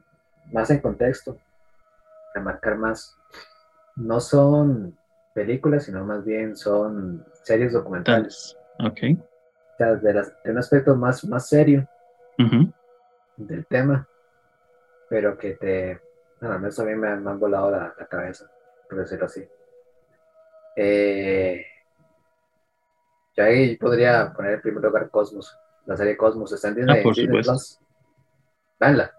[0.51, 1.37] más en contexto,
[2.33, 3.17] remarcar más.
[3.95, 4.97] No son
[5.33, 8.57] películas, sino más bien son series documentales.
[8.79, 8.99] Ok.
[9.73, 11.87] O sea, de, un aspecto más, más serio
[13.37, 14.07] del tema,
[15.09, 16.01] pero que te,
[16.39, 18.49] bueno, a mí también me, han volado la, cabeza,
[18.89, 19.47] por decirlo así.
[20.75, 21.65] Eh,
[23.35, 27.03] yo ahí podría poner en primer lugar Cosmos, la serie Cosmos, está en Disney, ah,
[27.03, 27.79] por Disney Plus.
[28.79, 29.13] Veanla.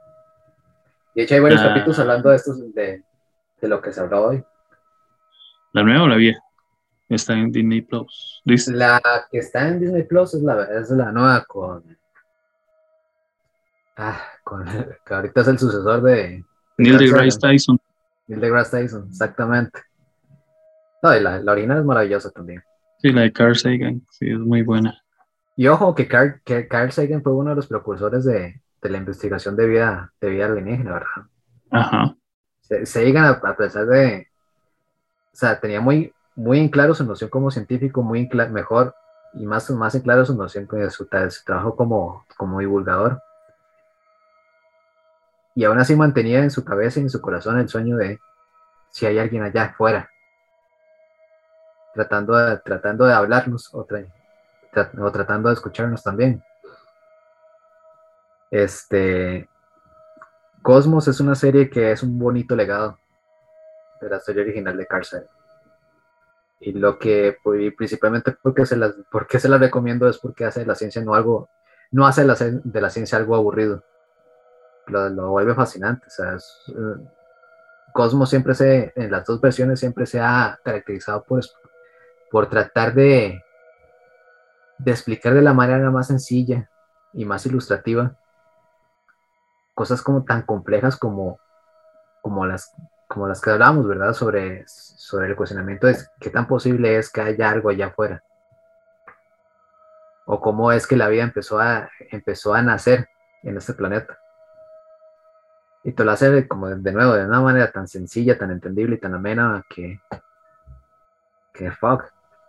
[1.14, 1.68] De hecho hay varios ah.
[1.68, 3.02] capítulos hablando de, estos, de,
[3.60, 4.44] de lo que se habló hoy.
[5.72, 6.40] ¿La nueva o la vieja?
[7.08, 8.40] Está en Disney Plus.
[8.68, 11.84] La que está en Disney Plus es la, es la nueva con.
[13.96, 14.64] Ah, con.
[15.04, 16.44] Que ahorita es el sucesor de.
[16.78, 17.78] Neil deGrasse Tyson.
[18.28, 19.80] Neil deGrasse Tyson, exactamente.
[21.02, 22.62] No, y la, la original es maravillosa también.
[22.98, 25.02] Sí, la de Carl Sagan, sí, es muy buena.
[25.56, 28.98] Y ojo que Carl, que Carl Sagan fue uno de los precursores de, de la
[28.98, 31.30] investigación de vida, de vida alienígena, ¿verdad?
[31.70, 32.16] Ajá.
[32.84, 34.29] Sagan, a, a pesar de,
[35.32, 38.94] o sea, tenía muy, muy en claro su noción como científico, muy en mejor
[39.34, 43.22] y más, más en claro su noción de su, trabajo como, como divulgador.
[45.54, 48.20] Y aún así mantenía en su cabeza y en su corazón el sueño de
[48.90, 50.10] si hay alguien allá afuera,
[51.94, 56.42] tratando de, tratando de hablarnos o, o tratando de escucharnos también.
[58.50, 59.48] Este,
[60.62, 62.99] Cosmos es una serie que es un bonito legado
[64.00, 65.04] de la serie original de Carl
[66.60, 70.60] Y lo que, pues, principalmente porque se las, porque se la recomiendo es porque hace
[70.60, 71.48] de la ciencia no algo,
[71.90, 73.84] no hace de la ciencia algo aburrido.
[74.86, 76.06] Lo, vuelve fascinante.
[76.06, 77.08] O sea, eh,
[77.92, 81.40] Cosmos siempre se, en las dos versiones siempre se ha caracterizado por,
[82.30, 83.42] por tratar de,
[84.78, 86.70] de explicar de la manera más sencilla
[87.12, 88.16] y más ilustrativa
[89.80, 91.40] cosas como tan complejas como,
[92.20, 92.70] como, las,
[93.10, 94.12] como las que hablábamos, ¿verdad?
[94.12, 98.22] Sobre, sobre el cuestionamiento de qué tan posible es que haya algo allá afuera.
[100.26, 103.08] O cómo es que la vida empezó a, empezó a nacer
[103.42, 104.16] en este planeta.
[105.82, 109.00] Y te lo hace como de, nuevo, de una manera tan sencilla, tan entendible y
[109.00, 110.00] tan amena que,
[111.52, 112.04] que fuck,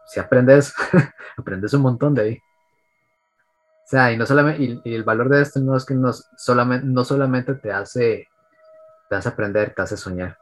[0.06, 0.76] si aprendes,
[1.38, 2.38] aprendes un montón de ahí.
[2.38, 6.86] O sea, y no solamente, y, el valor de esto no es que no solamente,
[6.86, 8.30] no solamente te hace,
[9.10, 10.38] te hace aprender, te hace soñar.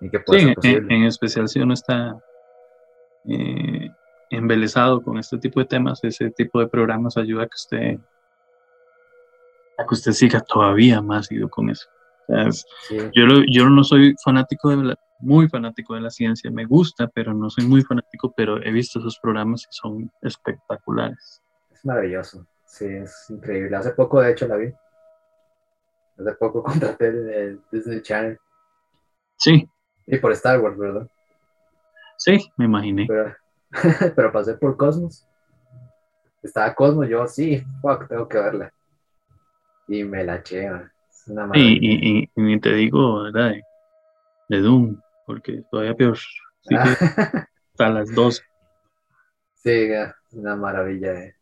[0.00, 0.54] Y que sí,
[0.88, 2.18] en, especial si uno está
[3.24, 3.90] eh,
[4.30, 7.98] embelesado con este tipo de temas, ese tipo de programas ayuda a que usted,
[9.76, 11.88] a que usted siga todavía más ido con eso.
[13.12, 17.34] yo, yo no soy fanático de la, muy fanático de la ciencia, me gusta, pero
[17.34, 21.42] no soy muy fanático, pero he visto esos programas y son espectaculares.
[21.72, 23.76] Es maravilloso, sí, es increíble.
[23.76, 24.72] Hace poco, de hecho, la vi.
[26.18, 28.38] Hace poco contraté el, Disney Channel.
[29.36, 29.68] Sí.
[30.08, 31.08] Y por Star Wars, ¿verdad?
[32.16, 33.06] Sí, me imaginé.
[34.16, 35.26] Pero, pasé por Cosmos.
[36.42, 38.72] Estaba Cosmos, yo sí, fuck, tengo que verla.
[39.86, 43.52] Y me la eché, es una y, y, y, te digo, ¿verdad?
[44.48, 46.18] De Doom porque todavía peor.
[46.62, 48.42] Sí hasta las dos.
[49.54, 49.88] Sí,
[50.32, 51.12] una maravilla.
[51.12, 51.36] Eh.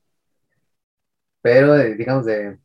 [1.40, 2.58] Pero, digamos, de,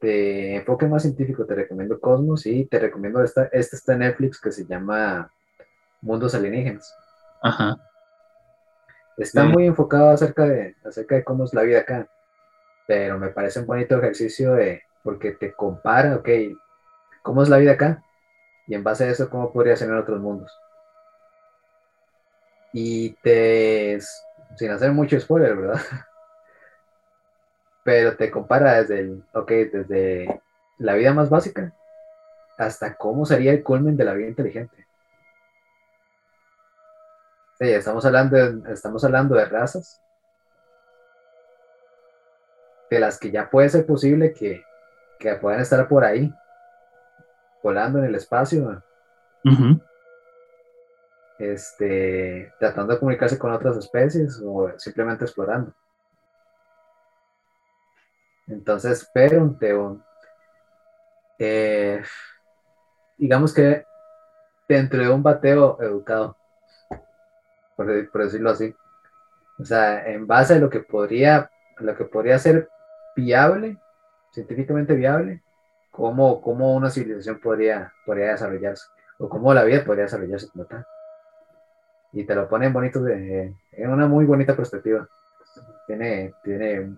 [0.00, 4.52] enfoque más científico, te recomiendo Cosmos y te recomiendo esta, esta está en Netflix que
[4.52, 5.30] se llama
[6.00, 6.94] Mundos Alienígenas.
[7.42, 7.76] Ajá.
[9.16, 12.08] Está muy enfocado acerca de, acerca de cómo es la vida acá,
[12.86, 16.28] pero me parece un bonito ejercicio de, porque te compara, ok,
[17.22, 18.02] ¿cómo es la vida acá?
[18.66, 20.50] y en base a eso cómo podría ser en otros mundos.
[22.72, 23.98] Y te,
[24.56, 25.80] sin hacer mucho spoiler, ¿verdad?
[27.84, 30.40] Pero te compara desde el, ok, desde
[30.78, 31.72] la vida más básica
[32.58, 34.86] hasta cómo sería el culmen de la vida inteligente.
[37.58, 40.00] Sí, estamos hablando de, estamos hablando de razas
[42.90, 44.62] de las que ya puede ser posible que,
[45.18, 46.32] que puedan estar por ahí
[47.62, 48.82] volando en el espacio.
[51.38, 55.72] Este, tratando de comunicarse con otras especies o simplemente explorando.
[58.52, 59.56] Entonces, pero
[61.38, 62.02] eh,
[63.16, 63.84] digamos que
[64.68, 66.36] dentro de un bateo educado,
[67.76, 67.86] por,
[68.24, 68.74] decirlo así,
[69.58, 72.68] o sea, en base a lo que podría, lo que podría ser
[73.16, 73.78] viable,
[74.32, 75.42] científicamente viable,
[75.90, 78.84] cómo, cómo una civilización podría, podría desarrollarse,
[79.18, 80.84] o cómo la vida podría desarrollarse como tal.
[82.12, 85.08] Y te lo ponen bonito, de, en una muy bonita perspectiva.
[85.86, 86.94] Tiene, tiene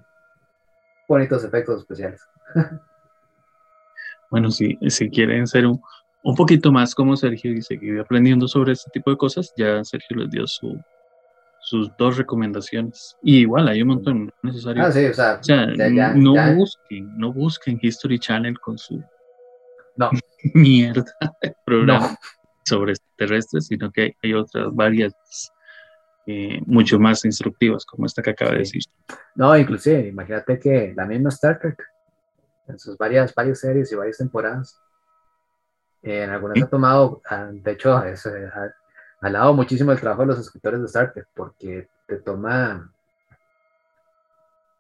[1.08, 2.22] bonitos efectos especiales.
[4.30, 5.80] Bueno, si, si quieren ser un,
[6.24, 10.16] un poquito más como Sergio y seguir aprendiendo sobre este tipo de cosas, ya Sergio
[10.16, 10.76] les dio su,
[11.60, 13.16] sus dos recomendaciones.
[13.22, 14.84] Y igual hay un montón necesario.
[14.84, 15.40] Ah, sí, o sea,
[16.14, 19.02] no busquen, no busquen History Channel con su
[19.96, 20.10] no.
[20.54, 21.04] mierda
[21.42, 22.16] de programa
[22.64, 25.14] sobre extraterrestres, sino que hay otras varias
[26.26, 28.82] eh, mucho más instructivas, como esta que acaba de decir.
[29.34, 31.82] No, inclusive, imagínate que la misma Star Trek,
[32.66, 34.80] en sus varias, varias series y varias temporadas,
[36.02, 38.28] en algunas ha tomado, ah, de hecho, es,
[39.20, 42.92] alabo muchísimo el trabajo de los escritores de Star Trek porque te toma,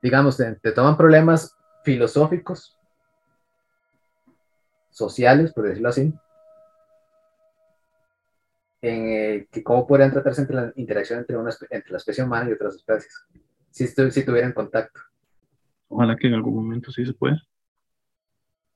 [0.02, 2.78] digamos, te, te toman problemas filosóficos,
[4.90, 6.14] sociales, por decirlo así,
[8.84, 12.50] en eh, que cómo podrían tratarse entre la interacción entre, una, entre la especie humana
[12.50, 13.24] y otras especies,
[13.70, 15.00] si, si tuvieran contacto.
[15.88, 17.42] Ojalá que en algún momento sí se pueda.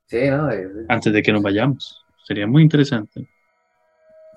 [0.07, 0.49] Sí, ¿no?
[0.89, 2.03] Antes de que nos vayamos.
[2.25, 3.29] Sería muy interesante.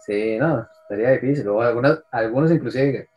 [0.05, 1.47] Sí, no, sería difícil.
[1.47, 3.07] O algunos, algunos inclusive,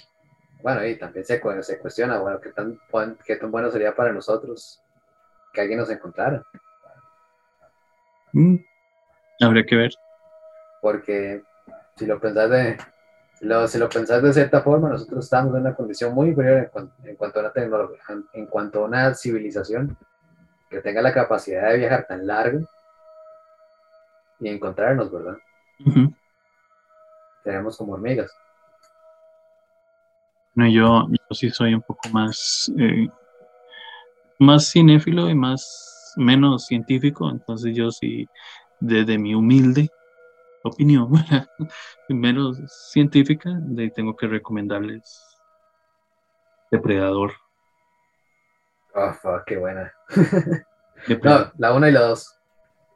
[0.63, 2.79] bueno, y también se, se cuestiona, bueno, ¿qué tan,
[3.25, 4.81] qué tan bueno sería para nosotros
[5.53, 6.45] que alguien nos encontrara.
[8.33, 8.57] Mm,
[9.41, 9.91] habría que ver.
[10.83, 11.43] Porque
[11.97, 12.79] si lo pensás de,
[13.41, 16.71] lo, si lo pensás de cierta forma, nosotros estamos en una condición muy inferior
[17.05, 18.01] en, cuanto a una tecnología,
[18.33, 19.97] en cuanto a una civilización
[20.69, 22.67] que tenga la capacidad de viajar tan largo
[24.41, 25.37] y encontrarnos, ¿verdad?
[27.45, 28.33] Tenemos como hormigas.
[30.55, 33.09] No, yo, yo sí soy un poco más, eh,
[34.39, 38.29] más cinéfilo y más menos científico, entonces yo sí,
[38.79, 39.91] desde mi humilde
[40.65, 41.11] opinión,
[42.09, 42.59] menos
[42.91, 45.35] científica, de, tengo que recomendarles
[46.75, 47.33] Depredador.
[48.97, 49.93] Oh, fuck, qué buena.
[51.23, 52.41] no, la 1 y la 2.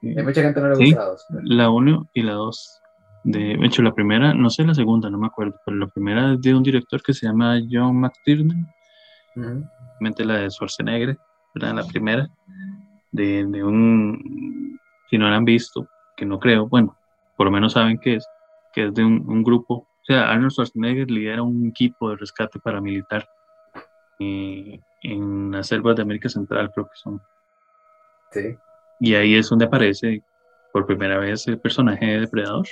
[0.03, 1.27] Hay mucha gente no le gusta la 2.
[1.45, 2.81] La 1 y la 2.
[3.25, 6.41] De hecho, la primera, no sé la segunda, no me acuerdo, pero la primera es
[6.41, 8.67] de un director que se llama John McTiernan.
[10.01, 11.17] Mente la de Schwarzenegger,
[11.55, 11.75] ¿verdad?
[11.75, 12.29] La primera.
[13.13, 14.79] De, de un.
[15.09, 15.87] Si no la han visto,
[16.17, 16.98] que no creo, bueno,
[17.39, 18.29] por lo menos saben que es,
[18.75, 23.29] que es de un, grupo, o sea, Arnold Schwarzenegger lidera un equipo de rescate paramilitar
[24.19, 27.23] eh, en las selvas de América Central, creo que son.
[28.33, 28.59] Sí.
[28.99, 30.25] Y ahí es donde aparece
[30.73, 32.67] por primera vez el personaje de Depredador.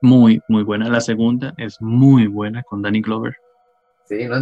[0.00, 0.88] Muy, muy buena.
[0.88, 3.36] La segunda es muy buena con Danny Glover.
[4.06, 4.36] Sí, no,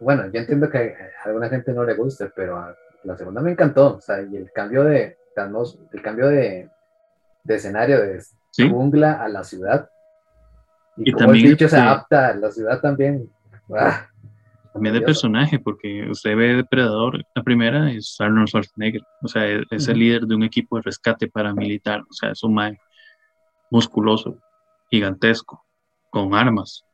[0.00, 3.96] bueno, yo entiendo que a alguna gente no le guste, pero la segunda me encantó.
[3.96, 5.18] O sea, y el cambio de,
[5.92, 6.70] el cambio de,
[7.44, 8.22] de escenario de
[8.66, 9.90] jungla a la ciudad.
[10.96, 13.30] Y, también el bicho se adapta a la ciudad también.
[13.76, 14.08] Ah,
[14.72, 19.88] también de personaje, porque usted ve Depredador, la primera es Arnold Schwarzenegger, o sea, es,
[19.88, 22.78] el líder de un equipo de rescate paramilitar, o sea, es un mae
[23.70, 24.38] musculoso,
[24.90, 25.64] gigantesco,
[26.10, 26.84] con armas.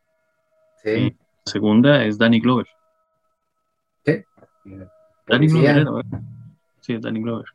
[0.83, 1.17] Sí.
[1.17, 2.67] la segunda es Danny Glover.
[4.05, 4.23] ¿Sí?
[5.27, 6.05] Danny Glover
[6.81, 7.47] Sí, es Danny Glover.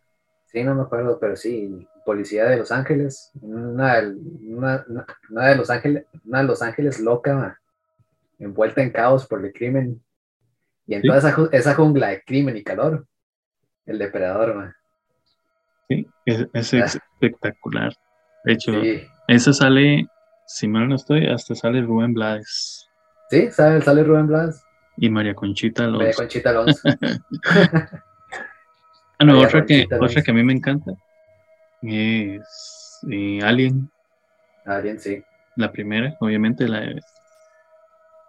[0.45, 6.40] Sí, no me acuerdo, pero sí, policía de Los Ángeles, una, de Los Ángeles, una
[6.40, 7.61] de Los Ángeles loca,
[8.40, 10.02] envuelta en caos por el crimen,
[10.88, 11.19] y en toda
[11.52, 13.06] esa, jungla de crimen y calor,
[13.86, 14.73] el depredador.
[15.88, 16.86] Sí, es, ah.
[16.86, 17.94] espectacular.
[18.44, 18.72] De hecho,
[19.27, 20.07] esa sale,
[20.48, 22.90] si mal no estoy, hasta sale Rubén Blades.
[23.30, 24.64] Sí, sale, sale Rubén Blades.
[24.98, 25.99] Y María Conchita Alonso.
[25.99, 26.81] María Conchita Alonso.
[29.19, 30.91] ah, no, otra que, otra que a mí me encanta
[31.81, 33.89] es eh, Alien.
[34.65, 35.23] Alien, sí.
[35.56, 36.84] La primera, obviamente, la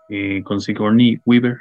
[0.08, 1.58] eh, con Sigourney Weaver.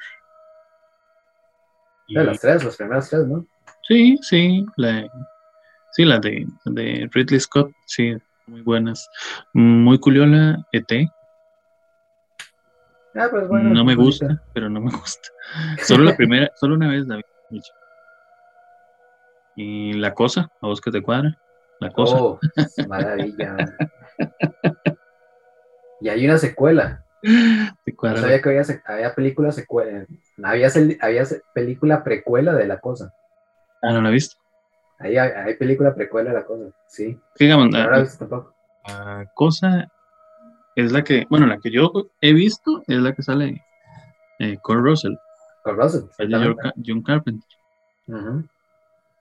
[2.08, 3.46] de las tres, las primeras tres, ¿no?
[3.88, 5.08] Sí, sí, la,
[5.92, 8.16] sí, la de, de Ridley Scott, sí,
[8.48, 9.10] muy buenas.
[9.54, 11.12] Muy curiosa, ET.
[13.16, 15.30] Ah, pues bueno, no me gusta, pero no me gusta.
[15.84, 17.24] Solo la primera, solo una vez la vi.
[19.56, 21.38] Y la cosa, a vos que te cuadra
[21.80, 22.18] la cosa.
[22.20, 22.40] Oh,
[22.88, 23.56] maravilla.
[26.02, 27.06] y hay una secuela.
[27.22, 30.06] No sabía que había, había película secuela.
[30.44, 30.70] Había,
[31.02, 31.24] había
[31.54, 33.14] película precuela de la cosa.
[33.82, 34.38] Ah, no la he visto.
[35.00, 37.18] Ahí hay, película precuela de la cosa, sí.
[37.40, 38.06] Digamos, la,
[38.86, 39.90] la, cosa
[40.76, 43.64] es la que, bueno, la que yo he visto es la que sale
[44.40, 45.14] eh, Cole Russell.
[45.64, 46.04] Cole Russell.
[46.86, 47.50] John Carpenter.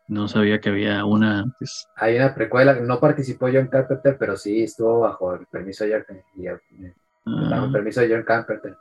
[0.09, 1.87] No sabía que había una antes.
[1.95, 6.55] Hay una precuela, no participó John Carpenter, pero sí estuvo bajo el permiso de John,
[7.27, 7.73] bajo el ah.
[7.73, 8.75] permiso de John Carpenter.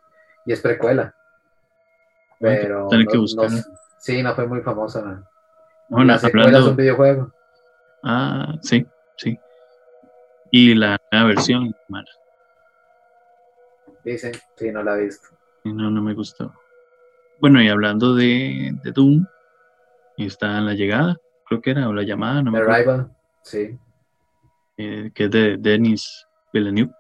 [0.46, 1.14] Y es precuela.
[2.40, 3.50] Pero no,
[4.00, 5.28] sí, no fue muy famosa.
[5.90, 7.34] No, la secuela es un videojuego.
[8.04, 8.86] Ah, sí,
[9.18, 9.38] sí.
[10.52, 12.08] Y la nueva versión, mala.
[14.06, 15.28] Dicen, sí, no la he visto.
[15.66, 16.54] No, no me gustó.
[17.42, 19.26] Bueno, y hablando de, de Doom,
[20.18, 21.16] y está en la llegada,
[21.46, 23.78] creo que era, o la llamada, no me Arrival, sí.
[24.78, 26.92] Eh, que es de Denis Villeneuve,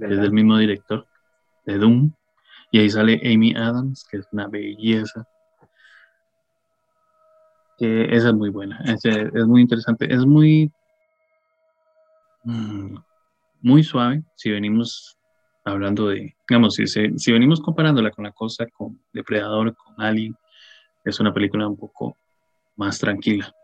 [0.00, 1.06] es del mismo director
[1.64, 2.12] de Doom.
[2.70, 5.26] Y ahí sale Amy Adams, que es una belleza.
[7.78, 10.70] Que esa es muy buena, es, es muy interesante, es muy,
[12.44, 12.94] mm,
[13.62, 14.22] muy suave.
[14.36, 15.18] Si venimos
[15.64, 20.36] hablando de, digamos, si, si venimos comparándola con la cosa, con Depredador, con Alien,
[21.04, 22.18] es una película un poco
[22.80, 23.54] más tranquila,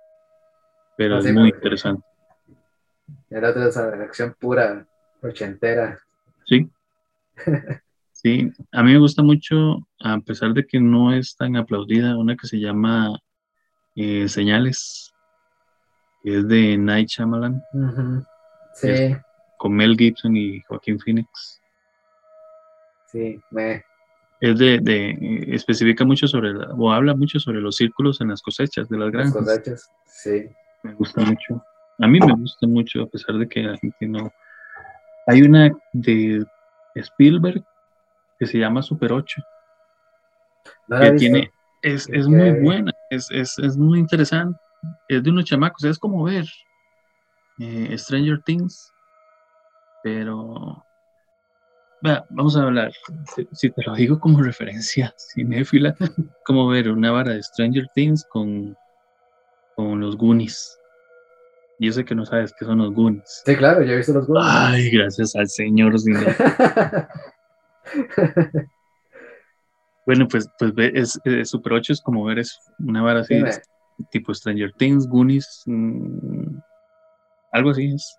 [0.98, 2.04] pero es muy interesante.
[3.30, 4.86] Era otra acción pura,
[5.22, 5.98] ochentera.
[6.44, 6.70] Sí.
[8.12, 12.36] sí, a mí me gusta mucho, a pesar de que no es tan aplaudida, una
[12.36, 13.18] que se llama
[13.94, 15.14] eh, Señales,
[16.22, 17.62] que es de Night Shyamalan.
[18.74, 19.16] Sí.
[19.56, 21.62] con Mel Gibson y Joaquín Phoenix.
[23.06, 23.82] Sí, me,
[24.40, 28.88] es de, de, especifica mucho sobre, o habla mucho sobre los círculos en las cosechas
[28.88, 29.34] de las granjas.
[29.34, 30.48] Las cosechas, sí.
[30.82, 31.62] Me gusta mucho.
[31.98, 34.30] A mí me gusta mucho, a pesar de que la gente no.
[35.26, 36.44] Hay una de
[36.94, 37.64] Spielberg
[38.38, 39.42] que se llama Super 8.
[40.88, 41.50] que tiene,
[41.82, 44.58] es, es muy buena, es, es, es, muy interesante.
[45.08, 46.44] Es de unos chamacos, es como ver
[47.58, 48.92] eh, Stranger Things,
[50.02, 50.84] pero
[52.30, 52.92] vamos a hablar,
[53.52, 55.94] si, te lo digo como referencia cinéfila,
[56.44, 58.76] como ver una vara de Stranger Things con,
[59.74, 60.78] con los Goonies.
[61.78, 63.42] Yo sé que no sabes qué son los Goonies.
[63.44, 64.50] Sí, claro, yo he visto los Goonies.
[64.50, 65.94] Ay, gracias al Señor.
[70.06, 73.42] bueno, pues, pues es, Super 8 es como ver es una vara así,
[74.10, 76.58] tipo Stranger Things, Goonies, mm,
[77.52, 78.16] algo así es.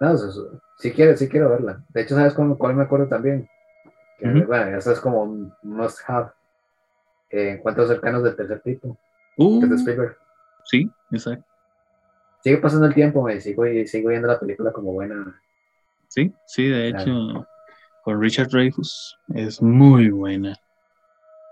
[0.00, 0.16] No,
[0.78, 1.82] sí quiero, sí quiero verla.
[1.88, 3.48] De hecho, ¿sabes cuál me acuerdo también?
[4.20, 6.30] Bueno, eso es como un must have.
[7.30, 8.96] Eh, encuentros cercanos del tercer tipo.
[9.36, 9.60] Uh,
[10.64, 11.44] Sí, exacto.
[12.42, 15.40] Sigue pasando el tiempo, me sigo, sigo viendo la película como buena.
[16.08, 17.46] Sí, sí, de hecho,
[18.02, 20.54] con Richard Dreyfus es muy buena.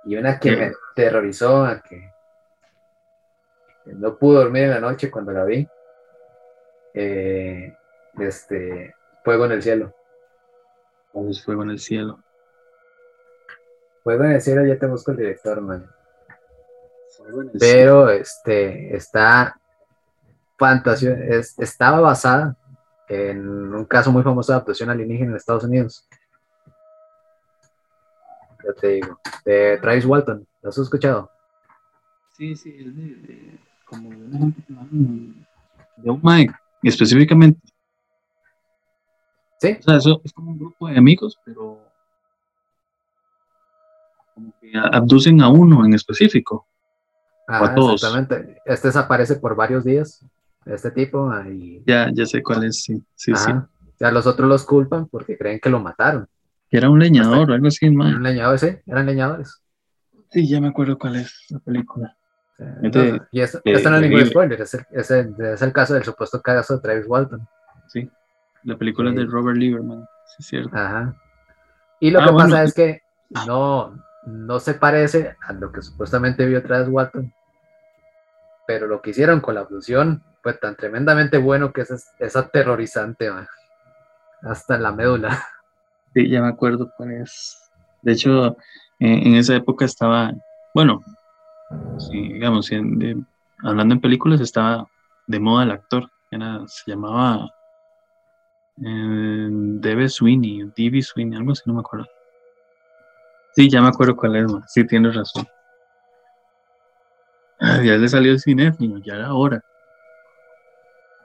[0.04, 2.10] Y una que me terrorizó, a que
[3.86, 5.66] no pude dormir en la noche cuando la vi.
[6.94, 7.74] Eh,
[8.18, 9.94] este, Fuego en el cielo.
[11.12, 12.22] ¿Cómo es Fuego en el cielo?
[14.02, 15.88] Fuego en el cielo, ya te busco el director, man.
[17.58, 19.58] Pero este está
[20.58, 21.16] fantasía,
[21.58, 22.56] estaba basada
[23.08, 26.06] en un caso muy famoso de adaptación alienígena en Estados Unidos.
[28.62, 31.30] Ya te digo, de Travis Walton, ¿lo has escuchado?
[32.32, 34.16] Sí, sí, es de, como de
[36.10, 37.60] un Mike, específicamente
[39.64, 39.78] Sí.
[39.80, 41.80] O sea, eso es como un grupo de amigos, pero
[44.34, 46.66] como que abducen a uno en específico.
[47.48, 48.02] Ah, a todos.
[48.02, 48.60] Exactamente.
[48.66, 50.24] Este desaparece por varios días,
[50.66, 51.30] este tipo.
[51.48, 51.82] Y...
[51.86, 53.52] Ya, ya sé cuál es, sí, sí, sí.
[53.98, 56.28] Ya los otros los culpan porque creen que lo mataron.
[56.70, 58.08] Que era un leñador o algo así, man.
[58.08, 59.62] Era un leñador, sí, eran leñadores.
[60.30, 62.14] Sí, ya me acuerdo cuál es la película.
[63.32, 66.42] y esto, no es ningún spoiler, es el, es, el, es el caso del supuesto
[66.42, 67.48] caso de Travis Walton.
[67.88, 68.10] Sí.
[68.64, 70.76] La película de Robert Lieberman, sí es cierto.
[70.76, 71.14] Ajá.
[72.00, 73.02] Y lo ah, que pasa es que
[73.46, 73.94] no,
[74.26, 77.32] no se parece a lo que supuestamente vio Travis Walton.
[78.66, 83.30] Pero lo que hicieron con la abducción fue tan tremendamente bueno que es, aterrorizante,
[84.42, 85.42] hasta en la médula.
[86.14, 87.58] Sí, ya me acuerdo cuál es.
[88.02, 88.56] De hecho,
[89.00, 90.32] en, esa época estaba,
[90.72, 91.00] bueno,
[92.12, 92.70] digamos,
[93.64, 94.86] hablando en películas, estaba
[95.26, 96.08] de moda el actor,
[96.66, 97.50] se llamaba
[98.82, 102.06] eh, Debe Sweeney, Divi Sweeney, algo así, no me acuerdo.
[103.54, 105.46] Sí, ya me acuerdo cuál es, sí, tienes razón.
[107.60, 108.72] ya le salió el cine,
[109.04, 109.62] ya era hora.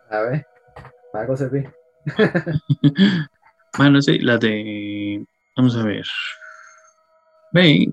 [0.10, 0.46] A ver,
[1.14, 1.72] algo servir.
[3.78, 5.26] bueno, sí, la de.
[5.56, 6.06] Vamos a ver.
[7.52, 7.92] Ve,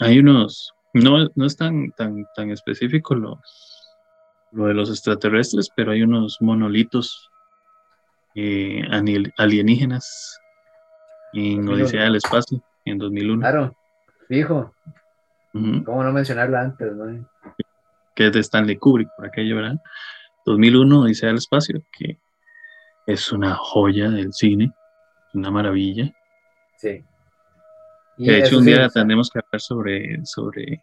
[0.00, 0.74] hay unos.
[0.94, 3.38] No, no es tan, tan, tan específico los,
[4.50, 7.31] lo de los extraterrestres, pero hay unos monolitos
[8.34, 8.82] eh,
[9.36, 10.40] alienígenas
[11.32, 13.40] en Odisea del Espacio en 2001.
[13.40, 13.76] Claro,
[14.28, 14.74] fijo.
[15.52, 16.94] ¿Cómo no mencionarla antes?
[16.94, 17.28] No?
[18.14, 19.76] Que es de Stanley Kubrick, por aquello, ¿verdad?
[20.46, 22.18] 2001, Odisea del Espacio, que
[23.06, 24.72] es una joya del cine,
[25.34, 26.10] una maravilla.
[26.76, 27.04] Sí.
[28.16, 30.82] de hecho un día tendremos que hablar sobre, sobre,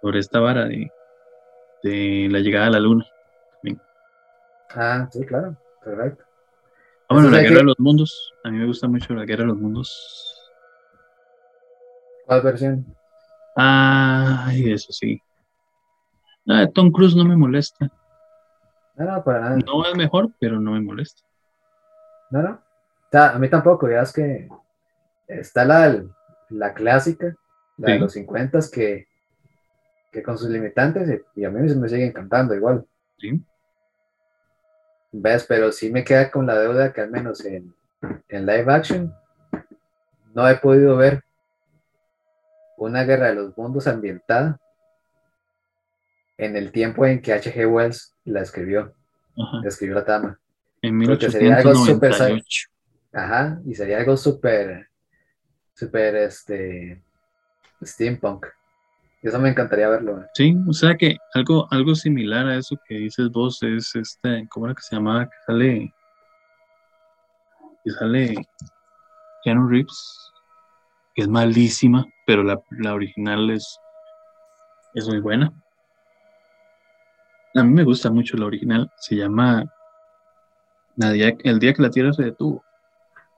[0.00, 0.88] sobre esta vara de,
[1.82, 3.06] de la llegada a la luna.
[4.74, 6.24] Ah, sí, claro, perfecto.
[7.08, 8.32] Ah, bueno, la Guerra de los Mundos.
[8.44, 10.52] A mí me gusta mucho la Guerra de los Mundos.
[12.26, 12.86] ¿Cuál versión?
[13.54, 15.20] Ay, eso sí.
[16.48, 17.90] Ah, Tom Cruise no me molesta.
[18.96, 19.56] No, no, para nada.
[19.64, 21.22] No es mejor, pero no me molesta.
[22.30, 22.60] No, no.
[23.12, 24.48] a mí tampoco, ya es que
[25.28, 26.04] está la,
[26.50, 27.34] la clásica,
[27.78, 29.06] la de los 50 que,
[30.10, 32.84] que con sus limitantes, y a mí me sigue encantando igual.
[33.18, 33.40] Sí.
[35.18, 35.44] ¿Ves?
[35.48, 37.74] Pero sí me queda con la deuda que al menos en,
[38.28, 39.14] en live action,
[40.34, 41.24] no he podido ver
[42.76, 44.60] una guerra de los mundos ambientada
[46.36, 47.66] en el tiempo en que H.G.
[47.66, 48.94] Wells la escribió,
[49.38, 49.66] Ajá.
[49.66, 50.38] escribió la trama.
[50.82, 52.68] En Porque sería algo súper 1898.
[53.12, 54.90] Ajá, y sería algo súper,
[55.72, 57.02] súper, este,
[57.82, 58.46] steampunk.
[59.26, 60.20] Eso me encantaría verlo.
[60.20, 60.26] eh.
[60.34, 64.66] Sí, o sea que algo, algo similar a eso que dices vos es este, ¿cómo
[64.66, 65.24] era que se llamaba?
[65.24, 65.94] Que sale,
[67.82, 68.34] que sale
[69.42, 70.32] Keanu Reeves,
[71.14, 73.78] que es malísima, pero la, la original es,
[74.94, 75.52] es muy buena.
[77.56, 79.64] A mí me gusta mucho la original, se llama
[80.94, 82.62] día- El día que la Tierra se detuvo,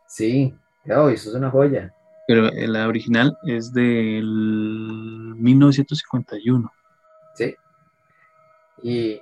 [0.06, 0.54] Sí,
[0.94, 1.94] oh, eso es una joya.
[2.28, 4.24] Pero eh, la original es del
[5.36, 6.72] 1951.
[7.34, 7.54] Sí.
[8.82, 9.20] Y,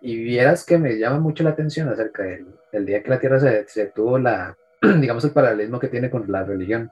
[0.00, 3.40] y vieras que me llama mucho la atención acerca del, del día que la Tierra
[3.40, 4.56] se, se tuvo la,
[5.00, 6.90] digamos, el paralelismo que tiene con la religión.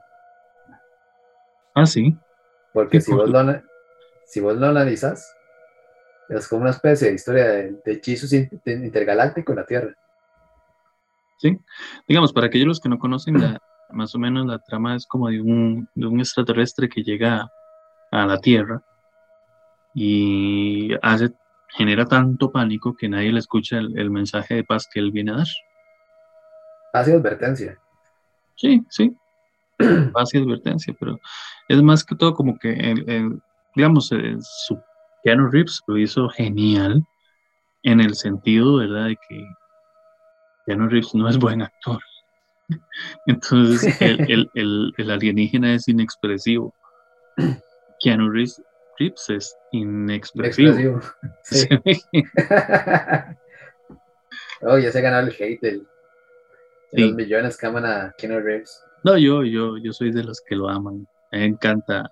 [1.73, 2.19] Ah, sí,
[2.73, 3.61] Porque Sí, si vos, lo,
[4.25, 5.27] si vos lo analizas,
[6.29, 9.95] es como una especie de historia de, de hechizos intergalácticos en la Tierra.
[11.37, 11.57] Sí,
[12.07, 13.59] digamos, para aquellos los que no conocen, la-
[13.91, 17.49] más o menos la trama es como de un, de un extraterrestre que llega
[18.11, 18.81] a la Tierra
[19.93, 21.29] y hace,
[21.69, 25.31] genera tanto pánico que nadie le escucha el, el mensaje de paz que él viene
[25.31, 25.47] a dar.
[26.93, 27.77] Hace advertencia.
[28.55, 29.15] Sí, sí,
[30.13, 31.19] paz y advertencia, pero
[31.67, 33.41] es más que todo como que, el, el-
[33.75, 34.09] digamos,
[34.39, 34.79] su
[35.23, 37.03] Keanu Reeves lo hizo genial
[37.83, 39.43] en el sentido, ¿verdad?, de que
[40.65, 41.99] Keanu Reeves no es buen actor.
[43.27, 46.73] Entonces, el, el- el- el alienígena es inexpresivo.
[47.99, 48.61] Keanu Reeves,
[48.99, 50.69] Reeves es inexpresivo.
[50.71, 51.01] Expresivo.
[51.43, 51.67] Sí.
[54.61, 55.81] oh, ya se ganó el hate de
[56.91, 57.01] Sí.
[57.01, 58.81] los millones que aman a Keanu Reeves.
[59.03, 61.07] No, yo, yo, yo soy de los que lo aman.
[61.31, 62.11] Me encanta.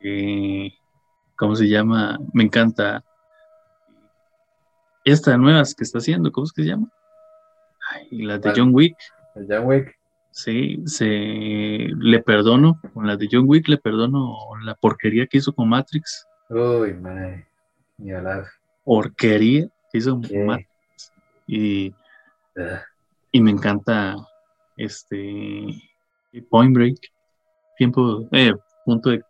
[0.00, 0.70] eh,
[1.36, 2.18] ¿Cómo se llama?
[2.32, 3.02] Me encanta.
[5.04, 6.88] Esta nuevas que está haciendo, ¿cómo es que se llama?
[7.92, 8.52] Ay, las de.
[8.56, 8.96] John Wick.
[9.48, 9.98] John Wick.
[10.30, 15.54] Sí, se le perdono, con las de John Wick le perdono la porquería que hizo
[15.54, 16.26] con Matrix.
[16.50, 17.46] Uy, madre.
[17.96, 18.44] Ni hablar.
[18.84, 20.28] Porquería que hizo ¿Qué?
[20.28, 21.12] con Matrix.
[21.46, 21.94] Y,
[22.56, 22.80] Ugh.
[23.32, 24.16] y me encanta
[24.76, 25.74] este
[26.50, 26.98] Point Break,
[27.76, 28.52] tiempo, eh,
[28.84, 29.22] punto de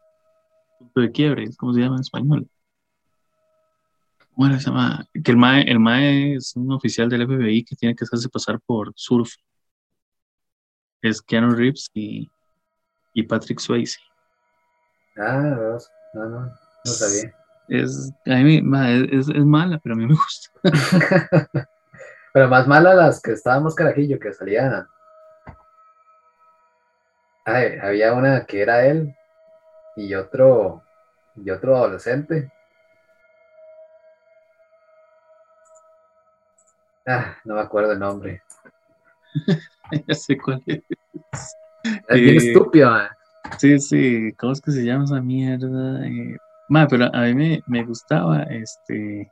[0.78, 2.48] punto de quiebre, ¿cómo se llama en español?
[4.34, 5.06] ¿Cómo era que se llama?
[5.24, 8.60] Que el MAE, el MAE es un oficial del FBI que tiene que hacerse pasar
[8.60, 9.32] por surf.
[11.02, 12.30] Es Keanu Reeves y,
[13.14, 13.98] y Patrick Swayze.
[15.18, 15.78] Ah.
[16.14, 16.40] No, no.
[16.40, 17.32] No sabía.
[17.68, 18.62] Es, a mí,
[19.10, 20.50] es, es- mala, pero a mí me gusta.
[22.32, 24.86] Pero más mala las que estábamos carajillo, que salía.
[27.46, 29.14] Ay, había una que era él
[29.96, 30.82] y otro
[31.34, 32.50] y otro adolescente.
[37.06, 38.42] Ah, no me acuerdo el nombre.
[40.08, 40.82] ya sé cuál es.
[42.08, 43.08] Es bien Eh, estúpido, man.
[43.58, 46.06] Sí, sí, ¿cómo es que se llama esa mierda?
[46.06, 46.36] Eh,
[46.68, 49.30] ma, pero a mí me, me gustaba este.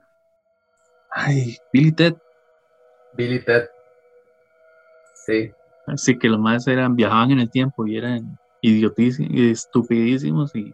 [1.11, 2.15] Ay, Billy Ted.
[3.17, 3.69] Billy Ted.
[5.15, 5.53] Sí,
[5.87, 10.73] Así que los más eran, viajaban en el tiempo y eran idiotísimos, estupidísimos y,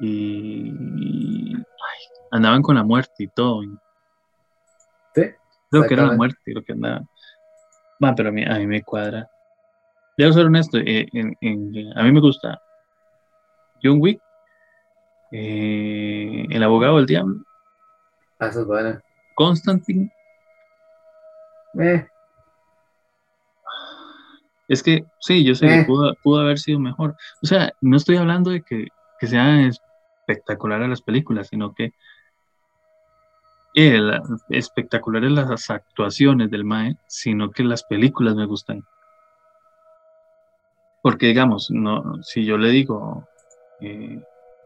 [0.00, 3.62] y ay, andaban con la muerte y todo.
[5.14, 5.22] sí.
[5.70, 7.04] Creo que era la muerte lo que andaba.
[8.02, 9.28] Va, pero a mí, a mí me cuadra.
[10.16, 12.60] Debo ser honesto, eh, en- en- a mí me gusta
[13.82, 14.20] John Wick,
[15.32, 17.36] eh, El abogado del diablo,
[18.38, 19.00] Ah, Eso es bueno.
[19.34, 20.10] Constantine.
[21.80, 22.06] Eh,
[24.68, 25.84] Es que sí, yo sé que Eh.
[25.86, 27.14] pudo, pudo haber sido mejor.
[27.42, 28.88] O sea, no estoy hablando de que,
[29.20, 29.70] que sean
[30.26, 31.92] espectaculares las películas, sino que
[33.76, 38.82] eh, la- espectaculares las actuaciones del Mae, sino que las películas me gustan.
[41.02, 43.28] Porque, digamos, no, si yo le digo
[43.80, 44.18] eh,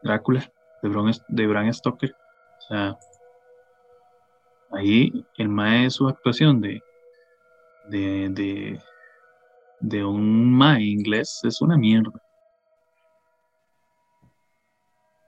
[0.03, 0.49] Drácula
[0.81, 2.99] de Bram, de Bram Stoker, o sea,
[4.70, 6.81] ahí el Mae, su actuación de,
[7.89, 8.81] de, de,
[9.81, 12.12] de un Mae inglés es una mierda.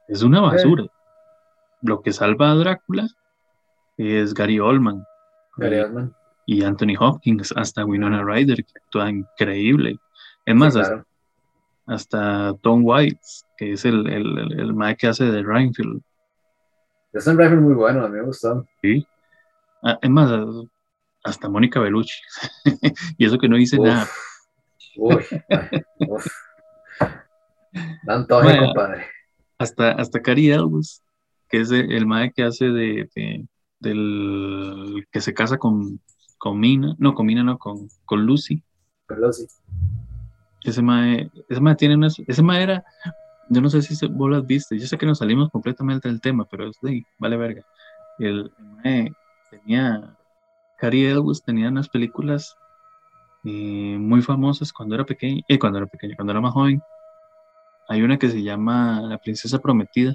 [0.07, 0.85] Es una basura.
[1.81, 3.09] Lo que salva a Drácula
[4.11, 5.05] es Gary Oldman
[5.57, 6.15] Gary y, Oldman.
[6.47, 9.99] y Anthony Hopkins, hasta Winona Ryder, que actúa increíble.
[10.45, 11.07] Es más, Sí, hasta, claro.
[11.87, 13.20] hasta Tom White,
[13.57, 16.03] que es el, el, el, el que hace de Reinfeldt.
[17.12, 18.66] Es un rifle muy bueno, a mí me gustó.
[18.83, 19.07] ¿sí?
[19.83, 20.31] Ah, Es más,
[21.24, 22.15] hasta Mónica Bellucci.
[23.19, 23.87] y eso que no dice Uf.
[23.87, 24.09] nada,
[24.97, 25.24] Uy,
[26.09, 26.27] uf.
[28.09, 29.07] Antoje, compadre.
[29.59, 31.03] Hasta, hasta Cari Elwes,
[31.49, 33.47] que es el, el mae que hace de, de,
[33.83, 36.01] del que se casa con,
[36.39, 38.63] con Mina, no, con Mina, no, con, con Lucy.
[39.07, 39.47] Con Lucy.
[40.65, 42.85] Ese mae, ese mae tiene una, ese mae era,
[43.49, 46.47] yo no sé si vos las viste, yo sé que nos salimos completamente del tema,
[46.49, 47.67] pero es de, vale verga.
[48.19, 49.13] El, el mae
[49.51, 50.17] tenía,
[50.79, 52.57] Cary Elwes tenía unas películas
[53.45, 56.81] eh, muy famosas cuando era pequeño, eh, cuando era pequeño, cuando era más joven.
[57.89, 60.15] Hay una que se llama La Princesa Prometida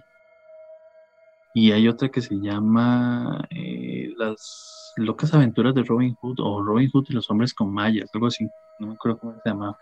[1.59, 6.88] y hay otra que se llama eh, Las Locas Aventuras de Robin Hood o Robin
[6.91, 8.47] Hood y los Hombres con Mayas, algo así.
[8.77, 9.75] No me acuerdo cómo se llamaba.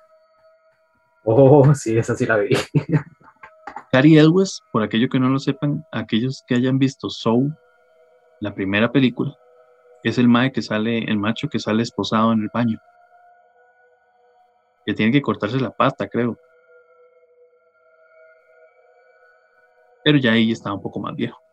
[1.26, 2.56] Oh, sí, esa sí la vi.
[3.92, 7.54] Cary Elwes, por aquello que no lo sepan, aquellos que hayan visto Soul,
[8.40, 9.38] la primera película,
[10.02, 12.80] es el mae que sale, el macho que sale esposado en el baño.
[14.86, 16.38] Que tiene que cortarse la pata, creo.
[20.06, 21.45] Pero ya ahí estaba un poco más viejo.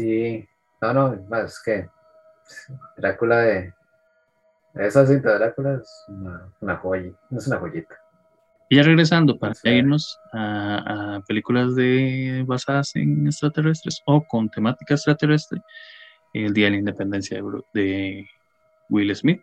[0.00, 0.48] Sí,
[0.80, 1.86] no, no, más que
[2.96, 3.74] Drácula de.
[4.74, 7.96] Esa cinta de Drácula es una, una joya, no es una joyita.
[8.70, 14.94] Y ya regresando, para irnos a, a, películas de, basadas en extraterrestres o con temática
[14.94, 15.60] extraterrestre,
[16.32, 18.26] El Día de la Independencia de, de
[18.88, 19.42] Will Smith.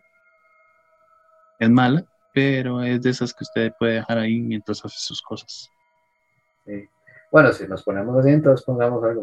[1.60, 2.04] Es mala,
[2.34, 5.70] pero es de esas que usted puede dejar ahí mientras hace sus cosas.
[6.66, 6.88] Sí.
[7.30, 9.22] Bueno, si nos ponemos así, entonces pongamos algo.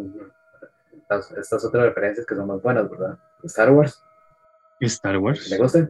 [1.07, 3.17] Estas, estas otras referencias que son más buenas, ¿verdad?
[3.43, 4.03] Star Wars.
[4.79, 5.49] Star Wars.
[5.51, 5.89] ¿Le gusta?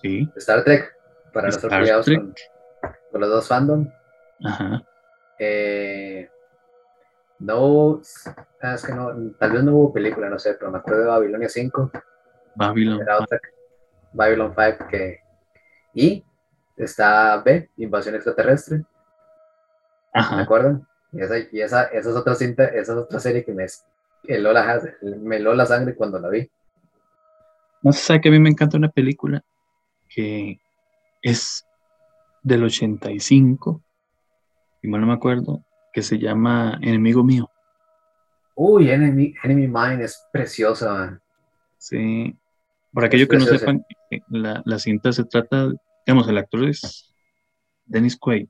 [0.00, 0.30] Sí.
[0.36, 0.96] Star Trek,
[1.32, 2.18] para Star criados Trek.
[2.18, 2.34] con,
[3.12, 3.90] con los dos fandom.
[4.42, 4.82] Ajá.
[5.38, 6.30] Eh,
[7.38, 8.00] no,
[8.62, 11.06] ah, es que no, tal vez no hubo película, no sé, pero me acuerdo de
[11.08, 11.90] Babilonia 5.
[12.54, 13.02] Babylon.
[13.02, 13.38] Era otra,
[14.12, 15.20] Babylon 5 que...
[15.92, 16.24] Y
[16.76, 18.84] está B, Invasión Extraterrestre, ¿me
[20.14, 20.40] Ajá.
[20.40, 20.86] acuerdan?
[21.12, 23.64] Y esa, y esa, esa es otra cinta, esa es otra serie que me
[24.28, 26.48] heló la, me heló la sangre cuando la vi.
[27.82, 29.44] No sé, sabe que a mí me encanta una película
[30.08, 30.60] que
[31.22, 31.66] es
[32.42, 33.82] del 85,
[34.82, 37.50] y mal no me acuerdo, que se llama Enemigo Mío.
[38.54, 41.20] Uy, Enemy, Enemy Mine es preciosa.
[41.78, 42.36] Sí.
[42.92, 45.72] Por aquello que no sepan, eh, la, la cinta se trata,
[46.06, 47.12] digamos, el actor es
[47.86, 48.46] Dennis Quaid.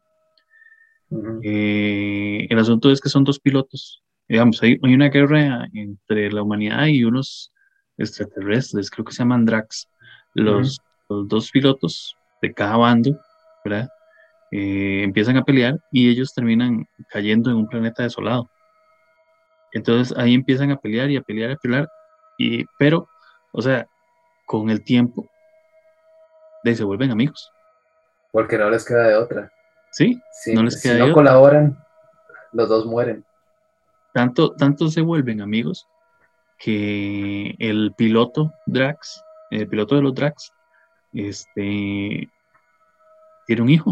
[1.43, 4.04] Eh, el asunto es que son dos pilotos.
[4.29, 7.53] Digamos, hay, hay una guerra entre la humanidad y unos
[7.99, 9.89] extraterrestres, creo que se llaman Drax.
[10.35, 13.17] Los, los dos pilotos de cada bando,
[13.65, 13.89] ¿verdad?
[14.51, 18.49] Eh, empiezan a pelear y ellos terminan cayendo en un planeta desolado.
[19.73, 21.89] Entonces ahí empiezan a pelear y a pelear y a pelear,
[22.39, 23.09] y, pero,
[23.53, 23.87] o sea,
[24.47, 25.29] con el tiempo,
[26.63, 27.51] de ahí se vuelven amigos,
[28.33, 29.53] Porque no les queda de otra.
[29.93, 30.21] ¿sí?
[30.33, 31.15] Si No les si queda de no otra.
[31.15, 31.79] colaboran,
[32.53, 33.25] los dos mueren.
[34.15, 35.89] Tanto, tanto se vuelven amigos
[36.57, 39.21] que el piloto Drax,
[39.51, 40.53] el piloto de los Drax,
[41.13, 42.31] este,
[43.47, 43.91] tiene un hijo.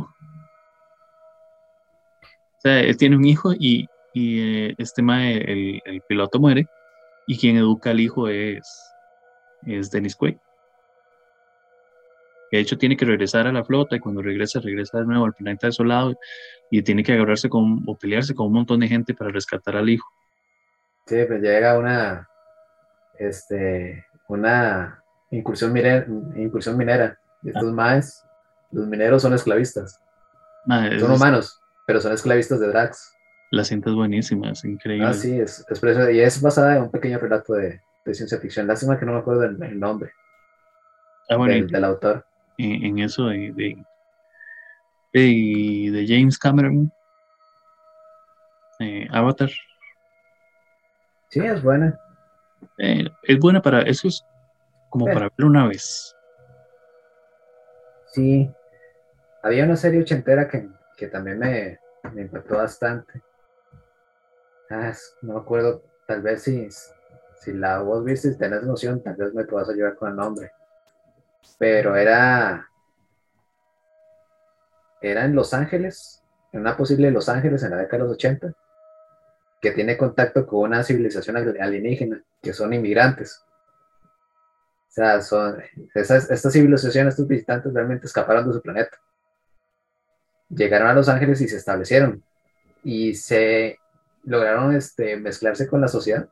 [2.18, 6.68] O sea, él tiene un hijo y, y, eh, este el, el piloto muere
[7.26, 8.62] y quien educa al hijo es,
[9.66, 10.36] es Dennis Quaid.
[12.52, 15.32] De hecho, tiene que regresar a la flota y cuando regresa, regresa de nuevo al
[15.34, 16.14] planeta desolado
[16.70, 19.88] y tiene que agarrarse con, o pelearse con un montón de gente para rescatar al
[19.88, 20.06] hijo.
[21.06, 22.28] Sí, pues llega una,
[23.18, 26.06] este, una incursión minera,
[26.36, 27.18] incursión minera.
[27.42, 28.22] Y estos maes,
[28.70, 29.98] los mineros son esclavistas.
[31.00, 33.12] Son es- humanos, pero son esclavistas de Drax.
[33.50, 35.06] La cinta es buenísima, es increíble.
[35.08, 36.10] Ah, sí, es, es precioso.
[36.10, 38.66] Y es basada en un pequeño relato de, de ciencia ficción.
[38.66, 40.12] Lástima que no me acuerdo el, el nombre
[41.28, 42.24] Ah, bueno, del, del autor.
[42.62, 43.76] En, en eso de, de,
[45.12, 46.92] de- de James Cameron,
[48.80, 49.50] eh, Avatar,
[51.28, 51.98] Sí, es buena.
[52.78, 54.22] eh, es buena para, eso es
[54.90, 55.12] como Eh.
[55.14, 56.14] para ver una vez.
[58.12, 58.50] Sí.
[59.42, 61.78] Había una serie ochentera que, que también me,
[62.12, 63.22] me impactó bastante.
[64.70, 66.68] Ah, no me acuerdo, tal vez si,
[67.40, 70.50] si la vos viste y tenés noción, tal vez me puedas ayudar con el nombre.
[71.58, 72.68] Pero era,
[75.00, 78.52] era en Los Ángeles, en una posible Los Ángeles en la década de los 80,
[79.60, 83.44] que tiene contacto con una civilización al- alienígena, que son inmigrantes.
[84.88, 85.62] O sea, son,
[85.94, 88.98] esas, estas civilizaciones, estos visitantes realmente escaparon de su planeta.
[90.50, 92.22] Llegaron a Los Ángeles y se establecieron.
[92.84, 93.78] Y se
[94.24, 96.28] lograron este, mezclarse con la sociedad.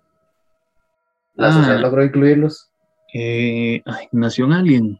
[1.34, 1.52] La Ah.
[1.52, 2.69] sociedad logró incluirlos.
[3.12, 4.98] Eh, ay, Nación Alien,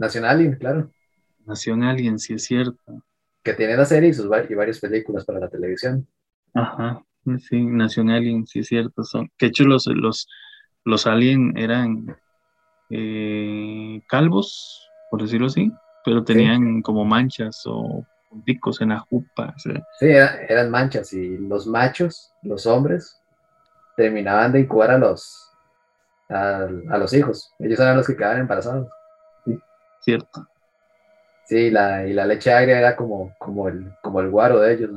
[0.00, 0.90] Nación Alien, claro.
[1.44, 3.04] Nación Alien, sí es cierto.
[3.42, 6.08] Que tiene la serie y, sus, y varias películas para la televisión.
[6.54, 7.04] Ajá,
[7.46, 9.04] sí, Nación Alien, sí es cierto.
[9.04, 10.26] Son, que hecho los, los,
[10.86, 12.16] los Alien eran
[12.88, 15.70] eh, calvos, por decirlo así,
[16.02, 19.54] pero tenían como manchas o punticos en la jupa.
[19.58, 23.20] Sí, eran manchas y los machos, los hombres,
[23.98, 25.49] terminaban de incubar a los,
[26.30, 27.52] a, los hijos.
[27.58, 28.88] Ellos eran los que quedaban embarazados.
[29.44, 29.58] Sí,
[30.00, 30.46] cierto.
[31.46, 34.90] Sí, la, y la leche agria era como, como, el, como el guaro de ellos.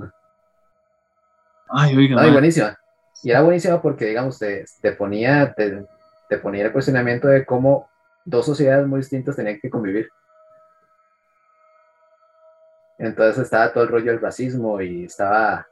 [1.70, 2.22] Ay, oiga.
[2.22, 2.78] Ay, buenísima.
[3.24, 5.86] Y era buenísima porque, digamos, te, te ponía, te,
[6.30, 7.90] te ponía el cuestionamiento de cómo
[8.26, 10.10] dos sociedades muy distintas tenían que convivir.
[13.00, 15.68] Entonces estaba todo el rollo del racismo y estaba,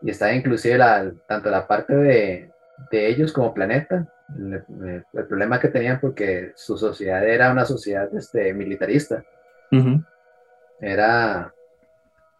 [0.00, 2.53] y estaba inclusive la, tanto la parte de,
[2.90, 8.52] de ellos como planeta, el, problema que tenían porque su sociedad era una sociedad este,
[8.54, 9.24] militarista.
[10.80, 11.52] Era,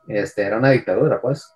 [0.09, 1.53] este, era una dictadura, pues.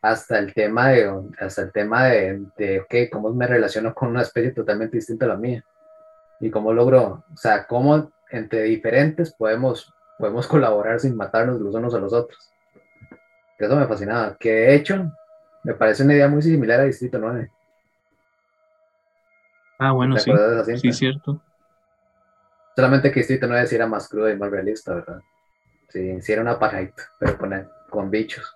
[0.00, 4.52] Hasta el tema de, hasta el tema de, de cómo me relaciono con una especie
[4.52, 5.64] totalmente distinta a la mía.
[6.40, 11.94] Y cómo logro, o sea, cómo entre diferentes podemos, podemos colaborar sin matarnos los unos
[11.94, 12.52] a los otros.
[13.58, 14.36] Eso me fascinaba.
[14.38, 15.12] Que de hecho,
[15.64, 17.50] me parece una idea muy similar a Distrito 9.
[19.78, 20.32] Ah, bueno, sí.
[20.78, 21.40] Sí, cierto.
[22.74, 25.20] Solamente que Distrito 9 sí era más crudo y más realista, ¿verdad?
[25.88, 26.80] Sí, sí era una paja,
[27.18, 28.54] pero con, con bichos.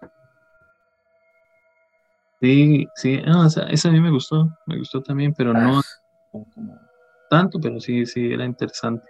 [2.40, 6.88] Sí, sí, no, esa, a mí me gustó, me gustó también, pero no ah.
[7.30, 9.08] tanto, pero sí, sí, era interesante.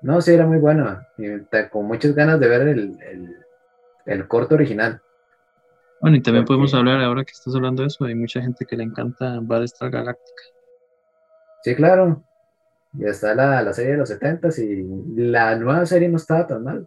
[0.00, 1.06] No, sí, era muy buena,
[1.70, 3.44] con muchas ganas de ver el,
[4.06, 5.00] el corto original.
[6.04, 8.76] Bueno, y también podemos hablar, ahora que estás hablando de eso, hay mucha gente que
[8.76, 10.42] le encanta Battlestar Galactica.
[11.62, 12.22] Sí, claro.
[12.92, 14.82] Ya está la, serie de los 70 y
[15.16, 16.86] la nueva serie no estaba tan mal.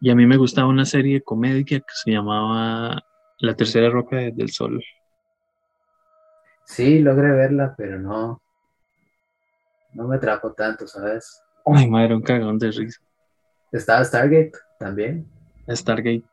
[0.00, 3.02] Y a mí me gustaba una serie comédica que se llamaba
[3.40, 4.80] La Tercera Roca del Sol.
[6.64, 8.40] Sí, logré verla, pero no.
[9.94, 11.42] No me atrapó tanto, ¿sabes?
[11.66, 13.02] Ay, madre, un cagón de risa.
[13.72, 15.26] Estaba Stargate también.
[15.68, 16.31] Stargate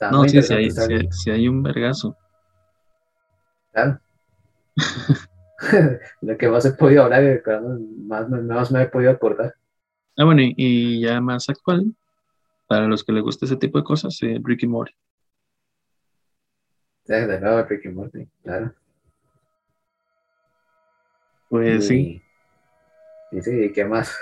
[0.00, 0.70] no, sí, sí hay,
[1.10, 2.16] sí, hay, un vergazo.
[3.72, 4.00] Claro.
[6.22, 7.42] Lo que más he podido hablar,
[8.06, 9.54] más, más me he podido acordar.
[10.16, 11.94] Ah, bueno, y, ya más actual,
[12.66, 14.92] para los que les guste ese tipo de cosas, eh, Ricky Morty.
[17.06, 18.72] De nuevo Ricky Morty, claro.
[21.48, 22.22] Pues sí.
[23.32, 24.16] Y sí, ¿qué más?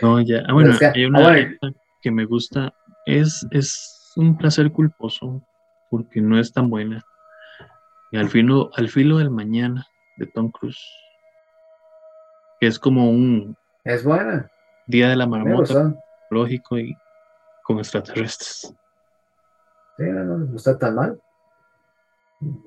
[0.00, 0.42] no, ya.
[0.48, 1.70] Ah, bueno, hay una ah,
[2.00, 2.72] que me gusta.
[3.06, 5.42] Es, es un placer culposo
[5.90, 7.04] porque no es tan buena.
[8.10, 9.86] Y al filo, al filo del mañana
[10.16, 10.84] de Tom Cruise,
[12.60, 14.50] que es como un es buena.
[14.86, 15.94] día de la marmota
[16.30, 16.96] lógico y
[17.62, 18.74] con extraterrestres.
[19.96, 21.20] Sí, no, no, está tan mal.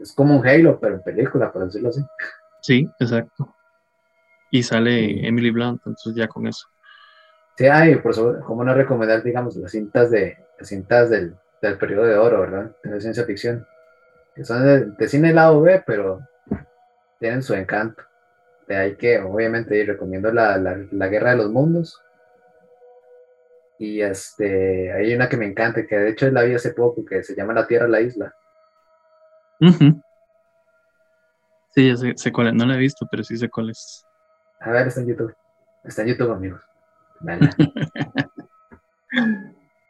[0.01, 2.01] Es como un Halo, pero en película, por decirlo así.
[2.61, 3.53] Sí, exacto.
[4.49, 6.67] Y sale Emily Blunt, entonces ya con eso.
[7.57, 11.77] Sí, hay, por eso, ¿cómo no recomendar, digamos, las cintas de las cintas del, del
[11.77, 12.75] periodo de oro, ¿verdad?
[12.83, 13.65] De la ciencia ficción.
[14.35, 16.21] Que son de, cine lado B, pero
[17.19, 18.03] tienen su encanto.
[18.67, 22.01] De ahí que, obviamente, recomiendo la, la, Guerra de los Mundos.
[23.79, 27.23] Y este, hay una que me encanta, que de hecho la vi hace poco, que
[27.23, 28.35] se llama La Tierra, la Isla.
[31.69, 32.53] Sí, ya sé, cuál es.
[32.55, 34.05] No la he visto, pero sí sé cuál es.
[34.59, 35.35] A ver, está en YouTube.
[35.83, 36.61] Está en YouTube, amigos.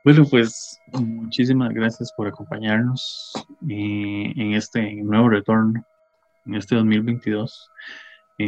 [0.07, 3.33] Bueno, pues muchísimas gracias por acompañarnos
[3.69, 5.85] eh, en este nuevo retorno,
[6.45, 7.69] en este 2022.
[8.37, 8.45] Eh,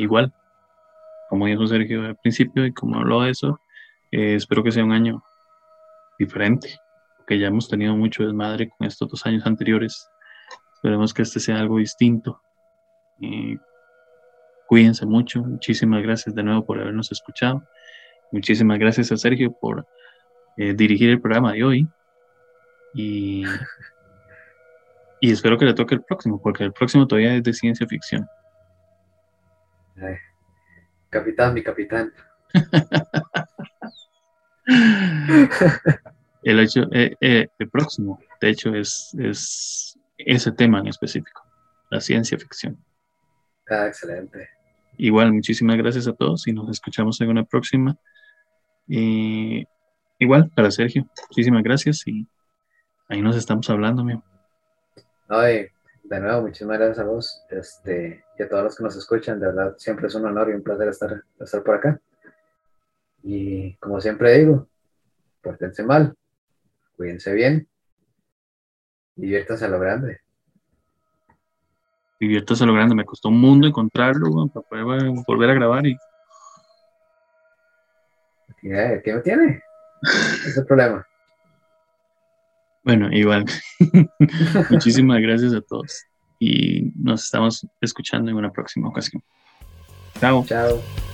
[0.00, 0.34] igual,
[1.28, 3.60] como dijo Sergio al principio y como habló de eso,
[4.10, 5.22] eh, espero que sea un año
[6.18, 6.76] diferente,
[7.24, 10.08] que ya hemos tenido mucho desmadre con estos dos años anteriores.
[10.74, 12.40] Esperemos que este sea algo distinto.
[14.66, 15.40] cuídense mucho.
[15.44, 17.62] Muchísimas gracias de nuevo por habernos escuchado.
[18.32, 19.86] Muchísimas gracias a Sergio por
[20.56, 21.86] eh, dirigir el programa de hoy.
[22.94, 23.44] Y,
[25.20, 28.26] y espero que le toque el próximo, porque el próximo todavía es de ciencia ficción.
[31.10, 32.12] capitán, mi capitán.
[36.42, 41.42] el, hecho, eh, eh, el próximo, de hecho, es, es ese tema en específico,
[41.90, 42.78] la ciencia ficción.
[43.68, 44.48] Ah, excelente.
[44.98, 47.96] Igual, muchísimas gracias a todos y nos escuchamos en una próxima.
[50.18, 52.26] Igual, para Sergio, muchísimas gracias y
[53.08, 54.22] ahí nos estamos hablando, amigo.
[55.28, 59.38] de nuevo, muchísimas gracias a vos este, y a todos los que nos escuchan.
[59.38, 62.00] De verdad, siempre es un honor y un placer estar, estar por acá.
[63.22, 64.68] Y como siempre digo,
[65.42, 66.16] pórtense mal,
[66.96, 67.68] cuídense bien,
[69.16, 70.20] diviértanse a lo grande.
[72.18, 75.96] Diviértanse a lo grande, me costó un mundo encontrarlo para poder volver a grabar y.
[78.62, 79.65] ¿Qué, ¿Qué no tiene?
[80.46, 81.06] Es el problema.
[82.84, 83.44] Bueno, igual.
[84.70, 86.04] Muchísimas gracias a todos
[86.38, 89.22] y nos estamos escuchando en una próxima ocasión.
[90.20, 90.44] Chao.
[90.46, 91.05] Chao.